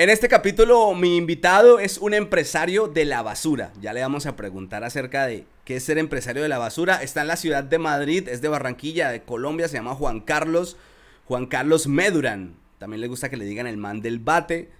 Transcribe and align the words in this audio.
En 0.00 0.08
este 0.08 0.28
capítulo 0.28 0.94
mi 0.94 1.18
invitado 1.18 1.78
es 1.78 1.98
un 1.98 2.14
empresario 2.14 2.88
de 2.88 3.04
la 3.04 3.20
basura. 3.20 3.70
Ya 3.82 3.92
le 3.92 4.00
vamos 4.00 4.24
a 4.24 4.34
preguntar 4.34 4.82
acerca 4.82 5.26
de 5.26 5.44
qué 5.66 5.76
es 5.76 5.84
ser 5.84 5.98
empresario 5.98 6.42
de 6.42 6.48
la 6.48 6.56
basura. 6.56 7.02
Está 7.02 7.20
en 7.20 7.26
la 7.26 7.36
ciudad 7.36 7.64
de 7.64 7.78
Madrid, 7.78 8.26
es 8.26 8.40
de 8.40 8.48
Barranquilla, 8.48 9.10
de 9.10 9.20
Colombia, 9.24 9.68
se 9.68 9.76
llama 9.76 9.94
Juan 9.94 10.20
Carlos. 10.20 10.78
Juan 11.26 11.44
Carlos 11.44 11.86
Meduran. 11.86 12.54
También 12.78 13.02
le 13.02 13.08
gusta 13.08 13.28
que 13.28 13.36
le 13.36 13.44
digan 13.44 13.66
el 13.66 13.76
man 13.76 14.00
del 14.00 14.20
bate 14.20 14.70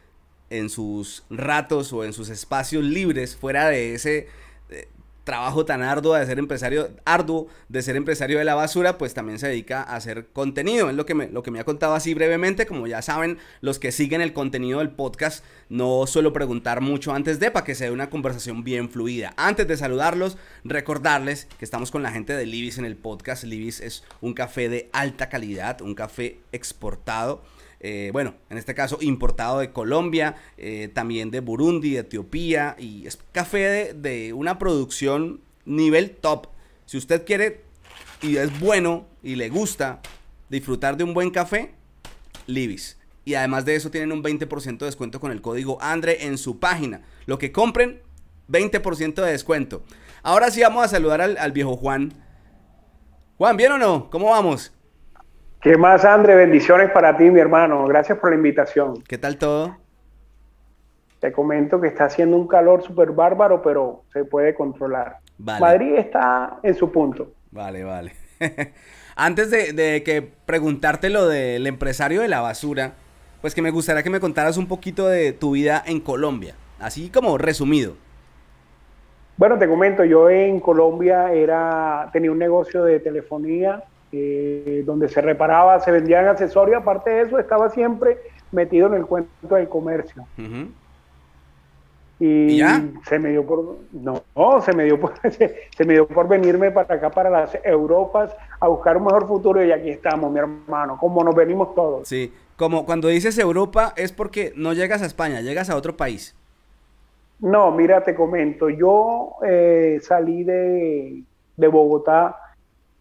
en 0.49 0.71
sus 0.71 1.25
ratos 1.29 1.93
o 1.93 2.03
en 2.03 2.15
sus 2.15 2.31
espacios 2.31 2.83
libres 2.83 3.37
fuera 3.37 3.69
de 3.69 3.93
ese 3.93 4.27
trabajo 5.31 5.65
tan 5.65 5.81
arduo 5.81 6.15
de 6.15 6.27
ser 6.27 6.41
empresario, 6.41 6.91
arduo 7.05 7.47
de 7.69 7.83
ser 7.83 7.95
empresario 7.95 8.39
de 8.39 8.45
la 8.45 8.57
basura, 8.57 8.99
pues 8.99 9.15
también 9.15 9.39
se 9.39 9.47
dedica 9.47 9.81
a 9.81 9.95
hacer 9.95 10.27
contenido. 10.33 10.91
Es 10.91 10.97
lo 10.97 11.07
que 11.07 11.15
me, 11.15 11.29
lo 11.29 11.45
que 11.45 11.53
me 11.53 11.61
ha 11.61 11.65
contado 11.65 11.95
así 11.95 12.15
brevemente. 12.15 12.67
Como 12.67 12.89
ya 12.89 13.01
saben, 13.01 13.39
los 13.61 13.79
que 13.79 13.93
siguen 13.93 14.23
el 14.23 14.33
contenido 14.33 14.81
del 14.81 14.91
podcast, 14.91 15.45
no 15.69 16.05
suelo 16.09 16.33
preguntar 16.33 16.81
mucho 16.81 17.13
antes 17.13 17.39
de 17.39 17.53
para 17.53 17.65
que 17.65 17.77
sea 17.77 17.93
una 17.93 18.11
conversación 18.11 18.65
bien 18.65 18.91
fluida. 18.91 19.33
Antes 19.37 19.69
de 19.69 19.77
saludarlos, 19.77 20.37
recordarles 20.65 21.47
que 21.61 21.65
estamos 21.65 21.93
con 21.93 22.03
la 22.03 22.11
gente 22.11 22.33
de 22.33 22.47
Libis 22.47 22.79
en 22.79 22.85
el 22.85 22.97
podcast. 22.97 23.45
Libis 23.45 23.79
es 23.79 24.03
un 24.21 24.35
café 24.35 24.69
de 24.69 24.91
alta 24.93 25.29
calidad, 25.29 25.81
un 25.81 25.95
café 25.95 26.41
exportado 26.51 27.45
eh, 27.83 28.11
bueno, 28.13 28.35
en 28.51 28.59
este 28.59 28.75
caso 28.75 28.99
importado 29.01 29.59
de 29.59 29.73
Colombia, 29.73 30.37
eh, 30.59 30.91
también 30.93 31.31
de 31.31 31.41
Burundi, 31.41 31.93
de 31.93 32.01
Etiopía, 32.01 32.77
y 32.79 33.07
es 33.07 33.19
café 33.33 33.95
de, 33.95 34.35
una 34.35 34.59
producción 34.59 35.41
nivel 35.65 36.11
top. 36.11 36.49
Si 36.85 36.99
usted 36.99 37.25
quiere 37.25 37.63
y 38.21 38.37
es 38.37 38.61
bueno 38.61 39.07
y 39.23 39.37
le 39.37 39.49
gusta 39.49 40.03
disfrutar 40.51 40.99
de 40.99 41.05
un 41.05 41.15
buen 41.15 41.31
café, 41.31 41.73
Libis. 42.47 42.99
Y 43.25 43.35
además 43.35 43.65
de 43.65 43.77
eso 43.77 43.91
tienen 43.91 44.13
un 44.13 44.23
20% 44.23 44.79
de 44.79 44.87
descuento 44.87 45.21
con 45.21 45.33
el 45.33 45.41
código 45.41 45.81
Andre 45.81 46.27
en 46.27 46.37
su 46.37 46.59
página. 46.59 47.03
Lo 47.27 47.39
que 47.39 47.53
compren, 47.53 48.03
20% 48.49 49.15
de 49.15 49.31
descuento. 49.31 49.85
Ahora 50.23 50.51
sí 50.51 50.61
vamos 50.61 50.85
a 50.85 50.89
saludar 50.89 51.23
al, 51.23 51.39
al 51.39 51.53
viejo 51.53 51.77
Juan. 51.77 52.13
Juan, 53.39 53.57
¿bien 53.57 53.73
o 53.73 53.79
no? 53.79 54.11
¿Cómo 54.11 54.31
vamos? 54.31 54.73
¿Qué 55.61 55.77
más, 55.77 56.07
André? 56.07 56.37
Bendiciones 56.37 56.91
para 56.91 57.19
ti, 57.19 57.25
mi 57.25 57.39
hermano. 57.39 57.87
Gracias 57.87 58.17
por 58.17 58.31
la 58.31 58.37
invitación. 58.37 59.03
¿Qué 59.07 59.19
tal 59.19 59.37
todo? 59.37 59.77
Te 61.19 61.33
comento 61.33 61.79
que 61.79 61.89
está 61.89 62.05
haciendo 62.05 62.39
un 62.39 62.49
calor 62.49 62.83
súper 62.83 63.11
bárbaro, 63.11 63.61
pero 63.61 64.05
se 64.11 64.25
puede 64.25 64.55
controlar. 64.55 65.19
Madrid 65.37 65.97
está 65.97 66.61
en 66.63 66.75
su 66.75 66.91
punto. 66.91 67.33
Vale, 67.51 67.85
vale. 67.85 68.15
Antes 69.17 69.51
de, 69.51 70.03
que 70.03 70.27
preguntarte 70.47 71.11
lo 71.11 71.29
del 71.29 71.67
empresario 71.67 72.23
de 72.23 72.29
la 72.29 72.41
basura, 72.41 72.95
pues 73.43 73.55
que 73.55 73.61
me 73.61 73.71
gustaría 73.71 74.03
que 74.03 74.09
me 74.09 74.21
contaras 74.21 74.57
un 74.57 74.67
poquito 74.67 75.09
de 75.09 75.35
tu 75.35 75.51
vida 75.51 75.83
en 75.85 76.01
Colombia, 76.01 76.55
así 76.79 77.11
como 77.11 77.37
resumido. 77.37 77.97
Bueno, 79.37 79.59
te 79.59 79.69
comento, 79.69 80.05
yo 80.05 80.31
en 80.31 80.59
Colombia 80.59 81.35
era, 81.35 82.09
tenía 82.15 82.33
un 82.33 82.39
negocio 82.39 82.83
de 82.85 82.99
telefonía 82.99 83.85
eh, 84.13 84.83
donde 84.85 85.09
se 85.09 85.21
reparaba, 85.21 85.79
se 85.81 85.93
vendían 85.93 86.27
accesorios, 86.27 86.83
aparte 86.83 87.11
de 87.11 87.23
eso 87.23 87.39
estaba 87.39 87.71
siempre 87.71 88.19
metido 88.51 88.89
en 88.89 88.95
el 88.95 89.07
cuento 89.07 89.55
del 89.55 89.69
comercio. 89.69 90.27
Y, 92.19 92.61
se 93.07 93.19
me 93.19 93.31
dio 93.31 93.47
por 93.47 93.79
no, 93.93 94.23
se 94.61 94.75
me 94.75 94.85
dio 94.85 95.01
por 95.01 95.15
se, 95.31 95.85
me 95.87 95.95
dio 95.95 96.07
por 96.07 96.29
venirme 96.29 96.71
para 96.71 96.95
acá 96.95 97.11
para 97.11 97.31
las 97.31 97.57
Europas 97.65 98.37
a 98.59 98.69
buscar 98.69 98.99
un 98.99 99.05
mejor 99.05 99.27
futuro 99.27 99.65
y 99.65 99.73
aquí 99.73 99.89
estamos, 99.89 100.31
mi 100.31 100.39
hermano, 100.39 100.99
como 100.99 101.25
nos 101.25 101.35
venimos 101.35 101.75
todos. 101.75 102.07
Sí, 102.07 102.33
como 102.57 102.85
cuando 102.85 103.09
dices 103.09 103.39
Europa 103.39 103.95
es 103.97 104.13
porque 104.13 104.53
no 104.55 104.75
llegas 104.75 105.01
a 105.03 105.07
España, 105.07 105.41
llegas 105.41 105.71
a 105.71 105.77
otro 105.77 105.97
país. 105.97 106.37
No, 107.39 107.71
mira, 107.71 108.03
te 108.03 108.15
comento, 108.15 108.69
yo 108.69 109.37
eh, 109.47 109.99
salí 110.03 110.45
de, 110.45 111.23
de 111.57 111.69
Bogotá 111.69 112.37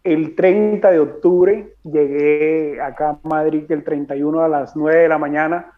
el 0.03 0.35
30 0.35 0.91
de 0.91 0.99
octubre 0.99 1.73
llegué 1.83 2.81
acá 2.81 3.09
a 3.09 3.27
Madrid 3.27 3.65
el 3.69 3.83
31 3.83 4.41
a 4.41 4.47
las 4.47 4.75
9 4.75 5.01
de 5.01 5.09
la 5.09 5.17
mañana. 5.17 5.73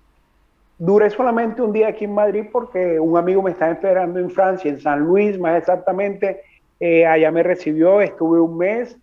Duré 0.78 1.10
solamente 1.10 1.62
un 1.62 1.74
día 1.74 1.90
aquí 1.90 2.06
en 2.06 2.14
Madrid 2.14 2.46
porque 2.52 3.00
un 3.00 3.18
amigo 3.18 3.42
me 3.42 3.52
estaba 3.52 3.72
esperando 3.72 4.20
en 4.20 4.30
Francia, 4.30 4.70
en 4.70 4.80
San 4.80 5.02
Luis 5.02 5.40
más 5.40 5.58
exactamente. 5.58 6.42
Eh, 6.80 7.06
allá 7.06 7.32
me 7.32 7.44
recibió, 7.44 8.02
estuve 8.02 8.40
un 8.40 8.58
mes. 8.58 8.98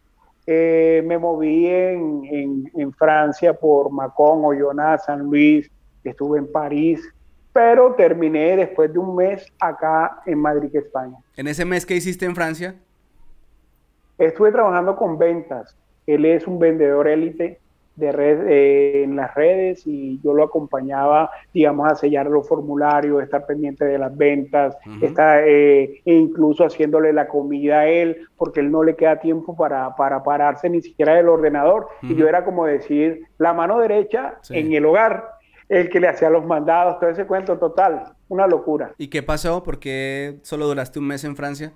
Eh, 0.47 1.03
me 1.07 1.19
moví 1.19 1.67
en, 1.67 2.71
en, 2.75 2.93
Francia 2.95 3.53
por 3.53 3.91
Macón, 3.93 4.43
Oyonnax, 4.45 5.05
San 5.05 5.21
Luis, 5.21 5.71
estuve 6.03 6.39
en 6.39 6.51
París, 6.51 7.03
pero 7.53 7.93
terminé 7.95 8.57
después 8.57 8.91
de 8.91 8.99
un 8.99 9.15
mes 9.15 9.47
acá 9.61 10.23
en 10.25 10.39
Madrid, 10.39 10.75
España. 10.75 11.19
¿En 11.37 11.49
ese 11.49 11.67
mes 11.67 11.85
que 11.85 11.97
hiciste 11.97 12.25
en 12.25 12.35
Francia? 12.35 12.77
Estuve 14.19 14.53
trabajando 14.53 14.97
con 14.97 15.19
ventas. 15.19 15.77
Él 16.07 16.25
es 16.25 16.47
un 16.47 16.59
vendedor 16.59 17.09
élite 17.09 17.61
de 17.99 18.13
red, 18.13 18.47
eh, 18.49 19.03
en 19.03 19.17
las 19.17 19.35
redes 19.35 19.83
y 19.85 20.21
yo 20.23 20.33
lo 20.33 20.45
acompañaba, 20.45 21.31
digamos, 21.53 21.91
a 21.91 21.97
sellar 21.97 22.27
los 22.27 22.47
formularios, 22.49 23.23
estar 23.23 23.45
pendiente 23.45 23.85
de 23.85 23.99
las 23.99 24.17
ventas, 24.17 24.77
eh, 25.03 26.01
e 26.05 26.15
incluso 26.15 26.65
haciéndole 26.65 27.13
la 27.13 27.27
comida 27.27 27.81
a 27.81 27.89
él, 27.89 28.29
porque 28.37 28.61
él 28.61 28.71
no 28.71 28.85
le 28.85 28.95
queda 28.95 29.19
tiempo 29.19 29.57
para, 29.57 29.97
para 29.97 30.23
pararse 30.23 30.71
ni 30.71 30.81
siquiera 30.81 31.15
del 31.15 31.29
ordenador. 31.29 31.89
Y 32.03 32.15
yo 32.15 32.29
era 32.29 32.45
como 32.45 32.67
decir, 32.67 33.23
la 33.37 33.53
mano 33.53 33.81
derecha 33.81 34.39
en 34.51 34.73
el 34.73 34.87
hogar, 34.87 35.31
el 35.69 35.91
que 35.91 35.99
le 35.99 36.09
hacía 36.09 36.31
los 36.31 36.47
mandados, 36.47 37.01
todo 37.01 37.11
ese 37.11 37.27
cuento 37.27 37.59
total, 37.59 38.13
una 38.29 38.47
locura. 38.47 38.95
¿Y 38.97 39.09
qué 39.09 39.25
pasó? 39.25 39.65
¿Por 39.65 39.81
qué 39.81 40.39
solo 40.43 40.69
duraste 40.69 41.01
un 41.01 41.09
mes 41.09 41.25
en 41.25 41.35
Francia? 41.35 41.73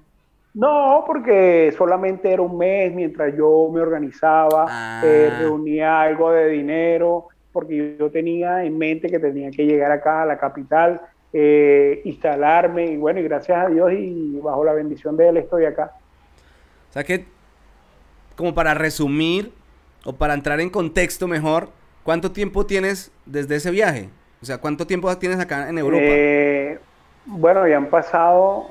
No, 0.54 1.04
porque 1.06 1.72
solamente 1.76 2.30
era 2.30 2.42
un 2.42 2.58
mes 2.58 2.92
mientras 2.92 3.34
yo 3.34 3.70
me 3.72 3.80
organizaba, 3.80 4.66
eh, 5.02 5.30
ah. 5.32 5.38
reunía 5.40 6.02
algo 6.02 6.30
de 6.30 6.48
dinero, 6.50 7.28
porque 7.52 7.96
yo 7.98 8.10
tenía 8.10 8.64
en 8.64 8.76
mente 8.76 9.08
que 9.08 9.18
tenía 9.18 9.50
que 9.50 9.64
llegar 9.64 9.90
acá 9.92 10.22
a 10.22 10.26
la 10.26 10.38
capital, 10.38 11.00
eh, 11.32 12.02
instalarme, 12.04 12.86
y 12.86 12.96
bueno, 12.98 13.20
y 13.20 13.22
gracias 13.22 13.64
a 13.64 13.68
Dios 13.68 13.92
y 13.92 14.38
bajo 14.42 14.64
la 14.64 14.74
bendición 14.74 15.16
de 15.16 15.28
Él 15.28 15.36
estoy 15.38 15.64
acá. 15.64 15.92
O 16.90 16.92
sea 16.92 17.04
que, 17.04 17.24
como 18.36 18.54
para 18.54 18.74
resumir, 18.74 19.52
o 20.04 20.12
para 20.14 20.34
entrar 20.34 20.60
en 20.60 20.68
contexto 20.68 21.28
mejor, 21.28 21.70
¿cuánto 22.02 22.32
tiempo 22.32 22.66
tienes 22.66 23.10
desde 23.24 23.56
ese 23.56 23.70
viaje? 23.70 24.10
O 24.42 24.44
sea, 24.44 24.58
¿cuánto 24.58 24.86
tiempo 24.86 25.16
tienes 25.16 25.40
acá 25.40 25.70
en 25.70 25.78
Europa? 25.78 26.04
Eh, 26.04 26.78
bueno, 27.24 27.66
ya 27.66 27.76
han 27.78 27.86
pasado 27.86 28.66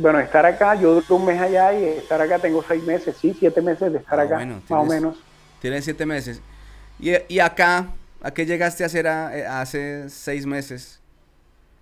bueno, 0.00 0.18
estar 0.18 0.46
acá, 0.46 0.74
yo 0.74 0.94
duro 0.94 1.16
un 1.16 1.26
mes 1.26 1.40
allá 1.40 1.72
y 1.74 1.84
estar 1.84 2.20
acá 2.20 2.38
tengo 2.38 2.62
seis 2.62 2.82
meses, 2.84 3.16
sí, 3.16 3.36
siete 3.38 3.60
meses 3.60 3.92
de 3.92 3.98
estar 3.98 4.18
ah, 4.18 4.22
acá, 4.22 4.44
más 4.44 4.62
o 4.70 4.84
menos. 4.84 5.22
Tienes 5.60 5.84
siete 5.84 6.06
meses. 6.06 6.42
¿Y, 6.98 7.38
acá, 7.38 7.88
a 8.22 8.30
qué 8.30 8.44
llegaste 8.44 8.82
a 8.82 8.86
hacer 8.86 9.06
eh, 9.06 9.46
hace 9.46 10.08
seis 10.08 10.46
meses? 10.46 11.00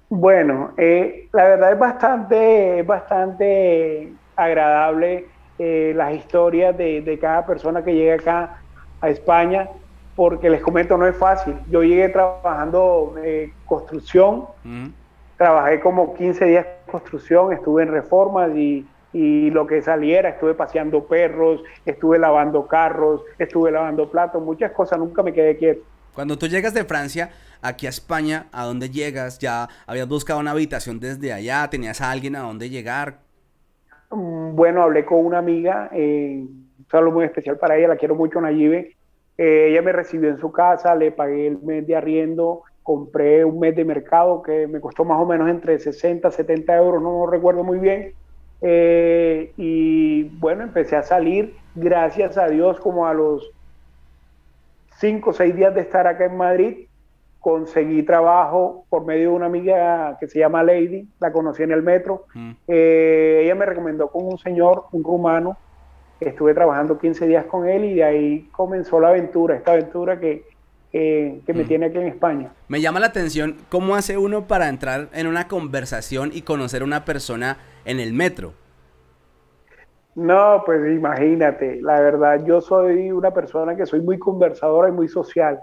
Bueno, 0.09 0.73
eh, 0.77 1.29
la 1.33 1.45
verdad 1.45 1.73
es 1.73 1.79
bastante, 1.79 2.83
bastante 2.83 4.13
agradable 4.37 5.27
eh, 5.59 5.93
las 5.95 6.15
historias 6.15 6.77
de, 6.77 7.19
cada 7.21 7.47
persona 7.47 7.85
que 7.85 7.95
llega 7.95 8.15
acá 8.15 8.63
a 9.01 9.11
España, 9.11 9.69
porque 10.17 10.51
les 10.51 10.61
comento, 10.61 10.97
no 10.97 11.07
es 11.07 11.17
fácil. 11.17 11.55
Yo 11.69 11.83
llegué 11.83 12.09
trabajando 12.09 13.15
construcción, 13.67 14.47
trabajé 15.39 15.81
como 15.81 16.15
15 16.15 16.45
días 16.45 16.67
en 16.67 16.93
construcción, 16.93 17.53
estuve 17.53 17.85
en 17.85 17.93
reformas 17.93 18.51
y, 18.55 18.85
lo 19.15 19.67
que 19.67 19.81
saliera, 19.81 20.29
estuve 20.29 20.55
paseando 20.55 21.05
perros, 21.07 21.63
estuve 21.87 22.19
lavando 22.19 22.67
carros, 22.67 23.23
estuve 23.39 23.71
lavando 23.71 24.11
platos, 24.11 24.43
muchas 24.43 24.71
cosas, 24.73 24.99
nunca 24.99 25.23
me 25.23 25.33
quedé 25.33 25.57
quieto. 25.57 25.81
Cuando 26.15 26.37
tú 26.37 26.47
llegas 26.47 26.75
de 26.75 26.85
Francia 26.85 27.31
aquí 27.63 27.87
a 27.87 27.89
España, 27.89 28.47
¿a 28.53 28.65
dónde 28.65 28.91
llegas? 28.91 29.39
¿Ya 29.39 29.69
habías 29.87 30.07
buscado 30.07 30.39
una 30.39 30.51
habitación 30.51 31.01
desde 31.01 31.33
allá? 31.33 31.69
¿Tenías 31.71 32.01
a 32.01 32.11
alguien 32.11 32.37
a 32.37 32.41
dónde 32.41 32.69
llegar? 32.69 33.21
Mm, 34.11 34.55
bueno, 34.55 34.83
hablé 34.83 35.05
con 35.05 35.25
una 35.25 35.39
amiga, 35.39 35.89
eh, 35.93 36.45
un 36.45 36.87
saludo 36.91 37.15
muy 37.15 37.25
especial 37.25 37.57
para 37.57 37.77
ella, 37.77 37.89
la 37.89 37.97
quiero 37.97 38.15
mucho, 38.15 38.41
Nayibe. 38.41 38.95
Eh, 39.39 39.69
ella 39.71 39.83
me 39.83 39.93
recibió 39.93 40.29
en 40.29 40.39
su 40.39 40.53
casa, 40.53 40.95
le 40.95 41.13
pagué 41.13 41.47
el 41.47 41.59
mes 41.63 41.87
de 41.87 41.97
arriendo, 41.97 42.63
compré 42.89 43.45
un 43.45 43.61
mes 43.61 43.77
de 43.77 43.85
mercado 43.85 44.41
que 44.41 44.67
me 44.67 44.81
costó 44.81 45.05
más 45.05 45.21
o 45.21 45.27
menos 45.27 45.51
entre 45.51 45.79
60 45.79 46.31
70 46.31 46.75
euros, 46.75 47.03
no 47.03 47.27
recuerdo 47.27 47.63
muy 47.63 47.79
bien. 47.79 48.15
Eh, 48.63 49.53
y 49.59 50.23
bueno, 50.39 50.63
empecé 50.63 50.97
a 50.97 51.03
salir, 51.03 51.55
gracias 51.75 52.39
a 52.39 52.49
Dios, 52.49 52.81
como 52.81 53.07
a 53.07 53.13
los 53.13 53.53
5 55.01 55.29
o 55.29 55.33
6 55.35 55.55
días 55.55 55.75
de 55.75 55.83
estar 55.83 56.07
acá 56.07 56.25
en 56.25 56.39
Madrid, 56.39 56.87
conseguí 57.41 58.05
trabajo 58.05 58.87
por 58.89 59.05
medio 59.05 59.33
de 59.33 59.37
una 59.37 59.47
amiga 59.47 60.17
que 60.19 60.27
se 60.27 60.39
llama 60.39 60.63
Lady, 60.63 61.07
la 61.21 61.31
conocí 61.31 61.63
en 61.65 61.73
el 61.73 61.83
metro. 61.83 62.25
Mm. 62.33 62.53
Eh, 62.69 63.43
ella 63.45 63.55
me 63.55 63.67
recomendó 63.67 64.09
con 64.09 64.25
un 64.25 64.39
señor, 64.39 64.85
un 64.93 65.05
rumano, 65.05 65.59
estuve 66.21 66.55
trabajando 66.55 66.99
15 66.99 67.27
días 67.27 67.45
con 67.45 67.69
él 67.69 67.85
y 67.85 67.97
de 67.97 68.05
ahí 68.05 68.49
comenzó 68.51 68.99
la 68.99 69.09
aventura, 69.09 69.57
esta 69.57 69.73
aventura 69.73 70.19
que 70.19 70.57
que 70.91 71.53
me 71.55 71.65
tiene 71.65 71.87
aquí 71.87 71.99
en 71.99 72.09
España. 72.09 72.53
Me 72.69 72.81
llama 72.81 73.01
la 73.01 73.07
atención 73.07 73.57
cómo 73.69 73.95
hace 73.95 74.17
uno 74.17 74.47
para 74.47 74.69
entrar 74.69 75.09
en 75.13 75.27
una 75.27 75.49
conversación 75.49 76.31
y 76.33 76.43
conocer 76.43 76.83
a 76.83 76.85
una 76.85 77.05
persona 77.05 77.59
en 77.85 78.01
el 78.01 78.13
metro. 78.13 78.53
No, 80.15 80.63
pues 80.67 80.81
imagínate, 80.93 81.81
la 81.81 82.01
verdad, 82.01 82.45
yo 82.45 82.61
soy 82.61 83.13
una 83.13 83.33
persona 83.33 83.77
que 83.77 83.87
soy 83.87 84.01
muy 84.01 84.19
conversadora 84.19 84.89
y 84.89 84.93
muy 84.93 85.07
social. 85.07 85.61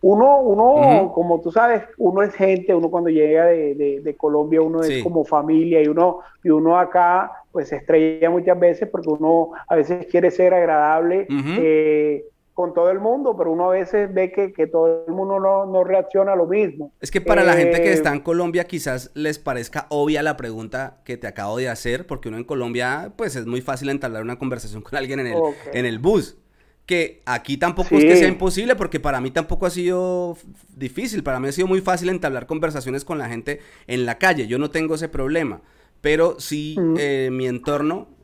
Uno, 0.00 0.40
uno, 0.40 1.12
como 1.12 1.40
tú 1.40 1.50
sabes, 1.50 1.82
uno 1.98 2.22
es 2.22 2.34
gente, 2.34 2.74
uno 2.74 2.90
cuando 2.90 3.10
llega 3.10 3.44
de, 3.46 4.14
Colombia, 4.16 4.62
uno 4.62 4.80
es 4.82 5.02
como 5.02 5.24
familia 5.24 5.82
y 5.82 5.88
uno, 5.88 6.20
y 6.42 6.50
uno 6.50 6.78
acá, 6.78 7.32
pues 7.52 7.68
se 7.68 7.76
estrella 7.76 8.30
muchas 8.30 8.58
veces 8.58 8.88
porque 8.88 9.08
uno 9.10 9.50
a 9.68 9.76
veces 9.76 10.06
quiere 10.06 10.30
ser 10.30 10.54
agradable 10.54 11.26
eh, 11.28 12.24
con 12.56 12.72
todo 12.72 12.90
el 12.90 13.00
mundo, 13.00 13.36
pero 13.36 13.52
uno 13.52 13.70
a 13.70 13.74
veces 13.74 14.12
ve 14.14 14.32
que, 14.32 14.66
todo 14.66 15.04
el 15.06 15.12
mundo 15.12 15.38
no, 15.38 15.84
reacciona 15.84 16.32
a 16.32 16.36
lo 16.36 16.46
mismo. 16.46 16.90
Es 17.02 17.10
que 17.10 17.20
para 17.20 17.44
la 17.44 17.52
gente 17.52 17.82
que 17.82 17.92
está 17.92 18.08
en 18.12 18.20
eh, 18.20 18.22
Colombia 18.22 18.64
quizás 18.64 19.10
les 19.12 19.38
parezca 19.38 19.86
obvia 19.90 20.22
la 20.22 20.38
pregunta 20.38 21.02
que 21.04 21.18
te 21.18 21.26
acabo 21.26 21.58
de 21.58 21.68
hacer, 21.68 22.06
porque 22.06 22.30
uno 22.30 22.38
en 22.38 22.44
Colombia, 22.44 23.12
pues 23.14 23.36
es 23.36 23.44
muy 23.44 23.60
fácil 23.60 23.90
entablar 23.90 24.22
una 24.22 24.38
conversación 24.38 24.80
con 24.80 24.96
alguien 24.96 25.20
en 25.20 25.26
el, 25.26 25.38
en 25.74 25.84
el 25.84 25.98
bus 25.98 26.38
que 26.86 27.20
aquí 27.26 27.58
tampoco 27.58 27.98
es 27.98 28.04
que 28.04 28.16
sea 28.16 28.28
imposible, 28.28 28.74
porque 28.74 29.00
para 29.00 29.20
mí 29.20 29.30
tampoco 29.30 29.66
ha 29.66 29.70
sido 29.70 30.38
difícil, 30.74 31.22
para 31.22 31.38
mí 31.38 31.48
ha 31.48 31.52
sido 31.52 31.66
muy 31.66 31.82
fácil 31.82 32.08
entablar 32.08 32.46
conversaciones 32.46 33.04
con 33.04 33.18
la 33.18 33.28
gente 33.28 33.60
en 33.86 34.06
la 34.06 34.16
calle, 34.16 34.46
yo 34.46 34.58
no 34.58 34.70
tengo 34.70 34.94
ese 34.94 35.08
problema, 35.10 35.60
pero 36.00 36.40
sí 36.40 36.76
mm. 36.78 36.94
eh, 36.98 37.28
mi 37.32 37.48
entorno, 37.48 38.15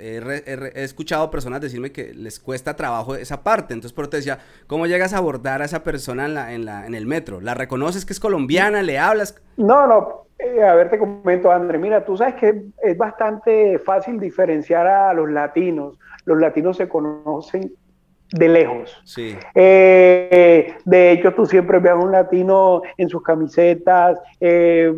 he 0.00 0.82
escuchado 0.82 1.30
personas 1.30 1.60
decirme 1.60 1.92
que 1.92 2.14
les 2.14 2.40
cuesta 2.40 2.74
trabajo 2.74 3.14
esa 3.14 3.42
parte, 3.42 3.74
entonces 3.74 3.92
por 3.92 4.08
te 4.08 4.16
decía, 4.16 4.38
¿cómo 4.66 4.86
llegas 4.86 5.12
a 5.12 5.18
abordar 5.18 5.62
a 5.62 5.66
esa 5.66 5.84
persona 5.84 6.24
en, 6.26 6.34
la, 6.34 6.52
en, 6.54 6.64
la, 6.64 6.86
en 6.86 6.94
el 6.94 7.06
metro? 7.06 7.40
¿La 7.40 7.54
reconoces 7.54 8.04
que 8.04 8.12
es 8.12 8.20
colombiana? 8.20 8.82
¿Le 8.82 8.98
hablas? 8.98 9.40
No, 9.56 9.86
no, 9.86 10.26
eh, 10.38 10.62
a 10.62 10.74
ver, 10.74 10.90
te 10.90 10.98
comento, 10.98 11.50
André, 11.50 11.78
mira, 11.78 12.04
tú 12.04 12.16
sabes 12.16 12.34
que 12.36 12.62
es 12.82 12.96
bastante 12.96 13.78
fácil 13.78 14.18
diferenciar 14.18 14.86
a 14.86 15.12
los 15.12 15.30
latinos, 15.30 15.98
los 16.24 16.38
latinos 16.38 16.78
se 16.78 16.88
conocen 16.88 17.72
de 18.32 18.48
lejos. 18.48 19.00
Sí. 19.04 19.36
Eh, 19.54 20.74
de 20.84 21.12
hecho, 21.12 21.34
tú 21.34 21.46
siempre 21.46 21.78
ves 21.78 21.92
a 21.92 21.96
un 21.96 22.12
latino 22.12 22.82
en 22.96 23.08
sus 23.08 23.22
camisetas, 23.22 24.18
eh, 24.40 24.92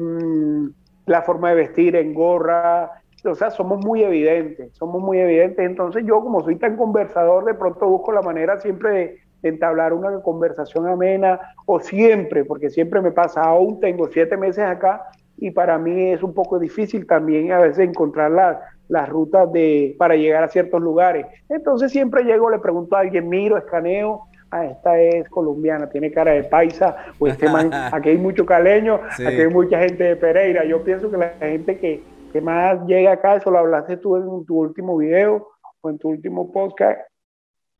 la 1.06 1.22
forma 1.22 1.50
de 1.50 1.54
vestir, 1.56 1.96
en 1.96 2.14
gorra. 2.14 3.01
O 3.24 3.34
sea, 3.34 3.50
somos 3.50 3.84
muy 3.84 4.02
evidentes, 4.02 4.74
somos 4.74 5.00
muy 5.00 5.18
evidentes. 5.18 5.64
Entonces 5.64 6.04
yo, 6.06 6.20
como 6.20 6.42
soy 6.42 6.56
tan 6.56 6.76
conversador, 6.76 7.44
de 7.44 7.54
pronto 7.54 7.86
busco 7.86 8.12
la 8.12 8.22
manera 8.22 8.58
siempre 8.60 8.90
de, 8.90 9.18
entablar 9.42 9.92
una 9.92 10.20
conversación 10.20 10.86
amena, 10.86 11.40
o 11.66 11.80
siempre, 11.80 12.44
porque 12.44 12.70
siempre 12.70 13.00
me 13.00 13.10
pasa, 13.10 13.42
aún 13.42 13.80
tengo 13.80 14.06
siete 14.06 14.36
meses 14.36 14.64
acá, 14.64 15.02
y 15.36 15.50
para 15.50 15.78
mí 15.78 16.12
es 16.12 16.22
un 16.22 16.32
poco 16.32 16.60
difícil 16.60 17.08
también 17.08 17.50
a 17.50 17.58
veces 17.58 17.88
encontrar 17.88 18.30
la, 18.30 18.60
las 18.88 19.08
rutas 19.08 19.52
de, 19.52 19.96
para 19.98 20.14
llegar 20.14 20.44
a 20.44 20.48
ciertos 20.48 20.80
lugares. 20.80 21.26
Entonces 21.48 21.90
siempre 21.90 22.22
llego, 22.22 22.50
le 22.50 22.58
pregunto 22.58 22.94
a 22.94 23.00
alguien, 23.00 23.28
miro, 23.28 23.56
escaneo, 23.56 24.28
ah, 24.50 24.66
esta 24.66 25.00
es 25.00 25.28
colombiana, 25.28 25.88
tiene 25.88 26.12
cara 26.12 26.32
de 26.32 26.44
paisa, 26.44 26.96
o 27.18 27.26
este 27.26 27.48
man, 27.48 27.70
aquí 27.92 28.10
hay 28.10 28.18
mucho 28.18 28.46
caleño, 28.46 29.00
aquí 29.12 29.40
hay 29.40 29.48
mucha 29.48 29.78
gente 29.80 30.04
de 30.04 30.16
Pereira. 30.16 30.64
Yo 30.64 30.84
pienso 30.84 31.10
que 31.10 31.16
la 31.16 31.30
gente 31.40 31.78
que, 31.78 32.02
que 32.32 32.40
más 32.40 32.84
llega 32.86 33.12
acá, 33.12 33.36
eso 33.36 33.50
lo 33.50 33.58
hablaste 33.58 33.98
tú 33.98 34.16
en 34.16 34.44
tu 34.44 34.58
último 34.58 34.96
video 34.96 35.48
o 35.80 35.90
en 35.90 35.98
tu 35.98 36.08
último 36.08 36.50
podcast, 36.50 37.00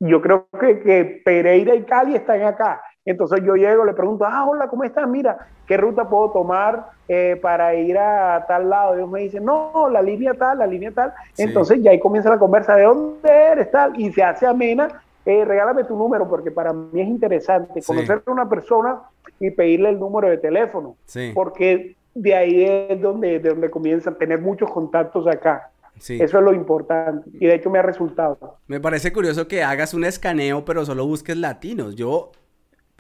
yo 0.01 0.21
creo 0.21 0.49
que, 0.61 0.81
que 0.81 1.23
Pereira 1.25 1.75
y 1.75 1.85
Cali 1.85 2.17
están 2.17 2.43
acá. 2.43 2.83
Entonces 3.05 3.41
yo 3.45 3.57
llego, 3.57 3.85
le 3.85 3.95
pregunto, 3.95 4.25
ah, 4.25 4.47
hola, 4.47 4.69
¿cómo 4.69 4.85
estás? 4.85 5.09
Mira, 5.09 5.37
¿qué 5.67 5.77
ruta 5.77 6.09
puedo 6.09 6.31
tomar 6.31 6.91
eh, 7.09 7.39
para 7.41 7.75
ir 7.75 7.99
a 7.99 8.45
tal 8.47 8.71
lado? 8.71 8.95
Ellos 8.95 9.11
me 9.11 9.21
dicen, 9.21 9.45
no, 9.45 9.89
la 9.91 10.01
línea 10.03 10.35
tal, 10.35 10.59
la 10.59 10.67
línea 10.67 10.93
tal. 10.93 11.13
Entonces 11.37 11.83
ya 11.83 11.91
ahí 11.91 11.99
comienza 11.99 12.31
la 12.31 12.39
conversa, 12.39 12.77
¿de 12.77 12.85
dónde 12.85 13.29
eres 13.29 13.71
tal? 13.71 13.99
Y 13.99 14.13
se 14.13 14.23
hace 14.23 14.47
amena, 14.47 15.03
eh, 15.25 15.45
regálame 15.45 15.85
tu 15.85 15.97
número, 15.97 16.29
porque 16.29 16.53
para 16.53 16.73
mí 16.73 17.01
es 17.01 17.09
interesante 17.09 17.83
conocer 17.83 18.23
a 18.25 18.31
una 18.31 18.49
persona 18.49 19.01
y 19.41 19.51
pedirle 19.51 19.89
el 19.89 19.99
número 19.99 20.29
de 20.29 20.39
teléfono. 20.39 20.97
Porque 21.35 21.97
de 22.15 22.35
ahí 22.35 22.65
es 22.65 23.01
donde, 23.01 23.39
de 23.39 23.49
donde 23.51 23.71
comienzan 23.71 24.15
a 24.15 24.19
tener 24.19 24.41
muchos 24.41 24.71
contactos 24.71 25.27
acá. 25.27 25.71
Eso 25.97 26.39
es 26.39 26.45
lo 26.45 26.53
importante 26.53 27.31
y 27.35 27.47
de 27.47 27.55
hecho 27.55 27.71
me 27.71 27.79
ha 27.79 27.83
resultado. 27.83 28.59
Me 28.67 28.81
parece 28.81 29.13
curioso 29.13 29.47
que 29.47 29.63
hagas 29.63 29.95
un 29.95 30.05
escaneo 30.05 30.65
pero 30.65 30.85
solo 30.85 31.07
busques 31.07 31.37
latinos. 31.37 31.95
Yo 31.95 32.33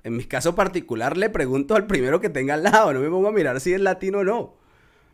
en 0.04 0.16
mi 0.16 0.24
caso 0.24 0.54
particular 0.54 1.16
le 1.16 1.30
pregunto 1.30 1.74
al 1.74 1.86
primero 1.86 2.20
que 2.20 2.28
tenga 2.28 2.54
al 2.54 2.64
lado, 2.64 2.92
no 2.92 3.00
me 3.00 3.08
pongo 3.08 3.28
a 3.28 3.32
mirar 3.32 3.60
si 3.60 3.72
es 3.72 3.80
latino 3.80 4.18
o 4.18 4.24
no. 4.24 4.54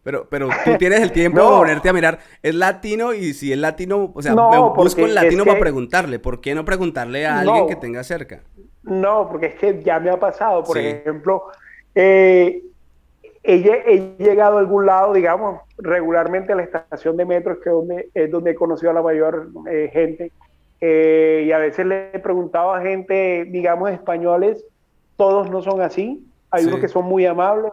Pero, 0.02 0.26
pero 0.28 0.48
tú 0.64 0.74
tienes 0.78 1.00
el 1.00 1.12
tiempo 1.12 1.40
de 1.40 1.48
ponerte 1.48 1.88
a 1.88 1.92
mirar, 1.92 2.18
es 2.42 2.54
latino 2.54 3.12
y 3.12 3.32
si 3.34 3.52
es 3.52 3.58
latino, 3.58 4.12
o 4.14 4.22
sea, 4.22 4.34
me 4.34 4.58
busco 4.58 5.02
el 5.02 5.14
latino 5.14 5.44
para 5.44 5.60
preguntarle. 5.60 6.18
¿Por 6.18 6.40
qué 6.40 6.54
no 6.54 6.64
preguntarle 6.64 7.26
a 7.26 7.40
alguien 7.40 7.66
que 7.68 7.76
tenga 7.76 8.02
cerca? 8.04 8.42
No, 8.82 9.28
porque 9.30 9.46
es 9.46 9.54
que 9.56 9.82
ya 9.82 10.00
me 10.00 10.10
ha 10.10 10.18
pasado. 10.18 10.64
Por 10.64 10.78
ejemplo, 10.78 11.44
eh, 11.94 12.62
he, 13.48 14.14
llegado 14.18 14.58
a 14.58 14.60
algún 14.60 14.86
lado, 14.86 15.14
digamos, 15.14 15.60
regularmente 15.78 16.52
a 16.52 16.56
la 16.56 16.62
estación 16.62 17.16
de 17.16 17.24
metro, 17.24 17.58
que 17.60 17.70
es 17.70 17.74
donde, 17.74 18.10
es 18.12 18.30
donde 18.30 18.50
he 18.50 18.54
conocido 18.54 18.90
a 18.90 18.94
la 18.94 19.02
mayor 19.02 19.48
eh, 19.70 19.88
gente. 19.92 20.32
Eh, 20.80 21.44
y 21.46 21.52
a 21.52 21.58
veces 21.58 21.86
le 21.86 22.10
he 22.12 22.18
preguntado 22.18 22.72
a 22.72 22.82
gente, 22.82 23.46
digamos, 23.46 23.90
españoles, 23.90 24.64
todos 25.16 25.50
no 25.50 25.62
son 25.62 25.80
así. 25.80 26.24
Hay 26.50 26.66
unos 26.66 26.80
que 26.80 26.88
son 26.88 27.06
muy 27.06 27.24
amables, 27.26 27.72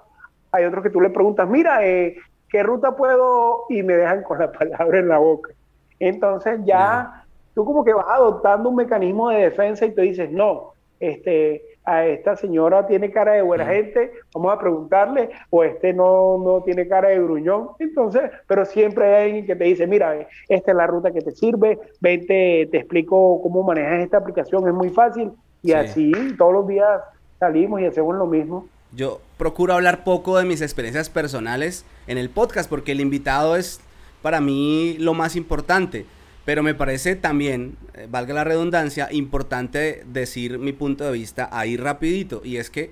hay 0.51 0.65
otros 0.65 0.83
que 0.83 0.89
tú 0.89 1.01
le 1.01 1.09
preguntas, 1.09 1.47
mira, 1.49 1.85
eh, 1.85 2.15
¿qué 2.49 2.63
ruta 2.63 2.95
puedo? 2.95 3.65
Y 3.69 3.83
me 3.83 3.95
dejan 3.95 4.23
con 4.23 4.39
la 4.39 4.51
palabra 4.51 4.99
en 4.99 5.09
la 5.09 5.17
boca. 5.17 5.51
Entonces 5.99 6.59
ya 6.63 7.25
tú 7.53 7.65
como 7.65 7.83
que 7.83 7.93
vas 7.93 8.07
adoptando 8.09 8.69
un 8.69 8.75
mecanismo 8.77 9.29
de 9.29 9.43
defensa 9.43 9.85
y 9.85 9.91
te 9.91 10.01
dices, 10.01 10.31
no, 10.31 10.73
este, 10.99 11.61
a 11.85 12.05
esta 12.05 12.35
señora 12.35 12.87
tiene 12.87 13.11
cara 13.11 13.33
de 13.33 13.41
buena 13.41 13.65
gente, 13.65 14.11
vamos 14.33 14.53
a 14.53 14.59
preguntarle, 14.59 15.29
o 15.49 15.63
este 15.63 15.93
no, 15.93 16.37
no 16.37 16.63
tiene 16.63 16.87
cara 16.87 17.09
de 17.09 17.19
gruñón. 17.19 17.69
Entonces, 17.79 18.23
pero 18.47 18.65
siempre 18.65 19.05
hay 19.05 19.25
alguien 19.25 19.45
que 19.45 19.55
te 19.55 19.63
dice, 19.65 19.87
mira, 19.87 20.27
esta 20.49 20.71
es 20.71 20.77
la 20.77 20.87
ruta 20.87 21.11
que 21.11 21.21
te 21.21 21.31
sirve, 21.31 21.79
vente, 22.01 22.67
te 22.71 22.77
explico 22.77 23.41
cómo 23.41 23.63
manejas 23.63 23.99
esta 23.99 24.17
aplicación, 24.17 24.67
es 24.67 24.73
muy 24.73 24.89
fácil. 24.89 25.31
Y 25.61 25.73
así 25.73 26.11
todos 26.37 26.53
los 26.53 26.67
días 26.67 27.01
salimos 27.39 27.81
y 27.81 27.85
hacemos 27.85 28.15
lo 28.15 28.27
mismo. 28.27 28.67
Yo 28.91 29.19
procuro 29.37 29.73
hablar 29.73 30.03
poco 30.03 30.37
de 30.37 30.45
mis 30.45 30.61
experiencias 30.61 31.09
personales 31.09 31.85
en 32.07 32.17
el 32.17 32.29
podcast 32.29 32.69
porque 32.69 32.91
el 32.91 33.01
invitado 33.01 33.55
es 33.55 33.81
para 34.21 34.41
mí 34.41 34.95
lo 34.99 35.13
más 35.13 35.35
importante. 35.35 36.05
Pero 36.45 36.63
me 36.63 36.75
parece 36.75 37.15
también, 37.15 37.77
eh, 37.95 38.07
valga 38.09 38.33
la 38.33 38.43
redundancia, 38.43 39.07
importante 39.11 40.03
decir 40.05 40.59
mi 40.59 40.73
punto 40.73 41.03
de 41.03 41.11
vista 41.11 41.49
ahí 41.51 41.75
rapidito. 41.75 42.41
Y 42.43 42.57
es 42.57 42.69
que 42.69 42.91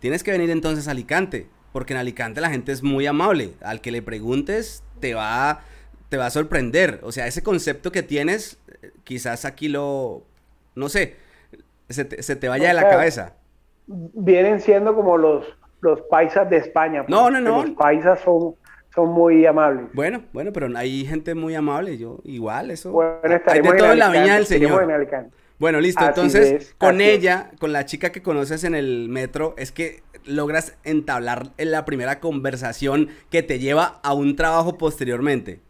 tienes 0.00 0.24
que 0.24 0.32
venir 0.32 0.50
entonces 0.50 0.88
a 0.88 0.90
Alicante. 0.90 1.46
Porque 1.72 1.92
en 1.92 2.00
Alicante 2.00 2.40
la 2.40 2.50
gente 2.50 2.72
es 2.72 2.82
muy 2.82 3.06
amable. 3.06 3.54
Al 3.62 3.80
que 3.80 3.92
le 3.92 4.02
preguntes 4.02 4.82
te 5.00 5.14
va, 5.14 5.60
te 6.08 6.16
va 6.16 6.26
a 6.26 6.30
sorprender. 6.30 7.00
O 7.02 7.12
sea, 7.12 7.26
ese 7.26 7.42
concepto 7.42 7.92
que 7.92 8.02
tienes, 8.02 8.58
eh, 8.82 8.90
quizás 9.04 9.44
aquí 9.44 9.68
lo, 9.68 10.24
no 10.74 10.88
sé, 10.88 11.16
se 11.88 12.04
te, 12.04 12.48
vaya 12.48 12.68
de 12.68 12.74
la 12.74 12.88
cabeza 12.88 13.34
vienen 13.88 14.60
siendo 14.60 14.94
como 14.94 15.16
los, 15.16 15.44
los 15.80 16.02
paisas 16.02 16.48
de 16.50 16.58
España. 16.58 17.04
No, 17.08 17.30
no, 17.30 17.40
no. 17.40 17.62
Los 17.62 17.70
paisas 17.72 18.20
son, 18.20 18.54
son 18.94 19.10
muy 19.10 19.46
amables. 19.46 19.86
Bueno, 19.92 20.22
bueno, 20.32 20.52
pero 20.52 20.68
hay 20.76 21.04
gente 21.04 21.34
muy 21.34 21.54
amable, 21.54 21.98
yo 21.98 22.18
igual, 22.24 22.70
eso. 22.70 22.90
Bueno, 22.90 23.18
hay 23.46 23.60
de 23.60 23.72
todo 23.72 23.92
en 23.92 23.98
la 23.98 24.10
viña 24.10 24.34
del 24.34 24.46
Señor. 24.46 24.86
Bueno, 25.58 25.80
listo, 25.80 26.04
entonces 26.04 26.74
con 26.78 27.00
ella, 27.00 27.50
con 27.58 27.72
la 27.72 27.84
chica 27.84 28.10
que 28.10 28.22
conoces 28.22 28.62
en 28.64 28.74
el 28.74 29.08
metro, 29.08 29.54
es 29.58 29.72
que 29.72 30.02
logras 30.24 30.78
entablar 30.84 31.48
en 31.56 31.72
la 31.72 31.84
primera 31.84 32.20
conversación 32.20 33.08
que 33.30 33.42
te 33.42 33.58
lleva 33.58 33.98
a 34.02 34.14
un 34.14 34.36
trabajo 34.36 34.78
posteriormente. 34.78 35.60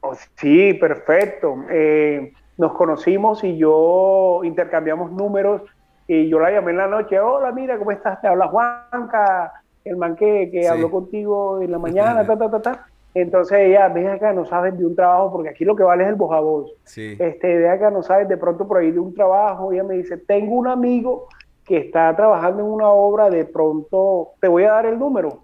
Oh, 0.00 0.14
sí, 0.36 0.74
perfecto. 0.74 1.64
Eh, 1.70 2.32
nos 2.56 2.72
conocimos 2.72 3.44
y 3.44 3.56
yo 3.56 4.40
intercambiamos 4.42 5.12
números 5.12 5.62
y 6.08 6.28
yo 6.28 6.40
la 6.40 6.50
llamé 6.50 6.72
en 6.72 6.78
la 6.78 6.88
noche, 6.88 7.20
hola, 7.20 7.52
mira, 7.52 7.78
¿cómo 7.78 7.92
estás? 7.92 8.20
Te 8.20 8.28
habla 8.28 8.48
Juanca, 8.48 9.57
el 9.88 9.96
man 9.96 10.16
que, 10.16 10.50
que 10.50 10.68
habló 10.68 10.90
contigo 10.90 11.60
en 11.60 11.70
la 11.70 11.78
mañana, 11.78 12.26
ta, 12.26 12.36
ta, 12.36 12.50
ta, 12.50 12.62
ta. 12.62 12.86
Entonces 13.14 13.58
ella, 13.60 13.88
ven 13.88 14.08
acá, 14.08 14.32
no 14.32 14.44
sabes 14.44 14.76
de 14.78 14.84
un 14.84 14.94
trabajo, 14.94 15.32
porque 15.32 15.48
aquí 15.48 15.64
lo 15.64 15.74
que 15.74 15.82
vale 15.82 16.04
es 16.04 16.10
el 16.10 16.14
voz 16.14 16.34
a 16.34 16.40
voz. 16.40 16.72
Sí. 16.84 17.16
Este, 17.18 17.58
ven 17.58 17.70
acá, 17.70 17.90
no 17.90 18.02
sabes 18.02 18.28
de 18.28 18.36
pronto 18.36 18.66
por 18.68 18.78
ahí 18.78 18.90
de 18.90 19.00
un 19.00 19.14
trabajo. 19.14 19.72
Ella 19.72 19.84
me 19.84 19.94
dice, 19.96 20.18
tengo 20.18 20.54
un 20.54 20.68
amigo 20.68 21.28
que 21.64 21.78
está 21.78 22.14
trabajando 22.14 22.62
en 22.62 22.68
una 22.68 22.88
obra, 22.88 23.30
de 23.30 23.44
pronto, 23.44 24.30
te 24.40 24.48
voy 24.48 24.64
a 24.64 24.72
dar 24.72 24.86
el 24.86 24.98
número. 24.98 25.40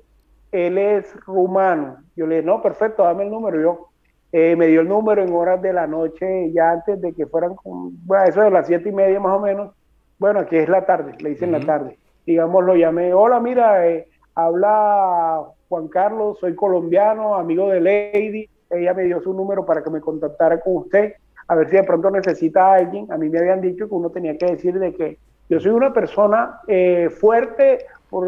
Él 0.53 0.79
es 0.79 1.15
rumano. 1.27 1.97
Yo 2.17 2.27
le 2.27 2.37
dije, 2.37 2.47
no, 2.47 2.63
perfecto, 2.63 3.03
dame 3.03 3.25
el 3.25 3.31
número. 3.31 3.61
Yo, 3.61 3.89
eh, 4.33 4.57
me 4.57 4.67
dio 4.67 4.81
el 4.81 4.89
número 4.89 5.23
en 5.23 5.33
horas 5.33 5.61
de 5.61 5.73
la 5.73 5.87
noche, 5.87 6.53
ya 6.53 6.73
antes 6.73 7.01
de 7.01 7.13
que 7.13 7.27
fueran, 7.27 7.57
bueno, 7.65 8.25
eso 8.25 8.43
de 8.43 8.51
las 8.51 8.67
siete 8.67 8.89
y 8.89 8.93
media 8.93 9.21
más 9.21 9.33
o 9.33 9.41
menos 9.41 9.71
bueno, 10.19 10.41
aquí 10.41 10.57
es 10.57 10.69
la 10.69 10.87
tarde, 10.87 11.15
le 11.19 11.31
dicen 11.31 11.53
la 11.53 11.61
tarde. 11.61 11.99
Digamos, 12.27 12.65
lo 12.65 12.77
llamé, 12.77 13.13
hola, 13.13 13.41
mira, 13.41 13.87
eh, 13.87 14.09
habla 14.35 15.43
Juan 15.69 15.89
Carlos, 15.89 16.39
soy 16.41 16.55
colombiano, 16.55 17.35
amigo 17.35 17.69
de 17.69 17.81
Lady, 17.81 18.49
ella 18.71 18.95
me 18.95 19.05
dio 19.05 19.21
su 19.23 19.33
número 19.33 19.65
para 19.65 19.83
que 19.83 19.91
me 19.91 20.01
contactara 20.01 20.61
con 20.61 20.77
usted, 20.77 21.15
a 21.47 21.55
ver 21.55 21.69
si 21.69 21.77
de 21.77 21.85
pronto 21.85 22.11
necesita 22.11 22.67
a 22.67 22.75
alguien. 22.77 23.11
A 23.13 23.19
mí 23.19 23.29
me 23.29 23.39
habían 23.39 23.61
dicho 23.61 23.89
que 23.89 23.95
uno 23.95 24.11
tenía 24.11 24.37
que 24.37 24.47
decir 24.47 24.79
de 24.79 24.95
que 24.95 25.19
yo 25.49 25.61
soy 25.61 25.73
una 25.73 25.93
persona 25.93 26.61
eh, 26.67 27.11
fuerte 27.11 27.87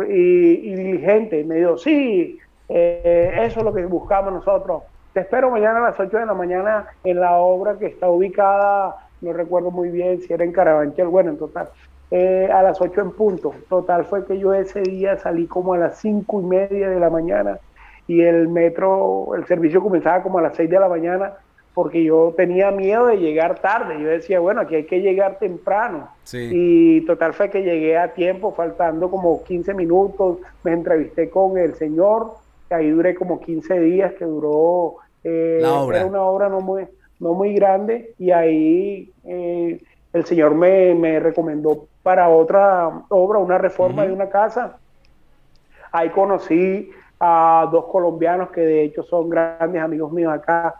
y, 0.08 0.74
diligente. 0.74 1.40
Y 1.40 1.44
me 1.44 1.56
dijo, 1.56 1.78
sí, 1.78 2.38
eh, 2.68 3.32
eso 3.42 3.60
es 3.60 3.64
lo 3.64 3.72
que 3.72 3.86
buscamos 3.86 4.32
nosotros. 4.32 4.82
Te 5.12 5.20
espero 5.20 5.50
mañana 5.50 5.78
a 5.78 5.90
las 5.90 6.00
8 6.00 6.18
de 6.18 6.26
la 6.26 6.34
mañana 6.34 6.88
en 7.02 7.20
la 7.20 7.38
obra 7.38 7.78
que 7.78 7.86
está 7.86 8.10
ubicada, 8.10 8.96
no 9.22 9.32
recuerdo 9.32 9.70
muy 9.70 9.88
bien 9.88 10.20
si 10.20 10.30
era 10.32 10.44
en 10.44 10.52
Carabanchel, 10.52 11.06
bueno, 11.06 11.30
en 11.30 11.38
total, 11.38 11.70
eh, 12.10 12.48
a 12.52 12.62
las 12.62 12.80
8 12.80 13.00
en 13.00 13.10
punto. 13.12 13.54
Total 13.68 14.04
fue 14.04 14.24
que 14.24 14.38
yo 14.38 14.54
ese 14.54 14.82
día 14.82 15.16
salí 15.18 15.46
como 15.46 15.74
a 15.74 15.78
las 15.78 15.98
5 15.98 16.40
y 16.40 16.44
media 16.44 16.88
de 16.88 17.00
la 17.00 17.10
mañana 17.10 17.58
y 18.06 18.22
el 18.22 18.48
metro, 18.48 19.34
el 19.34 19.46
servicio 19.46 19.82
comenzaba 19.82 20.22
como 20.22 20.38
a 20.38 20.42
las 20.42 20.56
6 20.56 20.70
de 20.70 20.78
la 20.78 20.88
mañana 20.88 21.32
porque 21.76 22.02
yo 22.02 22.32
tenía 22.34 22.70
miedo 22.70 23.04
de 23.04 23.18
llegar 23.18 23.58
tarde. 23.58 24.00
Yo 24.00 24.08
decía, 24.08 24.40
bueno, 24.40 24.62
aquí 24.62 24.76
hay 24.76 24.86
que 24.86 25.02
llegar 25.02 25.38
temprano. 25.38 26.08
Y 26.32 27.02
total 27.02 27.34
fue 27.34 27.50
que 27.50 27.62
llegué 27.62 27.98
a 27.98 28.14
tiempo, 28.14 28.54
faltando 28.54 29.10
como 29.10 29.44
15 29.44 29.74
minutos. 29.74 30.38
Me 30.64 30.72
entrevisté 30.72 31.28
con 31.28 31.58
el 31.58 31.74
señor, 31.74 32.30
ahí 32.70 32.88
duré 32.88 33.14
como 33.14 33.40
15 33.40 33.78
días, 33.80 34.14
que 34.14 34.24
duró. 34.24 34.94
Eh, 35.22 35.58
era 35.60 36.06
una 36.06 36.22
obra 36.22 36.48
no 36.48 36.62
muy, 36.62 36.86
no 37.20 37.34
muy 37.34 37.52
grande, 37.52 38.14
y 38.18 38.30
ahí 38.30 39.12
eh, 39.24 39.82
el 40.16 40.24
señor 40.24 40.54
me, 40.54 41.20
recomendó 41.20 41.86
para 42.02 42.28
otra 42.28 42.88
obra, 43.10 43.38
una 43.38 43.58
reforma 43.58 44.06
de 44.06 44.12
una 44.12 44.28
casa. 44.28 44.78
Ahí 45.92 46.08
conocí 46.10 46.90
a 47.20 47.68
dos 47.70 47.86
colombianos 47.86 48.50
que 48.50 48.62
de 48.62 48.84
hecho 48.84 49.02
son 49.02 49.28
grandes 49.28 49.82
amigos 49.82 50.12
míos 50.12 50.32
acá 50.32 50.74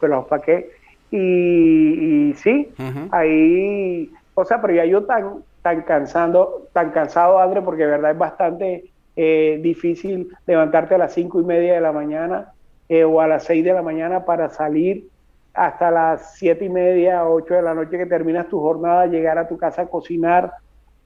que 0.00 0.08
los 0.08 0.26
paqué. 0.26 0.70
Y, 1.12 2.34
sí, 2.36 2.72
ahí, 3.10 4.12
o 4.34 4.44
sea, 4.44 4.60
pero 4.60 4.74
ya 4.74 4.84
yo 4.84 5.04
tan, 5.04 5.42
tan 5.62 5.82
cansando, 5.82 6.68
tan 6.72 6.90
cansado, 6.90 7.38
André, 7.38 7.62
porque 7.62 7.84
de 7.84 7.90
verdad 7.90 8.12
es 8.12 8.18
bastante 8.18 8.84
eh, 9.16 9.58
difícil 9.62 10.28
levantarte 10.46 10.94
a 10.94 10.98
las 10.98 11.14
cinco 11.14 11.40
y 11.40 11.44
media 11.44 11.74
de 11.74 11.80
la 11.80 11.92
mañana 11.92 12.52
eh, 12.88 13.04
o 13.04 13.20
a 13.20 13.28
las 13.28 13.44
seis 13.44 13.64
de 13.64 13.72
la 13.72 13.82
mañana 13.82 14.24
para 14.24 14.48
salir 14.48 15.08
hasta 15.60 15.90
las 15.90 16.36
siete 16.38 16.64
y 16.64 16.68
media, 16.70 17.28
ocho 17.28 17.52
de 17.52 17.60
la 17.60 17.74
noche 17.74 17.98
que 17.98 18.06
terminas 18.06 18.48
tu 18.48 18.58
jornada, 18.58 19.04
llegar 19.06 19.36
a 19.36 19.46
tu 19.46 19.58
casa 19.58 19.82
a 19.82 19.86
cocinar. 19.86 20.54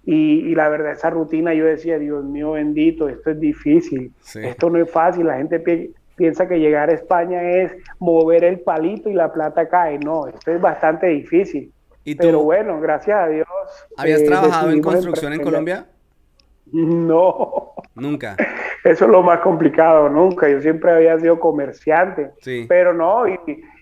Y, 0.06 0.54
la 0.54 0.68
verdad, 0.68 0.92
esa 0.92 1.11
rutina, 1.11 1.52
yo 1.54 1.64
decía, 1.64 1.99
Dios 1.99 2.25
mío 2.25 2.52
bendito, 2.52 3.08
esto 3.08 3.30
es 3.30 3.40
difícil, 3.40 4.12
esto 4.34 4.70
no 4.70 4.78
es 4.78 4.88
fácil, 4.88 5.26
la 5.26 5.38
gente 5.38 5.92
piensa 6.14 6.46
que 6.46 6.61
llegar 6.61 6.88
a 6.88 6.92
España 6.92 7.42
es 7.42 7.73
mover 7.99 8.44
el 8.44 8.61
palito 8.61 9.08
y 9.08 9.14
la 9.14 9.32
plata 9.32 9.68
cae. 9.68 9.99
No, 9.99 10.28
esto 10.28 10.52
es 10.52 10.61
bastante 10.61 11.08
difícil. 11.08 11.73
¿Y 12.04 12.14
Pero 12.14 12.44
bueno, 12.44 12.80
gracias 12.80 13.18
a 13.18 13.26
Dios. 13.26 13.49
¿Habías 13.96 14.20
eh, 14.20 14.26
trabajado 14.26 14.70
en 14.70 14.82
construcción 14.82 15.32
en 15.32 15.42
Colombia? 15.42 15.87
No. 16.70 17.73
Nunca. 17.96 18.37
Eso 18.84 19.06
es 19.06 19.11
lo 19.11 19.23
más 19.23 19.40
complicado, 19.40 20.08
nunca. 20.08 20.49
Yo 20.49 20.61
siempre 20.61 20.92
había 20.92 21.18
sido 21.18 21.40
comerciante. 21.40 22.30
Sí. 22.40 22.66
Pero 22.68 22.92
no, 22.92 23.26
y, 23.26 23.38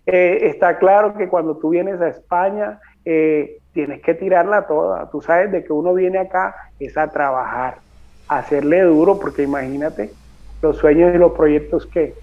eh, 0.06 0.38
está 0.42 0.78
claro 0.78 1.14
que 1.14 1.28
cuando 1.28 1.56
tú 1.56 1.70
vienes 1.70 2.00
a 2.00 2.08
España, 2.08 2.80
eh, 3.04 3.58
tienes 3.72 4.02
que 4.02 4.14
tirarla 4.14 4.66
toda. 4.66 5.10
Tú 5.10 5.20
sabes 5.22 5.50
de 5.52 5.64
que 5.64 5.72
uno 5.72 5.94
viene 5.94 6.18
acá 6.18 6.54
es 6.78 6.96
a 6.96 7.08
trabajar, 7.08 7.78
a 8.28 8.38
hacerle 8.38 8.82
duro, 8.82 9.18
porque 9.18 9.42
imagínate 9.42 10.10
los 10.60 10.76
sueños 10.76 11.14
y 11.14 11.18
los 11.18 11.32
proyectos 11.32 11.86
que, 11.86 12.14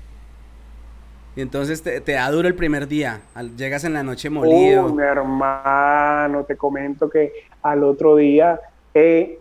y 1.35 1.41
entonces 1.41 1.81
te, 1.81 2.01
da 2.11 2.29
duro 2.31 2.49
el 2.49 2.55
primer 2.55 2.87
día, 2.87 3.21
llegas 3.55 3.85
en 3.85 3.93
la 3.93 4.03
noche 4.03 4.29
molido. 4.29 4.93
mi 4.93 5.03
hermano, 5.03 6.43
te 6.43 6.57
comento 6.57 7.09
que 7.09 7.31
al 7.61 7.83
otro 7.85 8.17
día, 8.17 8.59
eh, 8.93 9.39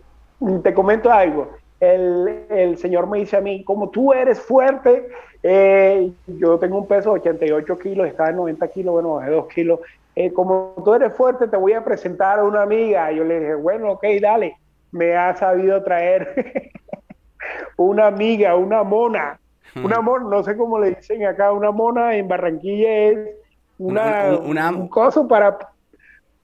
te 0.63 0.73
comento 0.73 1.11
algo, 1.11 1.51
el, 1.79 2.77
señor 2.77 3.07
me 3.07 3.19
dice 3.19 3.37
a 3.37 3.41
mí, 3.41 3.63
como 3.63 3.89
tú 3.89 4.13
eres 4.13 4.39
fuerte, 4.39 5.07
eh, 5.43 6.11
yo 6.27 6.59
tengo 6.59 6.77
un 6.77 6.87
peso 6.87 7.13
de 7.13 7.19
88 7.21 7.77
kilos, 7.77 8.07
estaba 8.07 8.29
en 8.29 8.35
90 8.37 8.67
kilos, 8.69 8.93
bueno, 8.93 9.15
bajé 9.15 9.31
2 9.31 9.47
kilos, 9.47 9.79
eh, 10.15 10.33
como 10.33 10.73
tú 10.83 10.93
eres 10.93 11.13
fuerte, 11.13 11.47
te 11.47 11.55
voy 11.55 11.73
a 11.73 11.83
presentar 11.83 12.39
a 12.39 12.43
una 12.43 12.63
amiga. 12.63 13.11
Yo 13.11 13.23
le 13.23 13.39
dije, 13.39 13.55
bueno, 13.55 13.91
ok, 13.93 14.03
dale, 14.21 14.57
me 14.91 15.15
ha 15.15 15.35
sabido 15.35 15.81
traer 15.83 16.71
una 17.77 18.07
amiga, 18.07 18.55
una 18.55 18.83
mona. 18.83 19.39
Una 19.75 20.01
mona, 20.01 20.25
no 20.25 20.43
sé 20.43 20.57
cómo 20.57 20.79
le 20.79 20.95
dicen 20.95 21.25
acá, 21.25 21.53
una 21.53 21.71
mona 21.71 22.15
en 22.15 22.27
Barranquilla 22.27 22.91
es 22.91 23.29
una, 23.77 24.31
un 24.35 24.87
coso 24.89 25.27
para... 25.27 25.57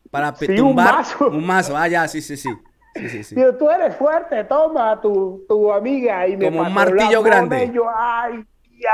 Para 0.10 0.34
un 0.62 0.76
mazo. 0.76 1.28
Un 1.28 1.46
mazo, 1.46 1.76
ah, 1.76 1.88
ya, 1.90 2.08
sí, 2.08 2.22
sí, 2.22 2.38
sí. 2.38 2.50
Sí, 2.96 3.24
sí, 3.24 3.36
tú 3.60 3.70
eres 3.70 3.96
fuerte, 3.98 4.44
toma 4.46 5.00
tu, 5.02 5.46
tu 5.50 5.72
amiga. 5.72 6.28
Y 6.28 6.38
me 6.38 6.46
Como 6.46 6.62
un 6.62 6.74
martillo 6.74 7.22
grande. 7.22 7.66
Y 7.66 7.74
yo, 7.74 7.86
ay, 7.94 8.46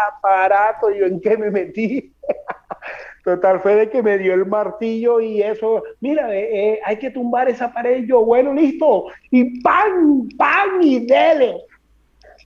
aparato, 0.10 0.89
yo 0.91 1.05
en 1.05 1.22
qué 1.22 1.38
me 1.38 1.51
metí. 1.51 2.13
Total 3.24 3.60
fue 3.60 3.75
de 3.75 3.89
que 3.89 4.01
me 4.01 4.17
dio 4.17 4.34
el 4.34 4.48
martillo 4.48 5.20
y 5.20 5.43
eso, 5.43 5.84
mira, 6.00 6.36
eh, 6.36 6.79
hay 6.84 6.98
que 6.98 7.12
tumbar 7.12 7.48
esa 7.50 7.72
pared. 7.72 8.03
Yo, 8.05 8.25
bueno, 8.25 8.53
listo. 8.53 9.05
Y 9.29 9.62
pan, 9.62 10.27
pan 10.36 10.81
y 10.81 11.05
dele. 11.05 11.58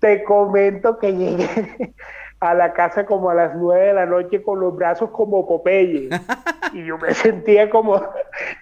Te 0.02 0.24
comento 0.24 1.00
que 1.00 1.14
llegué 1.14 1.94
a 2.39 2.54
la 2.54 2.74
casa 2.74 3.06
como 3.06 3.30
a 3.30 3.34
las 3.34 3.56
nueve 3.56 3.88
de 3.88 3.94
la 3.94 4.06
noche 4.06 4.44
con 4.44 4.60
los 4.60 4.75
brazos 4.75 5.10
como 5.12 5.48
Popeye. 5.48 6.10
Y 6.74 6.86
yo 6.86 6.98
me 6.98 7.13
sentía 7.13 7.70
como, 7.70 8.01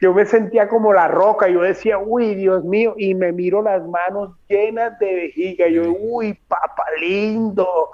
yo 0.01 0.13
me 0.13 0.25
sentía 0.25 0.67
como 0.67 0.93
la 0.93 1.07
roca. 1.07 1.47
Yo 1.47 1.61
decía, 1.61 1.97
uy, 1.97 2.35
Dios 2.35 2.63
mío, 2.63 2.93
y 2.97 3.15
me 3.15 3.31
miro 3.31 3.61
las 3.61 3.83
manos 3.87 4.35
llenas 4.47 4.99
de 4.99 5.15
vejiga. 5.15 5.67
Yo, 5.67 5.91
uy, 5.99 6.33
papá 6.47 6.83
lindo. 6.99 7.89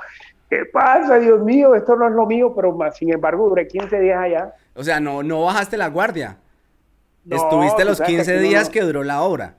¿Qué 0.50 0.66
pasa, 0.66 1.20
Dios 1.20 1.42
mío? 1.42 1.76
Esto 1.76 1.96
no 1.96 2.08
es 2.08 2.14
lo 2.14 2.26
mío, 2.26 2.54
pero 2.56 2.74
más, 2.74 2.98
sin 2.98 3.14
embargo, 3.14 3.48
duré 3.48 3.68
15 3.68 4.00
días 4.00 4.20
allá. 4.20 4.54
O 4.76 4.84
sea, 4.84 5.00
no, 5.00 5.24
no 5.24 5.44
bajaste 5.44 5.78
la 5.78 5.88
guardia. 5.88 6.38
Estuviste 7.30 7.86
los 7.86 8.02
15 8.02 8.40
días 8.40 8.70
que 8.70 8.82
duró 8.82 9.04
la 9.04 9.22
obra. 9.22 9.56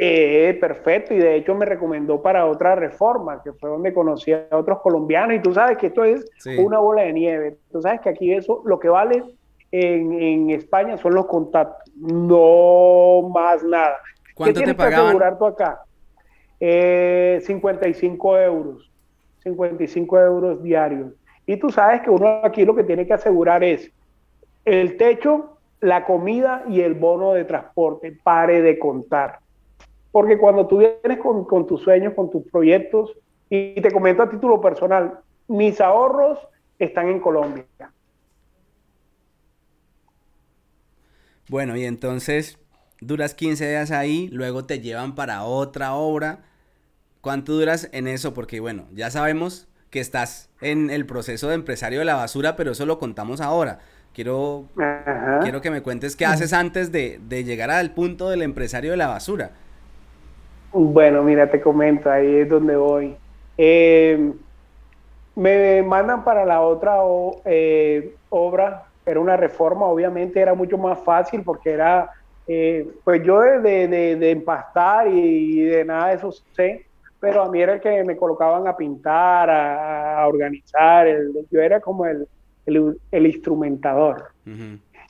Eh, 0.00 0.56
perfecto, 0.60 1.12
y 1.12 1.18
de 1.18 1.34
hecho 1.34 1.56
me 1.56 1.66
recomendó 1.66 2.22
para 2.22 2.46
otra 2.46 2.76
reforma, 2.76 3.42
que 3.42 3.52
fue 3.52 3.68
donde 3.68 3.92
conocí 3.92 4.32
a 4.32 4.46
otros 4.52 4.78
colombianos, 4.80 5.34
y 5.34 5.40
tú 5.40 5.52
sabes 5.52 5.76
que 5.76 5.88
esto 5.88 6.04
es 6.04 6.24
una 6.56 6.78
bola 6.78 7.02
de 7.02 7.12
nieve. 7.12 7.56
Tú 7.72 7.82
sabes 7.82 8.00
que 8.00 8.10
aquí 8.10 8.32
eso, 8.32 8.62
lo 8.64 8.78
que 8.78 8.88
vale 8.88 9.24
en, 9.72 10.50
España 10.50 10.96
son 10.98 11.16
los 11.16 11.26
contactos, 11.26 11.92
no 11.96 13.28
más 13.34 13.64
nada. 13.64 13.96
¿Cuánto 14.36 14.60
te 14.60 14.72
pagaban? 14.72 14.98
Que 14.98 15.08
asegurar 15.08 15.38
tú 15.38 15.46
acá? 15.46 15.82
Eh, 16.60 17.40
55 17.42 18.38
euros, 18.38 18.92
55 19.42 20.20
euros 20.20 20.62
diarios. 20.62 21.12
Y 21.44 21.56
tú 21.56 21.70
sabes 21.70 22.02
que 22.02 22.10
uno 22.10 22.40
aquí 22.44 22.64
lo 22.64 22.76
que 22.76 22.84
tiene 22.84 23.04
que 23.04 23.14
asegurar 23.14 23.64
es 23.64 23.90
el 24.64 24.96
techo, 24.96 25.58
la 25.80 26.04
comida 26.04 26.62
y 26.68 26.82
el 26.82 26.94
bono 26.94 27.32
de 27.32 27.44
transporte, 27.44 28.16
pare 28.22 28.62
de 28.62 28.78
contar. 28.78 29.40
Porque 30.10 30.38
cuando 30.38 30.66
tú 30.66 30.78
vienes 30.78 31.18
con, 31.22 31.66
tus 31.66 31.82
sueños, 31.82 32.14
con 32.14 32.30
tus 32.30 32.44
proyectos, 32.50 33.12
y 33.50 33.80
te 33.80 33.90
comento 33.90 34.22
a 34.22 34.30
título 34.30 34.60
personal, 34.60 35.20
mis 35.46 35.80
ahorros 35.80 36.38
están 36.78 37.08
en 37.08 37.20
Colombia. 37.20 37.64
Bueno, 41.48 41.76
y 41.76 41.84
entonces 41.84 42.58
duras 43.00 43.34
15 43.34 43.68
días 43.68 43.90
ahí, 43.90 44.28
luego 44.32 44.64
te 44.64 44.80
llevan 44.80 45.14
para 45.14 45.44
otra 45.44 45.94
obra. 45.94 46.40
¿Cuánto 47.20 47.52
duras 47.52 47.88
en 47.92 48.06
eso? 48.06 48.34
Porque 48.34 48.60
bueno, 48.60 48.86
ya 48.92 49.10
sabemos 49.10 49.66
que 49.90 50.00
estás 50.00 50.50
en 50.60 50.90
el 50.90 51.06
proceso 51.06 51.48
de 51.48 51.54
empresario 51.54 52.00
de 52.00 52.04
la 52.04 52.14
basura, 52.14 52.56
pero 52.56 52.72
eso 52.72 52.84
lo 52.84 52.98
contamos 52.98 53.40
ahora. 53.40 53.78
Quiero, 54.12 54.68
quiero 55.42 55.60
que 55.60 55.70
me 55.70 55.80
cuentes 55.80 56.16
qué 56.16 56.26
haces 56.26 56.52
antes 56.52 56.92
de, 56.92 57.20
de 57.28 57.44
llegar 57.44 57.70
al 57.70 57.92
punto 57.92 58.28
del 58.30 58.42
empresario 58.42 58.90
de 58.90 58.96
la 58.96 59.06
basura. 59.06 59.52
Bueno, 60.72 61.22
mira, 61.22 61.50
te 61.50 61.60
comento, 61.60 62.10
ahí 62.10 62.36
es 62.36 62.48
donde 62.48 62.76
voy. 62.76 63.16
Eh, 63.56 64.32
me 65.34 65.82
mandan 65.82 66.24
para 66.24 66.44
la 66.44 66.60
otra 66.60 66.96
eh, 67.44 68.14
obra, 68.28 68.84
era 69.06 69.20
una 69.20 69.36
reforma, 69.36 69.86
obviamente 69.86 70.40
era 70.40 70.54
mucho 70.54 70.76
más 70.76 70.98
fácil 71.00 71.42
porque 71.42 71.70
era, 71.70 72.10
eh, 72.46 72.86
pues 73.02 73.22
yo 73.24 73.40
de, 73.40 74.30
empastar 74.30 75.08
y, 75.08 75.62
de 75.62 75.84
nada 75.84 76.08
de 76.08 76.16
eso 76.16 76.32
sé, 76.52 76.86
pero 77.18 77.42
a 77.42 77.50
mí 77.50 77.62
era 77.62 77.74
el 77.74 77.80
que 77.80 78.04
me 78.04 78.16
colocaban 78.16 78.66
a 78.66 78.76
pintar, 78.76 79.48
a, 79.48 80.26
organizar, 80.26 81.06
yo 81.50 81.60
era 81.60 81.80
como 81.80 82.04
el, 82.04 82.26
el, 82.66 83.26
instrumentador. 83.26 84.32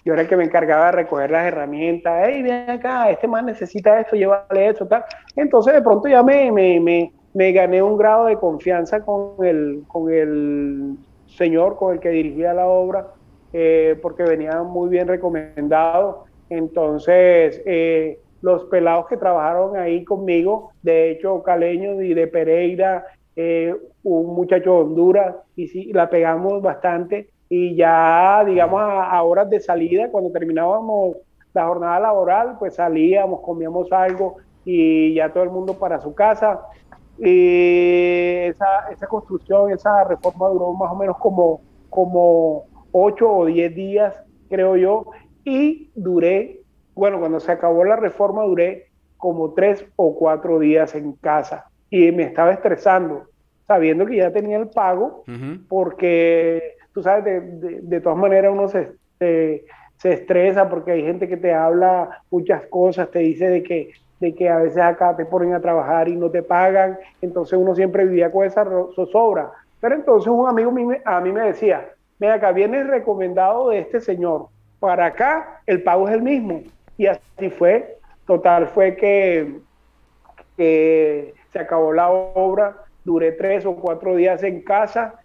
Yo 0.04 0.12
era 0.12 0.22
el 0.22 0.28
que 0.28 0.36
me 0.36 0.44
encargaba 0.44 0.86
de 0.86 0.92
recoger 0.92 1.30
las 1.30 1.46
herramientas, 1.46 2.24
hey, 2.26 2.42
ven 2.42 2.70
acá, 2.70 3.10
este 3.10 3.28
man 3.28 3.46
necesita 3.46 4.00
esto, 4.00 4.16
llévale 4.16 4.68
esto, 4.68 4.86
tal. 4.86 5.04
Entonces 5.36 5.74
de 5.74 5.82
pronto 5.82 6.08
ya 6.08 6.22
me, 6.22 6.50
me, 6.52 6.80
me, 6.80 7.12
me 7.34 7.52
gané 7.52 7.82
un 7.82 7.96
grado 7.96 8.26
de 8.26 8.36
confianza 8.36 9.00
con 9.04 9.44
el, 9.44 9.82
con 9.88 10.12
el 10.12 10.96
señor 11.26 11.76
con 11.76 11.94
el 11.94 12.00
que 12.00 12.10
dirigía 12.10 12.54
la 12.54 12.66
obra, 12.66 13.08
eh, 13.52 13.98
porque 14.02 14.24
venía 14.24 14.62
muy 14.62 14.88
bien 14.88 15.08
recomendado. 15.08 16.24
Entonces, 16.50 17.62
eh, 17.66 18.18
los 18.40 18.64
pelados 18.64 19.06
que 19.08 19.16
trabajaron 19.16 19.76
ahí 19.76 20.04
conmigo, 20.04 20.72
de 20.82 21.10
hecho, 21.10 21.42
caleños 21.42 22.02
y 22.02 22.14
de 22.14 22.26
Pereira, 22.26 23.04
eh, 23.36 23.74
un 24.02 24.34
muchacho 24.34 24.72
de 24.72 24.80
Honduras, 24.80 25.36
y 25.54 25.68
sí, 25.68 25.92
la 25.92 26.08
pegamos 26.08 26.62
bastante. 26.62 27.28
Y 27.48 27.74
ya, 27.76 28.44
digamos, 28.44 28.80
a, 28.82 29.22
horas 29.22 29.48
de 29.48 29.60
salida, 29.60 30.10
cuando 30.10 30.30
terminábamos 30.30 31.16
la 31.54 31.66
jornada 31.66 32.00
laboral, 32.00 32.56
pues 32.58 32.74
salíamos, 32.74 33.40
comíamos 33.40 33.90
algo 33.90 34.36
y 34.64 35.14
ya 35.14 35.32
todo 35.32 35.44
el 35.44 35.50
mundo 35.50 35.74
para 35.74 36.00
su 36.00 36.14
casa. 36.14 36.60
Y 37.18 38.46
esa, 38.48 38.90
esa 38.92 39.06
construcción, 39.06 39.72
esa 39.72 40.04
reforma 40.04 40.48
duró 40.48 40.72
más 40.74 40.92
o 40.92 40.96
menos 40.96 41.16
como, 41.16 41.62
como 41.90 42.66
8 42.92 43.30
o 43.30 43.46
10 43.46 43.74
días, 43.74 44.14
creo 44.48 44.76
yo, 44.76 45.06
y 45.44 45.90
duré, 45.94 46.60
bueno, 46.94 47.18
cuando 47.18 47.40
se 47.40 47.52
acabó 47.52 47.84
la 47.84 47.96
reforma 47.96 48.44
duré 48.44 48.88
como 49.16 49.54
3 49.54 49.86
o 49.96 50.14
4 50.14 50.58
días 50.58 50.94
en 50.94 51.12
casa 51.12 51.66
y 51.90 52.12
me 52.12 52.24
estaba 52.24 52.52
estresando, 52.52 53.24
sabiendo 53.66 54.06
que 54.06 54.16
ya 54.16 54.32
tenía 54.32 54.58
el 54.58 54.68
pago, 54.68 55.24
porque 55.68 56.76
tú 56.98 57.04
sabes, 57.04 57.24
de, 57.60 57.80
de, 57.80 58.00
todas 58.00 58.18
maneras 58.18 58.50
uno 58.52 58.66
se, 58.66 58.90
se 59.20 60.12
estresa 60.12 60.68
porque 60.68 60.90
hay 60.90 61.04
gente 61.04 61.28
que 61.28 61.36
te 61.36 61.54
habla 61.54 62.22
muchas 62.28 62.66
cosas, 62.66 63.08
te 63.12 63.20
dice 63.20 63.48
de 63.48 63.62
que 63.62 63.92
de 64.18 64.34
que 64.34 64.48
a 64.48 64.56
veces 64.56 64.78
acá 64.78 65.14
te 65.14 65.24
ponen 65.24 65.54
a 65.54 65.60
trabajar 65.60 66.08
y 66.08 66.16
no 66.16 66.28
te 66.28 66.42
pagan, 66.42 66.98
entonces 67.22 67.56
uno 67.56 67.76
siempre 67.76 68.04
vivía 68.04 68.32
con 68.32 68.44
esa 68.44 68.64
zozobra. 68.96 69.52
Pero 69.80 69.94
entonces 69.94 70.26
un 70.26 70.48
amigo 70.48 70.72
a 71.04 71.20
mí 71.20 71.30
me 71.30 71.42
decía, 71.42 71.88
mira, 72.18 72.34
acá 72.34 72.50
viene 72.50 72.82
recomendado 72.82 73.68
de 73.68 73.78
este 73.78 74.00
señor, 74.00 74.46
para 74.80 75.06
acá 75.06 75.62
el 75.66 75.84
pago 75.84 76.08
es 76.08 76.14
el 76.16 76.22
mismo. 76.22 76.62
Y 76.96 77.06
así 77.06 77.48
fue, 77.56 77.96
total 78.26 78.66
fue 78.66 78.96
que, 78.96 79.60
que 80.56 81.32
se 81.52 81.60
acabó 81.60 81.92
la 81.92 82.10
obra, 82.10 82.74
duré 83.04 83.30
tres 83.30 83.64
o 83.66 83.76
cuatro 83.76 84.16
días 84.16 84.42
en 84.42 84.62
casa 84.62 85.20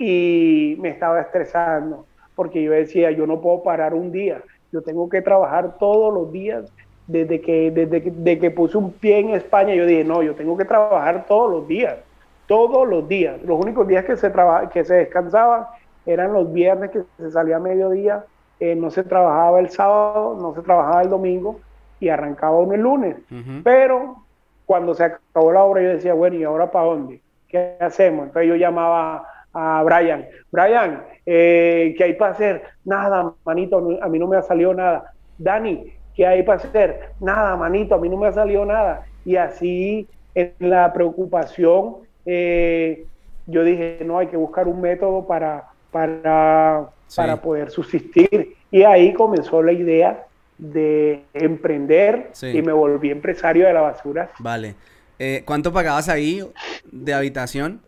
y 0.00 0.76
me 0.80 0.88
estaba 0.88 1.20
estresando, 1.20 2.06
porque 2.34 2.62
yo 2.62 2.72
decía, 2.72 3.10
yo 3.10 3.26
no 3.26 3.42
puedo 3.42 3.62
parar 3.62 3.92
un 3.92 4.10
día, 4.10 4.40
yo 4.72 4.80
tengo 4.80 5.10
que 5.10 5.20
trabajar 5.20 5.76
todos 5.78 6.12
los 6.14 6.32
días 6.32 6.72
desde 7.06 7.42
que, 7.42 7.70
desde 7.70 8.38
que, 8.38 8.50
puse 8.50 8.78
un 8.78 8.92
pie 8.92 9.18
en 9.18 9.30
España, 9.30 9.74
yo 9.74 9.84
dije, 9.84 10.02
no, 10.04 10.22
yo 10.22 10.34
tengo 10.34 10.56
que 10.56 10.64
trabajar 10.64 11.26
todos 11.26 11.50
los 11.50 11.68
días, 11.68 11.98
todos 12.46 12.88
los 12.88 13.06
días. 13.08 13.42
Los 13.42 13.60
únicos 13.60 13.86
días 13.86 14.06
que 14.06 14.16
se, 14.16 14.32
que 14.72 14.84
se 14.84 14.94
descansaba 14.94 15.74
eran 16.06 16.32
los 16.32 16.50
viernes 16.50 16.90
que 16.90 17.02
se 17.18 17.30
salía 17.30 17.56
a 17.56 17.60
mediodía, 17.60 18.24
eh, 18.58 18.74
no 18.74 18.90
se 18.90 19.02
trabajaba 19.02 19.60
el 19.60 19.68
sábado, 19.68 20.38
no 20.40 20.54
se 20.54 20.62
trabajaba 20.62 21.02
el 21.02 21.10
domingo 21.10 21.60
y 21.98 22.08
arrancaba 22.08 22.58
uno 22.58 22.72
el 22.72 22.80
lunes. 22.80 23.16
Pero 23.64 24.16
cuando 24.64 24.94
se 24.94 25.04
acabó 25.04 25.52
la 25.52 25.62
obra 25.62 25.82
yo 25.82 25.88
decía, 25.90 26.14
bueno, 26.14 26.36
¿y 26.36 26.44
ahora 26.44 26.70
para 26.70 26.86
dónde? 26.86 27.20
¿Qué 27.48 27.76
hacemos? 27.80 28.28
Entonces 28.28 28.48
yo 28.48 28.56
llamaba 28.56 29.26
a 29.52 29.82
Brian, 29.84 30.26
Brian, 30.50 31.04
eh, 31.26 31.94
¿qué 31.96 32.04
hay 32.04 32.12
para 32.14 32.32
hacer? 32.32 32.62
Nada, 32.84 33.34
manito, 33.44 33.98
a 34.00 34.08
mí 34.08 34.18
no 34.18 34.26
me 34.26 34.36
ha 34.36 34.42
salido 34.42 34.74
nada. 34.74 35.12
Dani, 35.38 35.92
¿Qué 36.14 36.26
hay 36.26 36.42
para 36.42 36.58
hacer? 36.58 37.12
Nada, 37.20 37.56
manito, 37.56 37.94
a 37.94 37.98
mí 37.98 38.08
no 38.08 38.16
me 38.16 38.26
ha 38.26 38.32
salido 38.32 38.64
nada. 38.64 39.06
Y 39.24 39.36
así, 39.36 40.06
en 40.34 40.52
la 40.58 40.92
preocupación, 40.92 41.96
eh, 42.26 43.06
yo 43.46 43.64
dije, 43.64 44.00
no, 44.04 44.18
hay 44.18 44.26
que 44.26 44.36
buscar 44.36 44.68
un 44.68 44.80
método 44.80 45.26
para, 45.26 45.68
para, 45.90 46.90
para 47.14 47.40
poder 47.40 47.70
subsistir. 47.70 48.54
Y 48.70 48.82
ahí 48.82 49.12
comenzó 49.14 49.62
la 49.62 49.72
idea 49.72 50.26
de 50.58 51.24
emprender 51.32 52.32
y 52.42 52.60
me 52.60 52.72
volví 52.72 53.10
empresario 53.10 53.66
de 53.66 53.72
la 53.72 53.80
basura. 53.80 54.30
Vale. 54.40 54.74
Eh, 55.18 55.42
¿Cuánto 55.46 55.72
pagabas 55.72 56.08
ahí 56.08 56.42
de 56.90 57.14
habitación? 57.14 57.80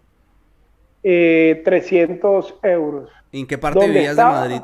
300 1.03 2.55
eh, 2.62 2.71
euros. 2.71 3.11
¿En 3.33 3.47
qué 3.47 3.59
parte 3.59 3.87
vivías 3.87 4.17
de 4.17 4.23
Madrid? 4.23 4.61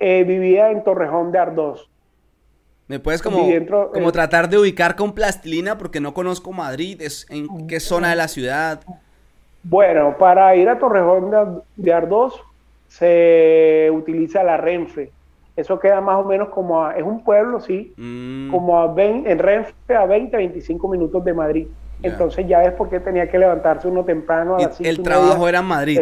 vivía 0.00 0.70
en 0.70 0.82
Torrejón 0.82 1.30
de 1.30 1.38
Ardós. 1.38 1.90
¿Me 2.90 2.98
puedes 2.98 3.22
como, 3.22 3.46
como 3.92 4.08
eh, 4.08 4.12
tratar 4.12 4.48
de 4.48 4.58
ubicar 4.58 4.96
con 4.96 5.12
plastilina? 5.12 5.78
Porque 5.78 6.00
no 6.00 6.12
conozco 6.12 6.52
Madrid. 6.52 7.00
Es, 7.00 7.24
¿En 7.30 7.68
qué 7.68 7.78
zona 7.78 8.10
de 8.10 8.16
la 8.16 8.26
ciudad? 8.26 8.80
Bueno, 9.62 10.16
para 10.18 10.56
ir 10.56 10.68
a 10.68 10.76
Torrejón 10.76 11.62
de, 11.76 11.92
Ardós 11.92 12.34
se 12.88 13.88
utiliza 13.92 14.42
la 14.42 14.56
Renfe. 14.56 15.12
Eso 15.54 15.78
queda 15.78 16.00
más 16.00 16.16
o 16.16 16.24
menos 16.24 16.48
como 16.48 16.82
a, 16.82 16.96
es 16.96 17.04
un 17.04 17.22
pueblo, 17.22 17.60
sí, 17.60 17.94
mm. 17.96 18.50
como 18.50 18.80
a 18.80 18.92
20, 18.92 19.30
en 19.30 19.38
Renfe 19.38 19.94
a 19.94 20.06
20, 20.06 20.36
25 20.36 20.88
minutos 20.88 21.24
de 21.24 21.32
Madrid. 21.32 21.68
Entonces 22.02 22.46
ya 22.46 22.62
es 22.64 22.72
porque 22.72 23.00
tenía 23.00 23.28
que 23.30 23.38
levantarse 23.38 23.88
uno 23.88 24.04
temprano 24.04 24.56
a 24.56 24.62
las 24.62 24.76
5 24.76 24.88
El 24.88 25.02
trabajo 25.02 25.48
era 25.48 25.60
en 25.60 25.64
Madrid. 25.64 26.00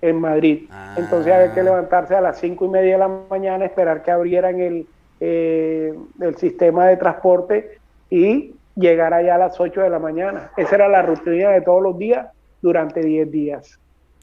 En 0.00 0.20
Madrid. 0.20 0.70
Entonces 0.96 1.32
había 1.32 1.52
que 1.52 1.60
ah. 1.60 1.64
levantarse 1.64 2.14
a 2.14 2.20
las 2.20 2.38
5 2.38 2.64
y 2.64 2.68
media 2.68 2.92
de 2.92 2.98
la 2.98 3.08
mañana, 3.08 3.64
esperar 3.64 4.02
que 4.02 4.10
abrieran 4.10 4.60
el, 4.60 4.86
eh, 5.20 5.92
el 6.20 6.36
sistema 6.36 6.86
de 6.86 6.96
transporte 6.96 7.78
y 8.08 8.54
llegar 8.76 9.12
allá 9.12 9.34
a 9.34 9.38
las 9.38 9.58
8 9.58 9.80
de 9.80 9.90
la 9.90 9.98
mañana. 9.98 10.52
Esa 10.56 10.76
era 10.76 10.88
la 10.88 11.02
rutina 11.02 11.50
de 11.50 11.60
todos 11.62 11.82
los 11.82 11.98
días 11.98 12.28
durante 12.62 13.00
10 13.00 13.30
días. 13.30 13.78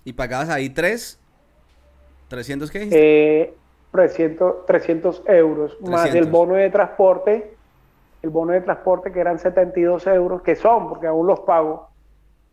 ¿Y 0.05 0.13
pagabas 0.13 0.49
ahí 0.49 0.69
3? 0.69 1.19
¿300 2.29 2.69
qué? 2.69 2.89
Eh, 2.91 3.53
300, 3.91 4.65
300 4.65 5.23
euros, 5.27 5.77
más 5.81 6.13
el 6.13 6.25
bono 6.25 6.55
de 6.55 6.69
transporte, 6.69 7.54
el 8.25 8.31
bono 8.31 8.53
de 8.53 8.61
transporte 8.61 9.11
que 9.11 9.19
eran 9.19 9.39
72 9.39 10.07
euros, 10.07 10.41
que 10.41 10.55
son, 10.55 10.89
porque 10.89 11.07
aún 11.07 11.27
los 11.27 11.41
pago, 11.41 11.89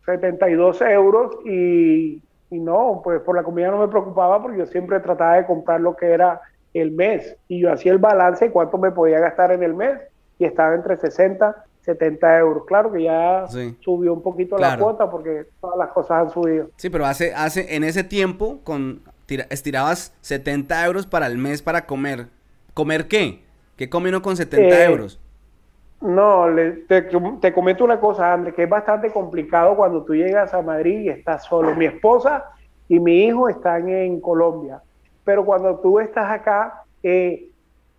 72 0.05 0.81
euros 0.81 1.35
y, 1.45 2.21
y 2.49 2.59
no, 2.59 3.01
pues 3.03 3.21
por 3.21 3.35
la 3.35 3.43
comida 3.43 3.71
no 3.71 3.79
me 3.79 3.87
preocupaba 3.87 4.41
porque 4.41 4.59
yo 4.59 4.65
siempre 4.67 4.99
trataba 4.99 5.35
de 5.35 5.45
comprar 5.45 5.81
lo 5.81 5.95
que 5.95 6.11
era 6.11 6.41
el 6.73 6.91
mes 6.91 7.35
y 7.47 7.61
yo 7.61 7.71
hacía 7.71 7.91
el 7.91 7.97
balance 7.97 8.45
de 8.45 8.51
cuánto 8.51 8.77
me 8.77 8.91
podía 8.91 9.19
gastar 9.19 9.51
en 9.51 9.63
el 9.63 9.73
mes 9.73 9.99
y 10.37 10.45
estaba 10.45 10.75
entre 10.75 10.97
60 10.97 11.65
70 11.81 12.37
euros. 12.37 12.63
Claro 12.65 12.91
que 12.91 13.03
ya 13.03 13.45
subió 13.81 14.13
un 14.13 14.21
poquito 14.21 14.57
la 14.57 14.77
cuota 14.77 15.09
porque 15.09 15.47
todas 15.59 15.77
las 15.77 15.89
cosas 15.89 16.11
han 16.11 16.29
subido. 16.29 16.69
Sí, 16.77 16.89
pero 16.89 17.05
hace, 17.05 17.33
hace, 17.33 17.75
en 17.75 17.83
ese 17.83 18.05
tiempo 18.05 18.61
con 18.63 19.01
estirabas 19.49 20.13
70 20.21 20.85
euros 20.85 21.05
para 21.05 21.27
el 21.27 21.37
mes 21.37 21.61
para 21.61 21.85
comer. 21.85 22.27
¿Comer 22.73 23.07
qué? 23.07 23.43
¿Qué 23.75 23.89
come 23.89 24.09
uno 24.09 24.21
con 24.21 24.37
70 24.37 24.65
eh, 24.65 24.85
euros? 24.85 25.19
No, 26.03 26.45
te, 26.87 27.01
te, 27.39 27.53
comento 27.53 27.83
una 27.83 27.99
cosa, 27.99 28.33
André, 28.33 28.53
que 28.53 28.63
es 28.63 28.69
bastante 28.69 29.09
complicado 29.09 29.75
cuando 29.75 30.03
tú 30.03 30.13
llegas 30.13 30.53
a 30.53 30.61
Madrid 30.61 30.99
y 30.99 31.09
estás 31.09 31.45
solo. 31.45 31.73
Mi 31.75 31.85
esposa 31.85 32.45
y 32.87 32.99
mi 32.99 33.25
hijo 33.25 33.49
están 33.49 33.89
en 33.89 34.19
Colombia 34.19 34.81
pero 35.23 35.45
cuando 35.45 35.79
tú 35.79 35.99
estás 35.99 36.29
acá, 36.29 36.83
eh, 37.01 37.49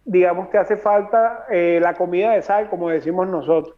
digamos, 0.04 0.50
te 0.50 0.58
hace 0.58 0.76
falta 0.76 1.46
eh, 1.50 1.78
la 1.82 1.94
comida 1.94 2.32
de 2.32 2.42
sal, 2.42 2.68
como 2.68 2.90
decimos 2.90 3.28
nosotros. 3.28 3.74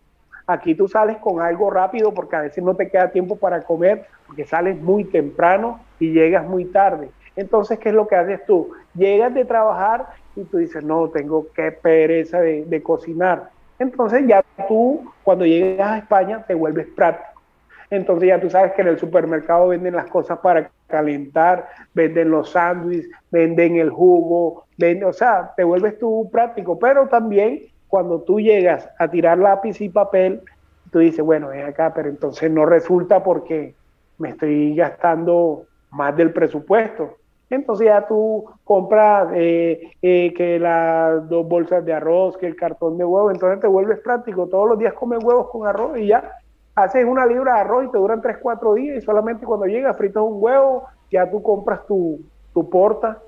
Aquí 0.46 0.74
tú 0.74 0.88
sales 0.88 1.16
con 1.18 1.40
algo 1.40 1.70
rápido 1.70 2.14
porque 2.14 2.36
a 2.36 2.40
veces 2.42 2.62
no 2.62 2.74
te 2.74 2.88
queda 2.88 3.10
tiempo 3.10 3.36
para 3.36 3.62
comer, 3.62 4.06
porque 4.26 4.44
sales 4.44 4.80
muy 4.80 5.04
temprano 5.04 5.80
y 5.98 6.12
llegas 6.12 6.46
muy 6.46 6.66
tarde. 6.66 7.10
Entonces, 7.34 7.78
¿qué 7.78 7.90
es 7.90 7.94
lo 7.94 8.06
que 8.06 8.16
haces 8.16 8.44
tú? 8.46 8.72
Llegas 8.94 9.34
de 9.34 9.44
trabajar 9.44 10.06
y 10.36 10.44
tú 10.44 10.58
dices, 10.58 10.82
no, 10.82 11.08
tengo 11.08 11.46
que 11.52 11.72
pereza 11.72 12.40
de 12.40 12.82
cocinar. 12.82 13.50
Entonces 13.78 14.24
ya 14.26 14.42
tú, 14.68 15.12
cuando 15.22 15.44
llegas 15.44 15.90
a 15.90 15.98
España, 15.98 16.44
te 16.46 16.54
vuelves 16.54 16.86
práctico 16.94 17.36
entonces 17.90 18.28
ya 18.28 18.40
tú 18.40 18.50
sabes 18.50 18.72
que 18.72 18.82
en 18.82 18.88
el 18.88 18.98
supermercado 18.98 19.68
venden 19.68 19.94
las 19.94 20.06
cosas 20.06 20.38
para 20.38 20.70
calentar, 20.88 21.68
venden 21.94 22.30
los 22.30 22.50
sándwiches, 22.50 23.10
venden 23.30 23.76
el 23.76 23.90
jugo, 23.90 24.64
venden, 24.76 25.08
o 25.08 25.12
sea, 25.12 25.52
te 25.56 25.64
vuelves 25.64 25.98
tú 25.98 26.28
práctico, 26.32 26.78
pero 26.78 27.08
también 27.08 27.62
cuando 27.88 28.20
tú 28.20 28.40
llegas 28.40 28.88
a 28.98 29.08
tirar 29.08 29.38
lápiz 29.38 29.80
y 29.80 29.88
papel, 29.88 30.40
tú 30.90 30.98
dices, 30.98 31.24
bueno, 31.24 31.48
ven 31.48 31.66
acá, 31.66 31.92
pero 31.94 32.08
entonces 32.08 32.50
no 32.50 32.66
resulta 32.66 33.22
porque 33.22 33.74
me 34.18 34.30
estoy 34.30 34.74
gastando 34.74 35.66
más 35.90 36.16
del 36.16 36.32
presupuesto. 36.32 37.16
Entonces 37.48 37.86
ya 37.86 38.06
tú 38.06 38.44
compras 38.64 39.28
eh, 39.34 39.92
eh, 40.02 40.34
que 40.34 40.58
las 40.58 41.28
dos 41.28 41.46
bolsas 41.46 41.84
de 41.84 41.92
arroz, 41.92 42.36
que 42.36 42.46
el 42.46 42.56
cartón 42.56 42.98
de 42.98 43.04
huevo, 43.04 43.30
entonces 43.30 43.60
te 43.60 43.68
vuelves 43.68 44.00
práctico. 44.00 44.48
Todos 44.48 44.68
los 44.68 44.78
días 44.78 44.94
comes 44.94 45.22
huevos 45.22 45.48
con 45.50 45.66
arroz 45.66 45.96
y 45.98 46.08
ya 46.08 46.32
haces 46.74 47.04
una 47.04 47.24
libra 47.24 47.54
de 47.54 47.60
arroz 47.60 47.84
y 47.84 47.90
te 47.90 47.98
duran 47.98 48.20
3, 48.20 48.38
4 48.40 48.74
días 48.74 48.98
y 48.98 49.00
solamente 49.00 49.46
cuando 49.46 49.66
llega 49.66 49.94
fritas 49.94 50.22
un 50.22 50.42
huevo, 50.42 50.84
ya 51.10 51.30
tú 51.30 51.40
compras 51.42 51.86
tu, 51.86 52.20
tu 52.52 52.68
porta 52.68 53.22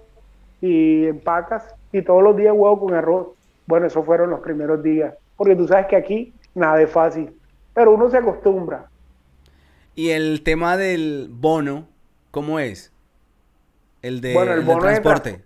y 0.60 1.06
empacas 1.06 1.74
y 1.92 2.02
todos 2.02 2.22
los 2.22 2.36
días 2.36 2.54
huevo 2.56 2.80
con 2.80 2.94
arroz. 2.94 3.28
Bueno, 3.66 3.86
esos 3.86 4.04
fueron 4.04 4.30
los 4.30 4.40
primeros 4.40 4.82
días, 4.82 5.14
porque 5.36 5.54
tú 5.54 5.68
sabes 5.68 5.86
que 5.86 5.96
aquí 5.96 6.32
nada 6.54 6.80
es 6.82 6.90
fácil, 6.90 7.30
pero 7.72 7.94
uno 7.94 8.10
se 8.10 8.16
acostumbra. 8.16 8.86
¿Y 9.94 10.10
el 10.10 10.42
tema 10.42 10.76
del 10.76 11.28
bono, 11.30 11.86
cómo 12.30 12.58
es? 12.58 12.92
El 14.02 14.20
de, 14.20 14.34
bueno, 14.34 14.52
el 14.52 14.60
bono 14.60 14.84
de 14.84 15.00
transporte. 15.00 15.44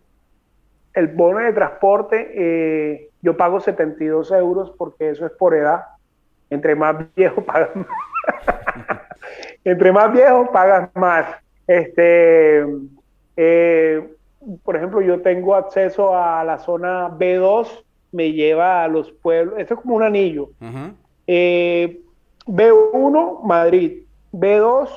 el 0.94 1.08
bono 1.08 1.38
de 1.38 1.52
transporte, 1.52 2.30
eh, 2.34 3.10
yo 3.22 3.36
pago 3.36 3.60
72 3.60 4.30
euros 4.32 4.72
porque 4.76 5.10
eso 5.10 5.26
es 5.26 5.32
por 5.32 5.54
edad. 5.54 5.82
Entre 6.50 6.74
más 6.74 6.96
viejo 7.14 7.42
pagas 7.44 7.74
más. 7.74 7.86
Entre 9.64 9.92
más 9.92 10.12
viejo 10.12 10.50
pagas 10.52 10.90
más. 10.94 11.26
Este, 11.66 12.66
eh, 13.36 14.08
por 14.64 14.76
ejemplo, 14.76 15.00
yo 15.00 15.20
tengo 15.22 15.54
acceso 15.54 16.16
a 16.16 16.42
la 16.44 16.58
zona 16.58 17.08
B2, 17.08 17.84
me 18.12 18.32
lleva 18.32 18.84
a 18.84 18.88
los 18.88 19.10
pueblos, 19.12 19.54
esto 19.58 19.74
es 19.74 19.80
como 19.80 19.94
un 19.96 20.02
anillo. 20.02 20.50
Eh, 21.26 22.00
B1, 22.46 23.42
Madrid. 23.44 24.02
B2, 24.32 24.88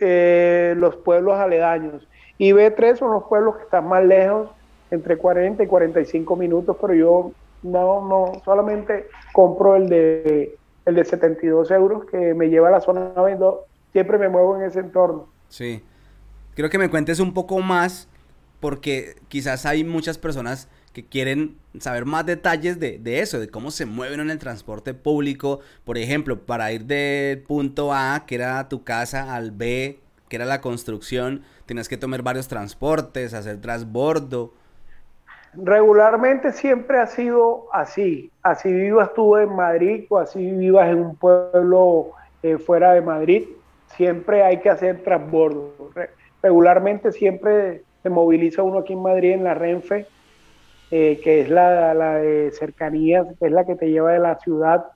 eh, 0.00 0.74
los 0.76 0.96
pueblos 0.96 1.38
aledaños. 1.38 2.06
Y 2.40 2.52
B3 2.52 2.96
son 2.96 3.12
los 3.12 3.24
pueblos 3.24 3.56
que 3.56 3.64
están 3.64 3.86
más 3.86 4.02
lejos, 4.02 4.48
entre 4.90 5.18
40 5.18 5.62
y 5.62 5.66
45 5.66 6.36
minutos, 6.36 6.74
pero 6.80 6.94
yo 6.94 7.32
no, 7.62 8.08
no, 8.08 8.40
solamente 8.46 9.08
compro 9.34 9.76
el 9.76 9.90
de, 9.90 10.56
el 10.86 10.94
de 10.94 11.04
72 11.04 11.70
euros 11.70 12.06
que 12.06 12.32
me 12.32 12.48
lleva 12.48 12.68
a 12.68 12.70
la 12.70 12.80
zona 12.80 13.14
B2. 13.14 13.58
Siempre 13.92 14.16
me 14.16 14.30
muevo 14.30 14.56
en 14.56 14.62
ese 14.62 14.80
entorno. 14.80 15.28
Sí. 15.50 15.84
Creo 16.54 16.70
que 16.70 16.78
me 16.78 16.88
cuentes 16.88 17.20
un 17.20 17.34
poco 17.34 17.60
más, 17.60 18.08
porque 18.58 19.16
quizás 19.28 19.66
hay 19.66 19.84
muchas 19.84 20.16
personas 20.16 20.70
que 20.94 21.04
quieren 21.04 21.58
saber 21.78 22.06
más 22.06 22.24
detalles 22.24 22.80
de, 22.80 22.98
de, 22.98 23.20
eso, 23.20 23.38
de 23.38 23.50
cómo 23.50 23.70
se 23.70 23.84
mueven 23.84 24.18
en 24.18 24.30
el 24.30 24.38
transporte 24.38 24.94
público. 24.94 25.60
Por 25.84 25.98
ejemplo, 25.98 26.40
para 26.40 26.72
ir 26.72 26.86
del 26.86 27.42
punto 27.42 27.92
A, 27.92 28.24
que 28.26 28.36
era 28.36 28.66
tu 28.70 28.82
casa, 28.82 29.34
al 29.34 29.50
B, 29.50 30.00
que 30.30 30.36
era 30.36 30.46
la 30.46 30.62
construcción, 30.62 31.42
tienes 31.70 31.88
que 31.88 31.96
tomar 31.96 32.20
varios 32.20 32.48
transportes, 32.48 33.32
hacer 33.32 33.60
transbordo. 33.60 34.52
Regularmente 35.54 36.50
siempre 36.50 36.98
ha 36.98 37.06
sido 37.06 37.68
así. 37.72 38.28
Así 38.42 38.72
vivas 38.72 39.14
tú 39.14 39.36
en 39.36 39.54
Madrid 39.54 40.04
o 40.08 40.18
así 40.18 40.50
vivas 40.50 40.88
en 40.88 40.98
un 40.98 41.14
pueblo 41.14 42.08
eh, 42.42 42.58
fuera 42.58 42.94
de 42.94 43.02
Madrid, 43.02 43.44
siempre 43.86 44.42
hay 44.42 44.58
que 44.58 44.68
hacer 44.68 45.04
transbordo. 45.04 45.72
Regularmente 46.42 47.12
siempre 47.12 47.84
se 48.02 48.10
moviliza 48.10 48.64
uno 48.64 48.80
aquí 48.80 48.94
en 48.94 49.02
Madrid 49.02 49.30
en 49.30 49.44
la 49.44 49.54
Renfe 49.54 50.08
eh, 50.90 51.20
que 51.22 51.42
es 51.42 51.50
la, 51.50 51.94
de 52.18 52.50
cercanías, 52.50 53.28
que 53.38 53.46
es 53.46 53.52
la 53.52 53.64
que 53.64 53.76
te 53.76 53.92
lleva 53.92 54.10
de 54.10 54.18
la 54.18 54.40
ciudad 54.40 54.86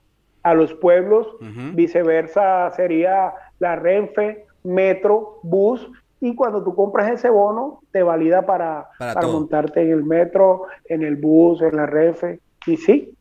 a 0.43 0.53
los 0.53 0.73
pueblos, 0.73 1.37
viceversa 1.73 2.69
sería 2.71 3.33
la 3.59 3.77
Renfe, 3.77 4.45
metro, 4.65 5.39
bus, 5.41 5.89
y 6.25 6.33
cuando 6.33 6.63
tú 6.63 6.73
compras 6.73 7.11
ese 7.11 7.29
bono, 7.29 7.81
te 7.91 8.01
valida 8.01 8.47
para, 8.47 8.89
montarte 9.21 9.83
en 9.83 9.91
el 9.91 10.03
metro, 10.03 10.63
en 10.85 11.03
el 11.03 11.17
bus, 11.17 11.61
en 11.61 11.75
la 11.75 11.85
Renfe, 11.85 12.39
y 12.65 12.77
sí, 12.77 13.15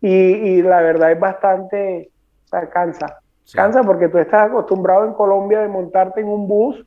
y, 0.00 0.62
la 0.62 0.80
verdad 0.80 1.12
es 1.12 1.20
bastante, 1.20 2.10
o 2.50 2.70
cansa, 2.70 3.18
cansa 3.52 3.82
porque 3.82 4.08
tú 4.08 4.16
estás 4.16 4.48
acostumbrado 4.48 5.04
en 5.04 5.12
Colombia 5.12 5.60
de 5.60 5.68
montarte 5.68 6.22
en 6.22 6.28
un 6.28 6.48
bus 6.48 6.82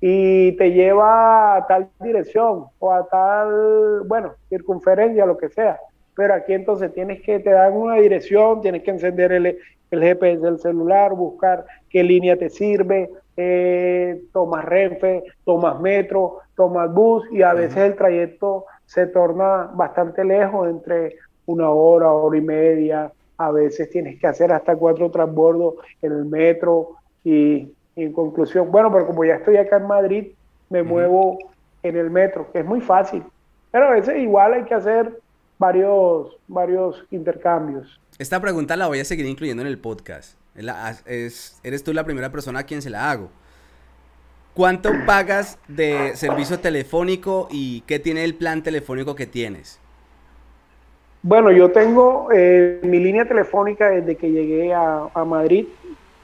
y 0.00 0.56
te 0.56 0.72
lleva 0.72 1.54
a 1.54 1.66
tal 1.68 1.88
dirección 2.00 2.64
o 2.80 2.92
a 2.92 3.06
tal, 3.06 4.02
bueno, 4.08 4.32
circunferencia, 4.48 5.24
lo 5.24 5.38
que 5.38 5.50
sea. 5.50 5.78
Pero 6.16 6.34
aquí 6.34 6.52
entonces 6.52 6.92
tienes 6.92 7.22
que, 7.22 7.38
te 7.38 7.50
dan 7.50 7.74
una 7.74 7.94
dirección, 7.94 8.60
tienes 8.60 8.82
que 8.82 8.90
encender 8.90 9.30
el, 9.30 9.56
GPS 9.88 10.38
del 10.38 10.58
celular, 10.58 11.12
buscar 11.12 11.64
qué 11.90 12.02
línea 12.02 12.36
te 12.36 12.48
sirve, 12.48 13.08
eh, 13.36 14.22
tomas 14.32 14.64
Renfe, 14.64 15.22
tomas 15.44 15.80
metro, 15.80 16.38
tomas 16.54 16.92
bus 16.92 17.24
y 17.32 17.42
a 17.42 17.54
veces 17.54 17.78
el 17.78 17.96
trayecto 17.96 18.66
se 18.86 19.06
torna 19.06 19.70
bastante 19.74 20.24
lejos, 20.24 20.68
entre 20.68 21.16
una 21.46 21.70
hora, 21.70 22.10
hora 22.10 22.36
y 22.36 22.42
media, 22.42 23.12
a 23.38 23.50
veces 23.50 23.90
tienes 23.90 24.20
que 24.20 24.26
hacer 24.26 24.52
hasta 24.52 24.76
cuatro 24.76 25.10
transbordos 25.10 25.74
en 26.00 26.12
el 26.12 26.24
metro 26.24 26.96
y 27.24 27.72
en 27.96 28.12
conclusión, 28.12 28.70
bueno, 28.70 28.92
pero 28.92 29.06
como 29.06 29.24
ya 29.24 29.34
estoy 29.34 29.56
acá 29.56 29.76
en 29.76 29.86
Madrid, 29.86 30.26
me 30.70 30.82
muevo 30.82 31.38
en 31.82 31.96
el 31.96 32.10
metro, 32.10 32.50
que 32.52 32.60
es 32.60 32.64
muy 32.64 32.80
fácil. 32.80 33.22
Pero 33.70 33.86
a 33.86 33.90
veces 33.90 34.18
igual 34.18 34.54
hay 34.54 34.64
que 34.64 34.74
hacer 34.74 35.18
varios, 35.58 36.36
varios 36.48 37.04
intercambios. 37.10 38.00
Esta 38.18 38.40
pregunta 38.40 38.76
la 38.76 38.86
voy 38.86 39.00
a 39.00 39.04
seguir 39.04 39.26
incluyendo 39.26 39.62
en 39.62 39.68
el 39.68 39.78
podcast. 39.78 40.36
Es, 40.54 41.60
eres 41.62 41.82
tú 41.82 41.92
la 41.92 42.04
primera 42.04 42.30
persona 42.30 42.60
a 42.60 42.62
quien 42.64 42.82
se 42.82 42.90
la 42.90 43.10
hago. 43.10 43.30
¿Cuánto 44.54 44.90
pagas 45.06 45.58
de 45.66 46.14
servicio 46.14 46.60
telefónico 46.60 47.48
y 47.50 47.80
qué 47.82 47.98
tiene 47.98 48.22
el 48.24 48.34
plan 48.34 48.62
telefónico 48.62 49.14
que 49.14 49.26
tienes? 49.26 49.80
Bueno, 51.22 51.50
yo 51.52 51.70
tengo 51.70 52.28
eh, 52.32 52.80
mi 52.82 52.98
línea 52.98 53.26
telefónica 53.26 53.88
desde 53.88 54.16
que 54.16 54.30
llegué 54.30 54.74
a, 54.74 55.08
a 55.14 55.24
Madrid 55.24 55.66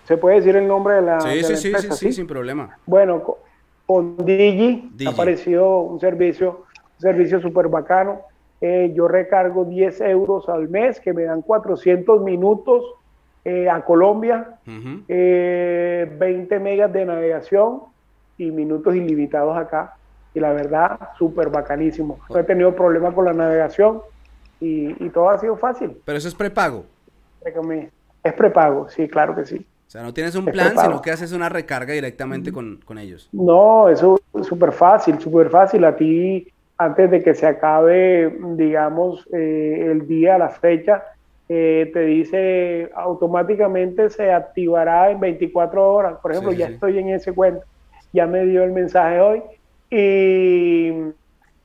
¿Se 0.09 0.17
puede 0.17 0.37
decir 0.37 0.57
el 0.57 0.67
nombre 0.67 0.95
de 0.95 1.03
la, 1.03 1.21
sí, 1.21 1.45
sí, 1.45 1.57
sí, 1.57 1.73
sí, 1.77 1.89
sí, 1.93 2.13
sin 2.15 2.27
problema. 2.27 2.79
Bueno, 2.87 3.37
con, 3.85 4.17
Digi, 4.17 4.91
apareció 5.07 5.81
un 5.81 6.01
servicio, 6.01 6.65
un 6.97 7.03
servicio 7.03 7.43
súper 7.43 7.69
bacano. 7.69 8.23
Eh, 8.63 8.91
yo 8.95 9.07
recargo 9.07 9.67
10 9.67 10.01
euros 10.01 10.49
al 10.49 10.71
mes, 10.71 10.99
que 10.99 11.13
me 11.13 11.25
dan 11.25 11.43
400 11.43 12.23
minutos 12.23 12.83
eh, 13.49 13.71
a 13.71 13.81
Colombia, 13.81 14.59
20 14.67 15.07
eh, 15.09 16.61
megas 16.61 16.93
de 16.93 17.07
navegación 17.07 17.81
y 18.37 18.51
minutos 18.51 18.95
ilimitados 18.95 19.57
acá. 19.57 19.95
Y 20.35 20.41
la 20.41 20.53
verdad, 20.53 20.99
súper 21.17 21.49
bacanísimo. 21.49 22.19
No 22.29 22.39
he 22.39 22.45
tenido 22.45 22.75
problemas 22.75 23.15
con 23.15 23.25
la 23.25 23.33
navegación 23.33 24.03
y, 24.61 25.03
y, 25.03 25.09
todo 25.09 25.31
ha 25.31 25.39
sido 25.39 25.57
fácil. 25.57 25.97
¿Pero 26.05 26.19
eso 26.19 26.29
es 26.29 26.35
prepago? 26.35 26.85
Es 28.23 28.35
prepago, 28.35 28.91
sí, 28.91 29.09
claro 29.09 29.35
que 29.35 29.47
sí. 29.47 29.57
O 29.57 29.91
sea, 29.91 30.03
no 30.03 30.13
tienes 30.13 30.35
un 30.35 30.45
plan, 30.45 30.77
sino 30.77 31.01
que 31.01 31.11
haces 31.11 31.33
una 31.33 31.49
recarga 31.49 31.95
directamente 31.95 32.53
con, 32.53 32.99
ellos. 32.99 33.31
No, 33.33 33.89
eso 33.89 34.21
es 34.39 34.47
súper 34.47 34.73
fácil, 34.73 35.19
súper 35.19 35.49
fácil. 35.49 35.87
A 35.87 35.97
ti, 35.97 36.47
antes 36.77 37.11
de 37.11 37.23
que 37.23 37.33
se 37.33 37.47
acabe, 37.47 38.39
digamos, 38.57 39.27
eh, 39.33 39.89
el 39.91 40.07
día, 40.07 40.37
la 40.37 40.51
fecha, 40.51 41.03
eh, 41.49 41.91
te 41.93 42.01
dice 42.01 42.91
automáticamente 42.95 44.11
se 44.11 44.33
activará 44.33 45.11
en 45.11 45.21
24 45.21 45.93
horas. 45.93 46.19
Por 46.21 46.33
ejemplo, 46.33 46.53
ya 46.53 46.69
estoy 46.69 46.99
en 46.99 47.11
ese 47.11 47.33
cuento. 47.33 47.65
Ya 48.13 48.27
me 48.27 48.45
dio 48.45 48.65
el 48.65 48.73
mensaje 48.73 49.21
hoy. 49.21 49.43
Y, 49.91 50.93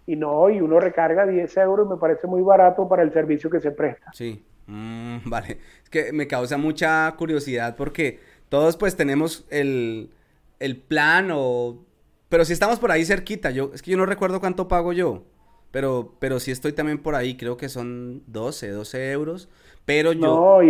y 0.06 0.16
no, 0.16 0.50
y 0.50 0.62
uno 0.62 0.80
recarga 0.80 1.26
10 1.26 1.58
euros, 1.58 1.90
me 1.90 1.98
parece 1.98 2.28
muy 2.28 2.42
barato 2.42 2.88
para 2.88 3.04
el 3.04 3.12
servicio 3.12 3.50
que 3.50 3.60
se 3.60 3.72
presta. 3.72 4.12
Sí, 4.14 4.44
Mm, 4.68 5.18
vale, 5.26 5.60
es 5.84 5.90
que 5.90 6.12
me 6.14 6.28
causa 6.28 6.58
mucha 6.58 7.12
curiosidad 7.18 7.76
porque 7.76 8.20
todos 8.50 8.78
pues 8.78 8.96
tenemos 8.96 9.46
el, 9.50 10.12
el 10.60 10.78
plan 10.78 11.30
o... 11.34 11.86
Pero 12.30 12.46
si 12.46 12.54
estamos 12.54 12.80
por 12.80 12.92
ahí 12.92 13.06
cerquita, 13.06 13.52
yo 13.52 13.72
es 13.74 13.82
que 13.82 13.92
yo 13.92 13.98
no 13.98 14.06
recuerdo 14.08 14.40
cuánto 14.40 14.68
pago 14.68 14.92
yo, 14.92 15.24
pero, 15.72 16.16
pero 16.20 16.40
si 16.40 16.50
estoy 16.50 16.74
también 16.74 16.98
por 16.98 17.14
ahí, 17.14 17.38
creo 17.38 17.58
que 17.58 17.70
son 17.70 18.24
12, 18.28 18.70
12 18.70 19.12
euros. 19.12 19.50
Pero 19.86 20.14
yo, 20.14 20.62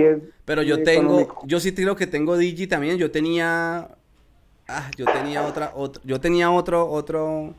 pero 0.45 0.63
yo 0.63 0.81
tengo, 0.83 1.27
yo 1.45 1.59
sí 1.59 1.73
creo 1.73 1.95
que 1.95 2.07
tengo 2.07 2.35
Digi 2.37 2.67
también. 2.67 2.97
Yo 2.97 3.11
tenía, 3.11 3.89
ah, 4.67 4.91
yo 4.97 5.05
tenía 5.05 5.43
otra, 5.43 5.71
otro, 5.75 6.01
yo 6.03 6.19
tenía 6.19 6.49
otro, 6.49 6.89
otro. 6.89 7.53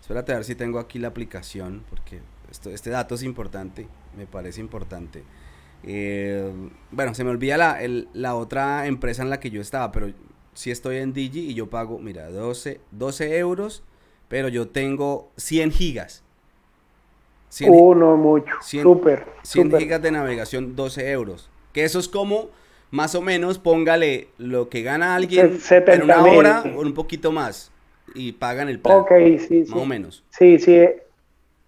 Espérate 0.00 0.32
a 0.32 0.36
ver 0.36 0.44
si 0.44 0.54
tengo 0.54 0.78
aquí 0.78 0.98
la 0.98 1.08
aplicación, 1.08 1.84
porque 1.88 2.20
esto, 2.50 2.70
este 2.70 2.90
dato 2.90 3.14
es 3.14 3.22
importante, 3.22 3.88
me 4.16 4.26
parece 4.26 4.60
importante. 4.60 5.22
Eh, 5.82 6.50
bueno, 6.90 7.14
se 7.14 7.24
me 7.24 7.30
olvida 7.30 7.56
la, 7.56 7.78
la 8.12 8.34
otra 8.34 8.86
empresa 8.86 9.22
en 9.22 9.30
la 9.30 9.40
que 9.40 9.50
yo 9.50 9.60
estaba, 9.60 9.92
pero 9.92 10.12
si 10.54 10.70
estoy 10.70 10.96
en 10.96 11.12
Digi 11.12 11.40
y 11.40 11.54
yo 11.54 11.70
pago, 11.70 11.98
mira, 11.98 12.30
12, 12.30 12.80
12 12.90 13.38
euros, 13.38 13.84
pero 14.28 14.48
yo 14.48 14.68
tengo 14.68 15.30
100 15.36 15.70
gigas. 15.70 16.24
100, 17.48 17.70
uh, 17.72 17.94
no 17.94 18.16
mucho. 18.16 18.54
100, 18.60 18.82
súper. 18.82 19.26
100 19.42 19.78
gigas 19.78 20.02
de 20.02 20.10
navegación, 20.10 20.76
12 20.76 21.10
euros. 21.10 21.50
Que 21.72 21.84
eso 21.84 21.98
es 21.98 22.08
como, 22.08 22.50
más 22.90 23.14
o 23.14 23.22
menos, 23.22 23.58
póngale 23.58 24.28
lo 24.38 24.68
que 24.68 24.82
gana 24.82 25.14
alguien 25.14 25.58
en 25.70 26.02
una 26.02 26.22
hora 26.22 26.62
o 26.76 26.80
un 26.80 26.94
poquito 26.94 27.32
más. 27.32 27.72
Y 28.14 28.32
pagan 28.32 28.68
el 28.68 28.80
plan. 28.80 28.98
Ok, 28.98 29.12
sí, 29.46 29.64
Más 29.68 29.80
o 29.80 29.86
menos. 29.86 30.24
Sí, 30.30 30.58
sí. 30.58 30.80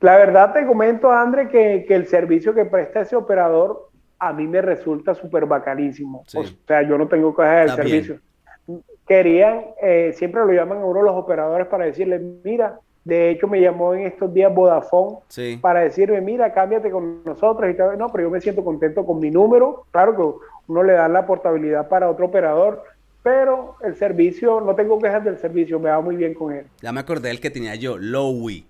La 0.00 0.16
verdad 0.16 0.54
te 0.54 0.66
comento, 0.66 1.12
André, 1.12 1.48
que, 1.48 1.84
que 1.86 1.94
el 1.94 2.06
servicio 2.06 2.54
que 2.54 2.64
presta 2.64 3.02
ese 3.02 3.16
operador 3.16 3.90
a 4.20 4.34
mí 4.34 4.46
me 4.46 4.60
resulta 4.60 5.14
súper 5.14 5.46
bacanísimo. 5.46 6.24
O 6.34 6.44
sea, 6.66 6.82
yo 6.82 6.98
no 6.98 7.08
tengo 7.08 7.34
que 7.34 7.42
dejar 7.42 7.62
el 7.62 7.70
servicio. 7.70 8.20
Querían, 9.08 9.64
eh, 9.82 10.12
siempre 10.14 10.44
lo 10.44 10.52
llaman 10.52 10.78
a 10.78 10.84
uno 10.84 11.02
los 11.02 11.14
operadores 11.14 11.66
para 11.66 11.86
decirle, 11.86 12.20
mira, 12.44 12.78
De 13.04 13.30
hecho, 13.30 13.48
me 13.48 13.60
llamó 13.60 13.94
en 13.94 14.06
estos 14.06 14.32
días 14.32 14.54
Vodafone 14.54 15.18
para 15.60 15.80
decirme, 15.80 16.20
mira, 16.20 16.52
cámbiate 16.52 16.90
con 16.90 17.24
nosotros. 17.24 17.70
Y 17.70 17.74
tal. 17.74 17.96
No, 17.98 18.08
pero 18.08 18.24
yo 18.24 18.30
me 18.30 18.40
siento 18.40 18.64
contento 18.64 19.06
con 19.06 19.18
mi 19.18 19.30
número. 19.30 19.86
Claro 19.90 20.16
que 20.16 20.46
uno 20.68 20.82
le 20.82 20.92
da 20.92 21.08
la 21.08 21.26
portabilidad 21.26 21.88
para 21.88 22.10
otro 22.10 22.26
operador, 22.26 22.84
pero 23.22 23.76
el 23.82 23.96
servicio, 23.96 24.60
no 24.60 24.74
tengo 24.74 24.98
quejas 24.98 25.24
del 25.24 25.38
servicio, 25.38 25.80
me 25.80 25.90
va 25.90 26.00
muy 26.00 26.16
bien 26.16 26.34
con 26.34 26.52
él. 26.52 26.66
Ya 26.80 26.92
me 26.92 27.00
acordé 27.00 27.28
del 27.28 27.40
que 27.40 27.50
tenía 27.50 27.74
yo, 27.74 27.98
Lowy. 27.98 28.66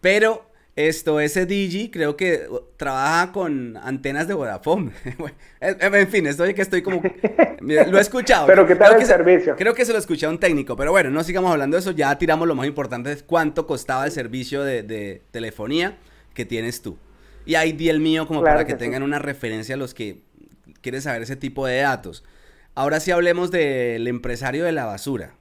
Pero 0.00 0.42
esto, 0.76 1.20
ese 1.20 1.46
Digi, 1.46 1.90
creo 1.90 2.16
que 2.16 2.46
uh, 2.50 2.60
trabaja 2.76 3.32
con 3.32 3.78
antenas 3.78 4.28
de 4.28 4.34
Vodafone. 4.34 4.92
en 5.60 6.08
fin, 6.08 6.26
estoy 6.26 6.52
que 6.52 6.60
estoy 6.60 6.82
como... 6.82 7.02
Lo 7.60 7.98
he 7.98 8.00
escuchado. 8.00 8.46
pero 8.46 8.66
¿qué 8.66 8.76
tal 8.76 8.92
el 8.92 8.98
que, 8.98 9.06
servicio? 9.06 9.56
Creo 9.56 9.74
que 9.74 9.86
se 9.86 9.92
lo 9.92 9.98
escuché 9.98 10.26
a 10.26 10.28
un 10.28 10.38
técnico, 10.38 10.76
pero 10.76 10.92
bueno, 10.92 11.10
no 11.10 11.24
sigamos 11.24 11.50
hablando 11.50 11.76
de 11.76 11.80
eso, 11.80 11.90
ya 11.92 12.16
tiramos 12.18 12.46
lo 12.46 12.54
más 12.54 12.66
importante, 12.66 13.10
es 13.10 13.22
cuánto 13.22 13.66
costaba 13.66 14.04
el 14.04 14.12
servicio 14.12 14.62
de, 14.62 15.22
telefonía 15.30 15.96
que 16.34 16.44
tienes 16.44 16.82
tú. 16.82 16.98
Y 17.46 17.54
ahí 17.54 17.72
di 17.72 17.88
el 17.88 18.00
mío 18.00 18.26
como 18.26 18.42
para 18.42 18.66
que, 18.66 18.74
tengan 18.74 19.02
una 19.02 19.18
referencia 19.18 19.74
a 19.74 19.78
los 19.78 19.94
que 19.94 20.20
quieren 20.82 21.00
saber 21.00 21.22
ese 21.22 21.36
tipo 21.36 21.66
de 21.66 21.78
datos. 21.78 22.22
Ahora 22.74 23.00
sí 23.00 23.10
hablemos 23.10 23.50
del 23.50 24.06
empresario 24.06 24.64
de 24.64 24.72
la 24.72 24.84
basura. 24.84 25.34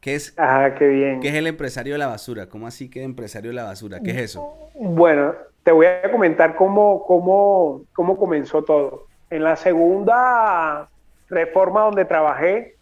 ¿Qué 0.00 0.14
es, 0.14 0.34
qué 0.78 0.86
bien. 0.86 1.20
¿Qué 1.20 1.28
es 1.28 1.34
el 1.34 1.46
empresario 1.48 1.94
de 1.94 1.98
la 1.98 2.06
basura? 2.06 2.48
¿Cómo 2.48 2.66
así 2.66 2.88
que 2.88 3.02
empresario 3.02 3.50
de 3.50 3.56
la 3.56 3.64
basura? 3.64 4.00
¿Qué 4.00 4.12
es 4.12 4.16
eso? 4.18 4.54
Bueno, 4.74 5.34
te 5.64 5.72
voy 5.72 5.86
a 5.86 6.10
comentar 6.10 6.54
cómo, 6.54 7.04
cómo, 7.04 7.82
cómo 7.92 8.16
comenzó 8.16 8.62
todo. 8.62 9.06
En 9.28 9.42
la 9.42 9.56
segunda 9.56 10.88
reforma 11.28 11.82
donde 11.82 12.04
trabajé, 12.04 12.76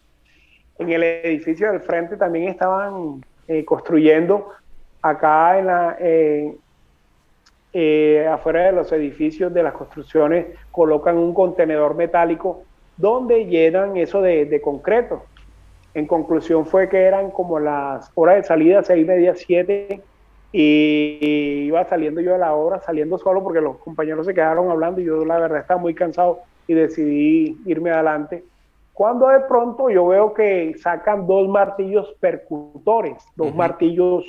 en 0.77 0.91
el 0.91 1.03
edificio 1.03 1.71
del 1.71 1.81
frente 1.81 2.17
también 2.17 2.49
estaban 2.49 3.25
eh, 3.47 3.65
construyendo 3.65 4.49
acá 5.01 5.57
en 5.57 5.67
la 5.67 5.97
eh, 5.99 6.55
eh, 7.73 8.27
afuera 8.31 8.65
de 8.65 8.71
los 8.73 8.91
edificios 8.91 9.53
de 9.53 9.63
las 9.63 9.73
construcciones 9.73 10.45
colocan 10.71 11.17
un 11.17 11.33
contenedor 11.33 11.95
metálico 11.95 12.63
donde 12.95 13.45
llenan 13.45 13.97
eso 13.97 14.21
de, 14.21 14.45
de 14.45 14.61
concreto 14.61 15.23
en 15.93 16.05
conclusión 16.05 16.65
fue 16.65 16.89
que 16.89 17.03
eran 17.03 17.31
como 17.31 17.59
las 17.59 18.11
horas 18.15 18.37
de 18.37 18.43
salida, 18.43 18.83
seis 18.83 19.03
y 19.03 19.07
media, 19.07 19.35
siete, 19.35 20.01
y 20.51 21.65
iba 21.65 21.83
saliendo 21.85 22.21
yo 22.21 22.33
de 22.33 22.37
la 22.39 22.53
hora, 22.53 22.79
saliendo 22.79 23.17
solo 23.17 23.43
porque 23.43 23.61
los 23.61 23.77
compañeros 23.77 24.25
se 24.25 24.33
quedaron 24.33 24.69
hablando 24.71 25.01
y 25.01 25.05
yo 25.05 25.25
la 25.25 25.39
verdad 25.39 25.59
estaba 25.59 25.79
muy 25.79 25.93
cansado 25.93 26.39
y 26.67 26.73
decidí 26.73 27.57
irme 27.65 27.91
adelante. 27.91 28.43
Cuando 28.93 29.27
de 29.27 29.41
pronto 29.41 29.89
yo 29.89 30.07
veo 30.07 30.33
que 30.33 30.75
sacan 30.79 31.27
dos 31.27 31.47
martillos 31.47 32.15
percutores, 32.19 33.23
dos 33.35 33.53
martillos 33.53 34.25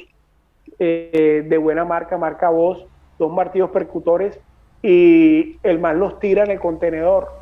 eh, 0.78 1.44
de 1.48 1.58
buena 1.58 1.84
marca, 1.84 2.18
marca 2.18 2.50
voz, 2.50 2.86
dos 3.18 3.32
martillos 3.32 3.70
percutores, 3.70 4.38
y 4.82 5.58
el 5.62 5.78
man 5.78 5.98
los 5.98 6.20
tira 6.20 6.44
en 6.44 6.50
el 6.50 6.60
contenedor 6.60 7.37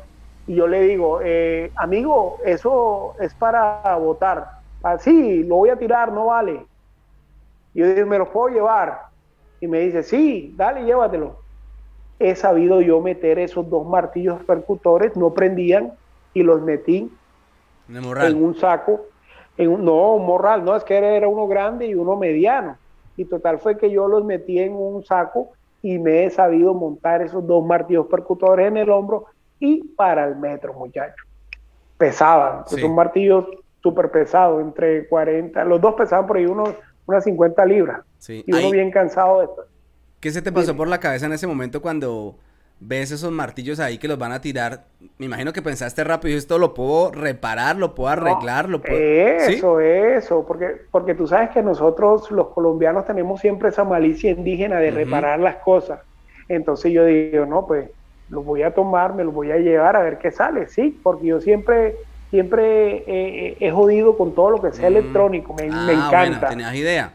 y 0.47 0.55
yo 0.55 0.65
le 0.65 0.81
digo, 0.81 1.19
eh, 1.21 1.71
amigo, 1.75 2.37
eso 2.45 3.15
es 3.19 3.33
para 3.33 3.95
votar. 3.97 4.47
Así, 4.81 5.43
lo 5.43 5.57
voy 5.57 5.69
a 5.69 5.75
tirar, 5.75 6.13
no 6.13 6.27
vale. 6.27 6.65
Y 7.73 7.81
yo 7.81 7.93
digo, 7.93 8.07
¿me 8.07 8.17
lo 8.17 8.31
puedo 8.31 8.55
llevar? 8.55 9.01
Y 9.59 9.67
me 9.67 9.81
dice, 9.81 10.03
sí, 10.03 10.53
dale, 10.55 10.85
llévatelo. 10.85 11.35
He 12.17 12.33
sabido 12.35 12.79
yo 12.79 13.01
meter 13.01 13.39
esos 13.39 13.69
dos 13.69 13.85
martillos 13.85 14.41
percutores, 14.45 15.17
no 15.17 15.33
prendían, 15.33 15.91
y 16.33 16.43
los 16.43 16.61
metí 16.61 17.11
en 17.89 18.43
un 18.43 18.55
saco. 18.55 19.01
En 19.57 19.69
un, 19.69 19.83
no, 19.83 20.13
un 20.13 20.25
morral, 20.25 20.63
no, 20.63 20.75
es 20.75 20.83
que 20.85 20.95
era 20.95 21.27
uno 21.27 21.45
grande 21.47 21.87
y 21.87 21.95
uno 21.95 22.15
mediano. 22.15 22.77
Y 23.17 23.25
total 23.25 23.59
fue 23.59 23.77
que 23.77 23.91
yo 23.91 24.07
los 24.07 24.23
metí 24.23 24.59
en 24.59 24.73
un 24.73 25.03
saco 25.03 25.49
y 25.81 25.99
me 25.99 26.23
he 26.23 26.29
sabido 26.29 26.73
montar 26.73 27.21
esos 27.21 27.45
dos 27.45 27.65
martillos 27.65 28.07
percutores 28.07 28.67
en 28.67 28.77
el 28.77 28.89
hombro 28.89 29.25
y 29.59 29.83
para 29.95 30.25
el 30.25 30.35
metro, 30.35 30.73
muchachos. 30.73 31.25
Pesaban, 31.97 32.63
es 32.71 32.83
un 32.83 32.95
martillo 32.95 33.49
súper 33.81 34.11
pesado, 34.11 34.59
entre 34.59 35.07
40, 35.07 35.63
los 35.65 35.81
dos 35.81 35.95
pesaban 35.95 36.27
por 36.27 36.37
ahí 36.37 36.45
unos, 36.45 36.73
unas 37.05 37.23
50 37.23 37.65
libras. 37.65 38.01
Y 38.27 38.51
uno 38.51 38.71
bien 38.71 38.91
cansado 38.91 39.39
de 39.39 39.45
esto. 39.45 39.65
¿Qué 40.19 40.31
se 40.31 40.41
te 40.41 40.51
pasó 40.51 40.75
por 40.75 40.87
la 40.87 40.99
cabeza 40.99 41.27
en 41.27 41.33
ese 41.33 41.47
momento 41.47 41.81
cuando 41.81 42.35
ves 42.79 43.11
esos 43.11 43.31
martillos 43.31 43.79
ahí 43.79 43.97
que 43.97 44.07
los 44.07 44.17
van 44.17 44.31
a 44.31 44.41
tirar? 44.41 44.85
Me 45.17 45.25
imagino 45.25 45.53
que 45.53 45.61
pensaste 45.61 46.03
rápido, 46.03 46.37
esto 46.37 46.57
lo 46.57 46.73
puedo 46.73 47.11
reparar, 47.11 47.77
lo 47.77 47.95
puedo 47.95 48.09
arreglar, 48.09 48.67
lo 48.67 48.81
puedo... 48.81 48.97
Eso, 48.97 49.79
eso, 49.79 50.45
porque, 50.45 50.81
porque 50.91 51.13
tú 51.13 51.27
sabes 51.27 51.51
que 51.51 51.61
nosotros 51.61 52.29
los 52.31 52.49
colombianos 52.49 53.05
tenemos 53.05 53.39
siempre 53.39 53.69
esa 53.69 53.83
malicia 53.83 54.31
indígena 54.31 54.79
de 54.79 54.91
reparar 54.91 55.39
las 55.39 55.57
cosas. 55.57 56.01
Entonces 56.49 56.91
yo 56.91 57.05
digo, 57.05 57.45
no, 57.45 57.65
pues 57.65 57.89
lo 58.29 58.41
voy 58.41 58.63
a 58.63 58.73
tomar, 58.73 59.13
me 59.13 59.23
lo 59.23 59.31
voy 59.31 59.51
a 59.51 59.57
llevar 59.57 59.95
a 59.95 60.01
ver 60.01 60.17
qué 60.17 60.31
sale, 60.31 60.67
sí, 60.67 60.99
porque 61.03 61.27
yo 61.27 61.41
siempre 61.41 61.95
siempre 62.29 63.03
he 63.65 63.71
jodido 63.71 64.17
con 64.17 64.33
todo 64.33 64.51
lo 64.51 64.61
que 64.61 64.73
sea 64.73 64.89
mm. 64.89 64.93
electrónico, 64.97 65.53
me, 65.53 65.63
ah, 65.63 65.91
encanta. 65.91 66.19
Bueno, 66.19 66.49
¿Tenías 66.49 66.75
idea? 66.75 67.13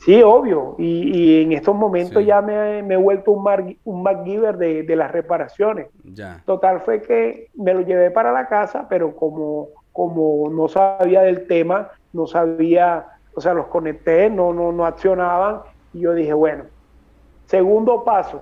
sí, 0.00 0.22
obvio, 0.22 0.74
y, 0.78 1.42
en 1.42 1.52
estos 1.52 1.74
momentos 1.74 2.24
ya 2.24 2.40
me, 2.40 2.78
he 2.78 2.96
vuelto 2.96 3.32
un, 3.32 3.42
mar, 3.42 3.64
un 3.84 4.02
MacGyver 4.02 4.56
de, 4.56 4.82
de, 4.82 4.96
las 4.96 5.12
reparaciones. 5.12 5.88
Ya. 6.04 6.42
Total 6.44 6.80
fue 6.80 7.02
que 7.02 7.48
me 7.54 7.74
lo 7.74 7.80
llevé 7.82 8.10
para 8.10 8.32
la 8.32 8.48
casa, 8.48 8.86
pero 8.88 9.14
como, 9.14 9.68
como 9.92 10.50
no 10.50 10.68
sabía 10.68 11.22
del 11.22 11.46
tema, 11.46 11.90
no 12.12 12.26
sabía, 12.26 13.06
o 13.34 13.40
sea, 13.40 13.54
los 13.54 13.66
conecté, 13.66 14.28
no, 14.30 14.52
no, 14.52 14.72
no 14.72 14.86
accionaban, 14.86 15.60
y 15.92 16.00
yo 16.00 16.14
dije, 16.14 16.32
bueno, 16.32 16.64
segundo 17.46 18.04
paso, 18.04 18.40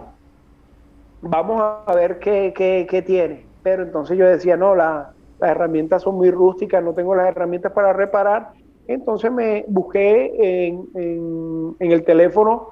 vamos 1.29 1.63
a 1.87 1.95
ver 1.95 2.19
qué, 2.19 3.05
tiene. 3.07 3.47
Pero 3.63 3.83
entonces 3.83 4.17
yo 4.17 4.27
decía, 4.27 4.57
no, 4.57 4.75
las 4.75 5.09
herramientas 5.41 6.03
son 6.03 6.17
muy 6.17 6.31
rústicas, 6.31 6.83
no 6.83 6.93
tengo 6.93 7.15
las 7.15 7.29
herramientas 7.29 7.73
para 7.73 7.93
reparar. 7.93 8.53
Entonces 8.87 9.33
me 9.33 9.65
busqué 9.67 10.67
en, 10.67 11.77
el 11.79 12.05
teléfono 12.05 12.71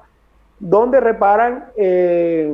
donde 0.59 1.01
reparan 1.01 1.67
eh, 1.77 2.53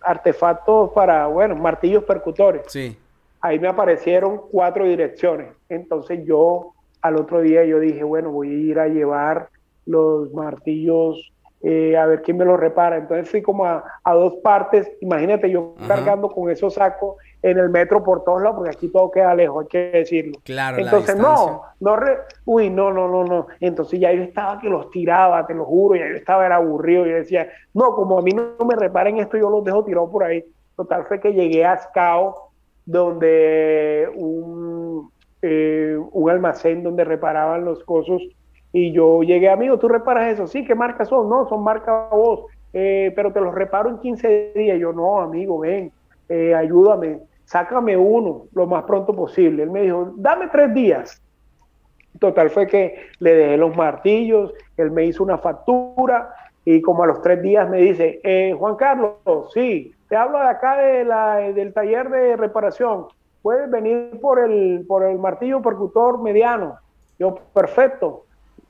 artefactos 0.00 0.90
para, 0.92 1.26
bueno, 1.26 1.56
martillos 1.56 2.04
percutores. 2.04 2.62
Sí. 2.68 2.96
Ahí 3.40 3.58
me 3.58 3.68
aparecieron 3.68 4.40
cuatro 4.50 4.86
direcciones. 4.86 5.48
Entonces 5.68 6.24
yo 6.24 6.72
al 7.02 7.16
otro 7.16 7.40
día 7.40 7.64
yo 7.64 7.80
dije, 7.80 8.04
bueno, 8.04 8.30
voy 8.30 8.48
a 8.48 8.58
ir 8.58 8.78
a 8.78 8.88
llevar 8.88 9.48
los 9.84 10.32
martillos 10.32 11.32
eh, 11.62 11.96
a 11.96 12.06
ver 12.06 12.22
quién 12.22 12.36
me 12.36 12.44
lo 12.44 12.56
repara. 12.56 12.96
Entonces 12.96 13.28
fui 13.28 13.42
como 13.42 13.64
a, 13.64 13.82
dos 14.04 14.34
partes, 14.42 14.90
imagínate 15.00 15.50
yo 15.50 15.74
cargando 15.88 16.28
con 16.28 16.50
esos 16.50 16.74
sacos 16.74 17.16
en 17.42 17.58
el 17.58 17.70
metro 17.70 18.02
por 18.02 18.24
todos 18.24 18.42
lados, 18.42 18.56
porque 18.56 18.76
aquí 18.76 18.88
todo 18.88 19.10
queda 19.10 19.34
lejos, 19.34 19.62
hay 19.62 19.68
que 19.68 19.98
decirlo. 19.98 20.38
Claro, 20.44 20.78
Entonces 20.78 21.16
no, 21.16 21.62
no, 21.80 21.96
uy, 22.44 22.70
no, 22.70 22.92
no, 22.92 23.08
no, 23.08 23.24
no. 23.24 23.46
Entonces 23.60 24.00
ya 24.00 24.12
yo 24.12 24.22
estaba 24.22 24.60
que 24.60 24.68
los 24.68 24.90
tiraba, 24.90 25.46
te 25.46 25.54
lo 25.54 25.64
juro, 25.64 25.96
ya 25.96 26.08
yo 26.08 26.16
estaba 26.16 26.44
era 26.44 26.56
aburrido, 26.56 27.06
y 27.06 27.10
decía, 27.10 27.48
no, 27.72 27.94
como 27.94 28.18
a 28.18 28.22
mí 28.22 28.32
no, 28.32 28.64
me 28.66 28.76
reparen 28.76 29.18
esto, 29.18 29.36
yo 29.36 29.48
los 29.50 29.64
dejo 29.64 29.84
tirados 29.84 30.10
por 30.10 30.24
ahí. 30.24 30.44
Total 30.76 31.04
fue 31.06 31.20
que 31.20 31.32
llegué 31.32 31.64
a 31.64 31.78
Scao, 31.78 32.50
donde 32.84 34.08
un, 34.14 35.10
eh, 35.42 35.98
un 36.12 36.30
almacén 36.30 36.82
donde 36.82 37.04
reparaban 37.04 37.64
los 37.64 37.82
cosos 37.84 38.22
y 38.72 38.92
yo 38.92 39.22
llegué, 39.22 39.48
amigo, 39.48 39.78
¿tú 39.78 39.88
reparas 39.88 40.32
eso? 40.32 40.46
Sí, 40.46 40.64
¿qué 40.64 40.74
marcas 40.74 41.08
son? 41.08 41.28
No, 41.28 41.48
son 41.48 41.62
marca 41.62 42.08
vos, 42.10 42.46
eh, 42.72 43.12
pero 43.16 43.32
te 43.32 43.40
los 43.40 43.54
reparo 43.54 43.88
en 43.88 43.98
15 43.98 44.52
días. 44.54 44.78
Yo, 44.78 44.92
no, 44.92 45.20
amigo, 45.20 45.60
ven, 45.60 45.92
eh, 46.28 46.54
ayúdame, 46.54 47.20
sácame 47.44 47.96
uno 47.96 48.44
lo 48.52 48.66
más 48.66 48.84
pronto 48.84 49.14
posible. 49.14 49.62
Él 49.62 49.70
me 49.70 49.82
dijo, 49.82 50.12
dame 50.16 50.48
tres 50.48 50.74
días. 50.74 51.22
Total 52.18 52.50
fue 52.50 52.66
que 52.66 52.96
le 53.18 53.34
dejé 53.34 53.56
los 53.56 53.76
martillos, 53.76 54.52
él 54.76 54.90
me 54.90 55.04
hizo 55.04 55.22
una 55.22 55.38
factura 55.38 56.34
y 56.64 56.80
como 56.80 57.02
a 57.02 57.06
los 57.06 57.20
tres 57.20 57.42
días 57.42 57.68
me 57.68 57.78
dice, 57.78 58.20
eh, 58.24 58.54
Juan 58.58 58.76
Carlos, 58.76 59.14
sí, 59.52 59.94
te 60.08 60.16
hablo 60.16 60.38
de 60.38 60.48
acá 60.48 60.78
de 60.78 61.04
la, 61.04 61.36
del 61.36 61.72
taller 61.74 62.08
de 62.08 62.36
reparación, 62.36 63.06
puedes 63.42 63.70
venir 63.70 64.18
por 64.20 64.38
el, 64.38 64.84
por 64.88 65.04
el 65.04 65.18
martillo 65.18 65.60
percutor 65.60 66.22
mediano. 66.22 66.78
Yo, 67.18 67.36
perfecto 67.54 68.25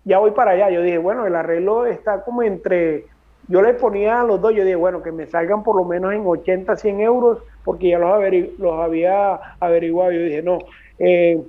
ya 0.06 0.18
voy 0.18 0.30
para 0.30 0.52
allá. 0.52 0.70
Yo 0.70 0.80
dije, 0.80 0.98
bueno, 0.98 1.26
el 1.26 1.34
arreglo 1.34 1.84
está 1.84 2.22
como 2.24 2.42
entre, 2.42 3.04
yo 3.48 3.60
le 3.60 3.74
ponía 3.74 4.20
a 4.20 4.24
los 4.24 4.40
dos, 4.40 4.54
yo 4.54 4.62
dije, 4.62 4.76
bueno, 4.76 5.02
que 5.02 5.12
me 5.12 5.26
salgan 5.26 5.62
por 5.62 5.76
lo 5.76 5.84
menos 5.84 6.14
en 6.14 6.22
80, 6.24 6.74
100 6.76 7.00
euros, 7.00 7.42
porque 7.64 7.90
ya 7.90 7.98
los, 7.98 8.22
los 8.58 8.80
había 8.80 9.34
averiguado. 9.60 10.12
Yo 10.12 10.20
dije, 10.20 10.42
no, 10.42 10.58
eh, 10.98 11.42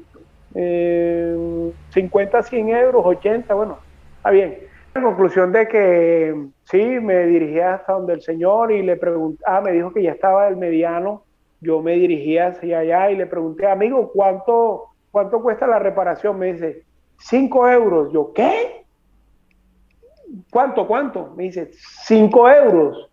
50, 1.92 2.40
eh, 2.40 2.44
100 2.44 2.70
euros, 2.70 3.06
80, 3.06 3.54
bueno, 3.54 3.78
está 4.18 4.32
bien. 4.32 4.58
La 4.96 5.04
conclusión 5.04 5.52
de 5.52 5.68
que 5.68 6.36
sí, 6.64 6.82
me 7.00 7.28
dirigí 7.28 7.60
hasta 7.60 7.94
donde 7.94 8.14
el 8.14 8.22
señor 8.22 8.72
y 8.72 8.82
le 8.82 8.96
pregunté, 8.96 9.44
ah, 9.46 9.62
me 9.62 9.72
dijo 9.72 9.94
que 9.94 10.02
ya 10.02 10.12
estaba 10.14 10.48
el 10.48 10.58
mediano, 10.58 11.22
yo 11.62 11.84
me 11.84 11.94
dirigí 11.94 12.40
hacia 12.40 12.80
allá 12.80 13.12
y 13.12 13.18
le 13.18 13.28
pregunté, 13.28 13.68
amigo, 13.68 14.12
¿cuánto, 14.12 14.86
cuánto 15.12 15.44
cuesta 15.44 15.68
la 15.68 15.78
reparación? 15.78 16.40
Me 16.40 16.54
dice, 16.54 16.87
5 17.18 17.70
euros. 17.70 18.14
Yo, 18.14 18.32
¿qué? 18.34 18.78
¿cuánto, 20.52 20.88
cuánto? 20.88 21.34
Me 21.36 21.44
dice, 21.44 21.72
cinco 22.06 22.50
euros. 22.50 23.10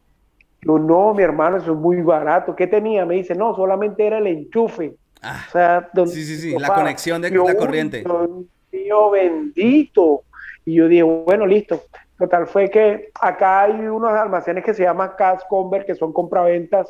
Yo, 0.63 0.79
no, 0.79 1.15
mi 1.15 1.23
hermano, 1.23 1.59
eso 1.59 1.73
es 1.73 1.79
muy 1.79 2.01
barato. 2.01 2.57
¿Qué 2.57 2.67
tenía? 2.67 3.05
Me 3.05 3.17
dice, 3.17 3.35
no, 3.35 3.55
solamente 3.55 4.07
era 4.07 4.19
el 4.19 4.27
enchufe. 4.27 4.95
Ah, 5.23 5.45
o 5.49 5.53
sea, 5.53 5.91
sí, 6.07 6.25
sí, 6.25 6.37
sí, 6.37 6.59
la 6.59 6.75
conexión 6.75 7.23
de 7.23 7.31
la 7.31 7.55
corriente. 7.55 8.05
Dios 8.71 9.13
bendito. 9.13 10.23
Y 10.65 10.75
yo 10.75 10.89
dije, 10.89 11.03
bueno, 11.03 11.47
listo. 11.47 11.83
Total, 12.19 12.47
fue 12.47 12.71
que 12.71 13.11
acá 13.21 13.63
hay 13.63 13.73
unos 13.73 14.13
almacenes 14.13 14.65
que 14.65 14.73
se 14.73 14.85
llaman 14.85 15.13
Cash 15.19 15.41
Convert, 15.49 15.87
que 15.87 15.95
son 15.95 16.13
compraventas. 16.13 16.89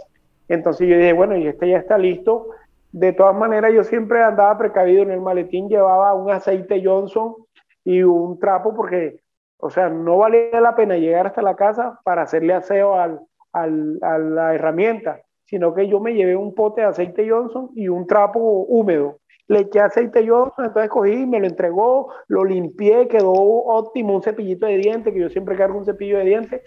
Entonces 0.48 0.86
yo 0.88 0.96
dije, 0.96 1.12
bueno, 1.12 1.36
y 1.36 1.46
este 1.46 1.68
ya 1.68 1.78
está 1.78 1.96
listo. 1.96 2.48
De 2.94 3.12
todas 3.12 3.34
maneras, 3.34 3.72
yo 3.74 3.82
siempre 3.82 4.22
andaba 4.22 4.56
precavido 4.56 5.02
en 5.02 5.10
el 5.10 5.20
maletín, 5.20 5.68
llevaba 5.68 6.14
un 6.14 6.30
aceite 6.30 6.80
Johnson 6.80 7.34
y 7.82 8.04
un 8.04 8.38
trapo, 8.38 8.72
porque, 8.72 9.20
o 9.58 9.68
sea, 9.68 9.88
no 9.88 10.18
valía 10.18 10.60
la 10.60 10.76
pena 10.76 10.96
llegar 10.96 11.26
hasta 11.26 11.42
la 11.42 11.56
casa 11.56 11.98
para 12.04 12.22
hacerle 12.22 12.54
aseo 12.54 12.94
al, 12.94 13.18
al, 13.52 13.98
a 14.00 14.18
la 14.18 14.54
herramienta, 14.54 15.20
sino 15.44 15.74
que 15.74 15.88
yo 15.88 15.98
me 15.98 16.14
llevé 16.14 16.36
un 16.36 16.54
pote 16.54 16.82
de 16.82 16.86
aceite 16.86 17.28
Johnson 17.28 17.70
y 17.74 17.88
un 17.88 18.06
trapo 18.06 18.38
húmedo. 18.38 19.18
Le 19.48 19.62
eché 19.62 19.80
aceite 19.80 20.24
yo, 20.24 20.54
entonces 20.56 20.88
cogí, 20.88 21.26
me 21.26 21.40
lo 21.40 21.48
entregó, 21.48 22.12
lo 22.28 22.44
limpié, 22.44 23.08
quedó 23.08 23.32
óptimo, 23.32 24.14
un 24.14 24.22
cepillito 24.22 24.66
de 24.66 24.76
dientes, 24.76 25.12
que 25.12 25.18
yo 25.18 25.28
siempre 25.30 25.56
cargo 25.56 25.78
un 25.78 25.84
cepillo 25.84 26.18
de 26.18 26.26
dientes, 26.26 26.62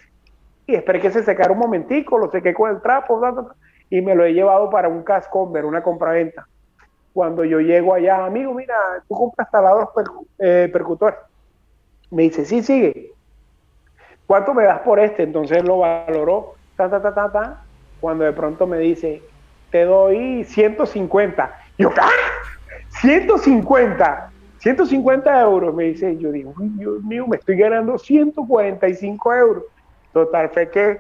y 0.66 0.76
esperé 0.76 1.00
que 1.00 1.10
se 1.10 1.24
secara 1.24 1.54
un 1.54 1.60
momentico, 1.60 2.18
lo 2.18 2.30
sequé 2.30 2.54
con 2.54 2.70
el 2.70 2.82
trapo, 2.82 3.18
y 3.90 4.02
me 4.02 4.16
lo 4.16 4.26
he 4.26 4.34
llevado 4.34 4.70
para 4.70 4.90
un 4.90 5.04
cascomber, 5.04 5.66
una 5.66 5.82
compraventa. 5.82 6.48
Cuando 7.14 7.44
yo 7.44 7.60
llego 7.60 7.94
allá, 7.94 8.26
amigo, 8.26 8.54
mira, 8.54 8.76
tú 9.08 9.16
compras 9.16 9.50
taladros 9.50 9.90
eh, 10.40 10.70
percutores. 10.72 11.18
Me 12.12 12.24
dice, 12.24 12.46
sí, 12.46 12.62
sigue. 12.62 13.12
¿Cuánto 14.26 14.54
me 14.54 14.64
das 14.64 14.80
por 14.82 15.00
este? 15.00 15.24
Entonces 15.24 15.64
lo 15.64 15.80
valoró, 15.80 16.56
ta, 16.76 16.90
ta, 16.90 17.02
ta, 17.02 17.14
ta, 17.14 17.32
ta. 17.32 17.64
Cuando 18.00 18.26
de 18.26 18.34
pronto 18.34 18.68
me 18.68 18.78
dice, 18.78 19.22
te 19.72 19.86
doy 19.86 20.44
150. 20.44 21.60
Yo, 21.78 21.90
¡ah! 22.00 22.10
150, 23.02 24.32
150 24.60 25.42
euros, 25.42 25.74
me 25.74 25.86
dice, 25.86 26.18
yo 26.18 26.32
digo, 26.32 26.54
Dios 26.58 27.04
mío, 27.04 27.28
me 27.28 27.38
estoy 27.38 27.58
ganando 27.58 27.98
145 27.98 29.34
euros. 29.36 29.64
Total, 30.14 30.50
fue 30.50 30.70
que 30.70 31.00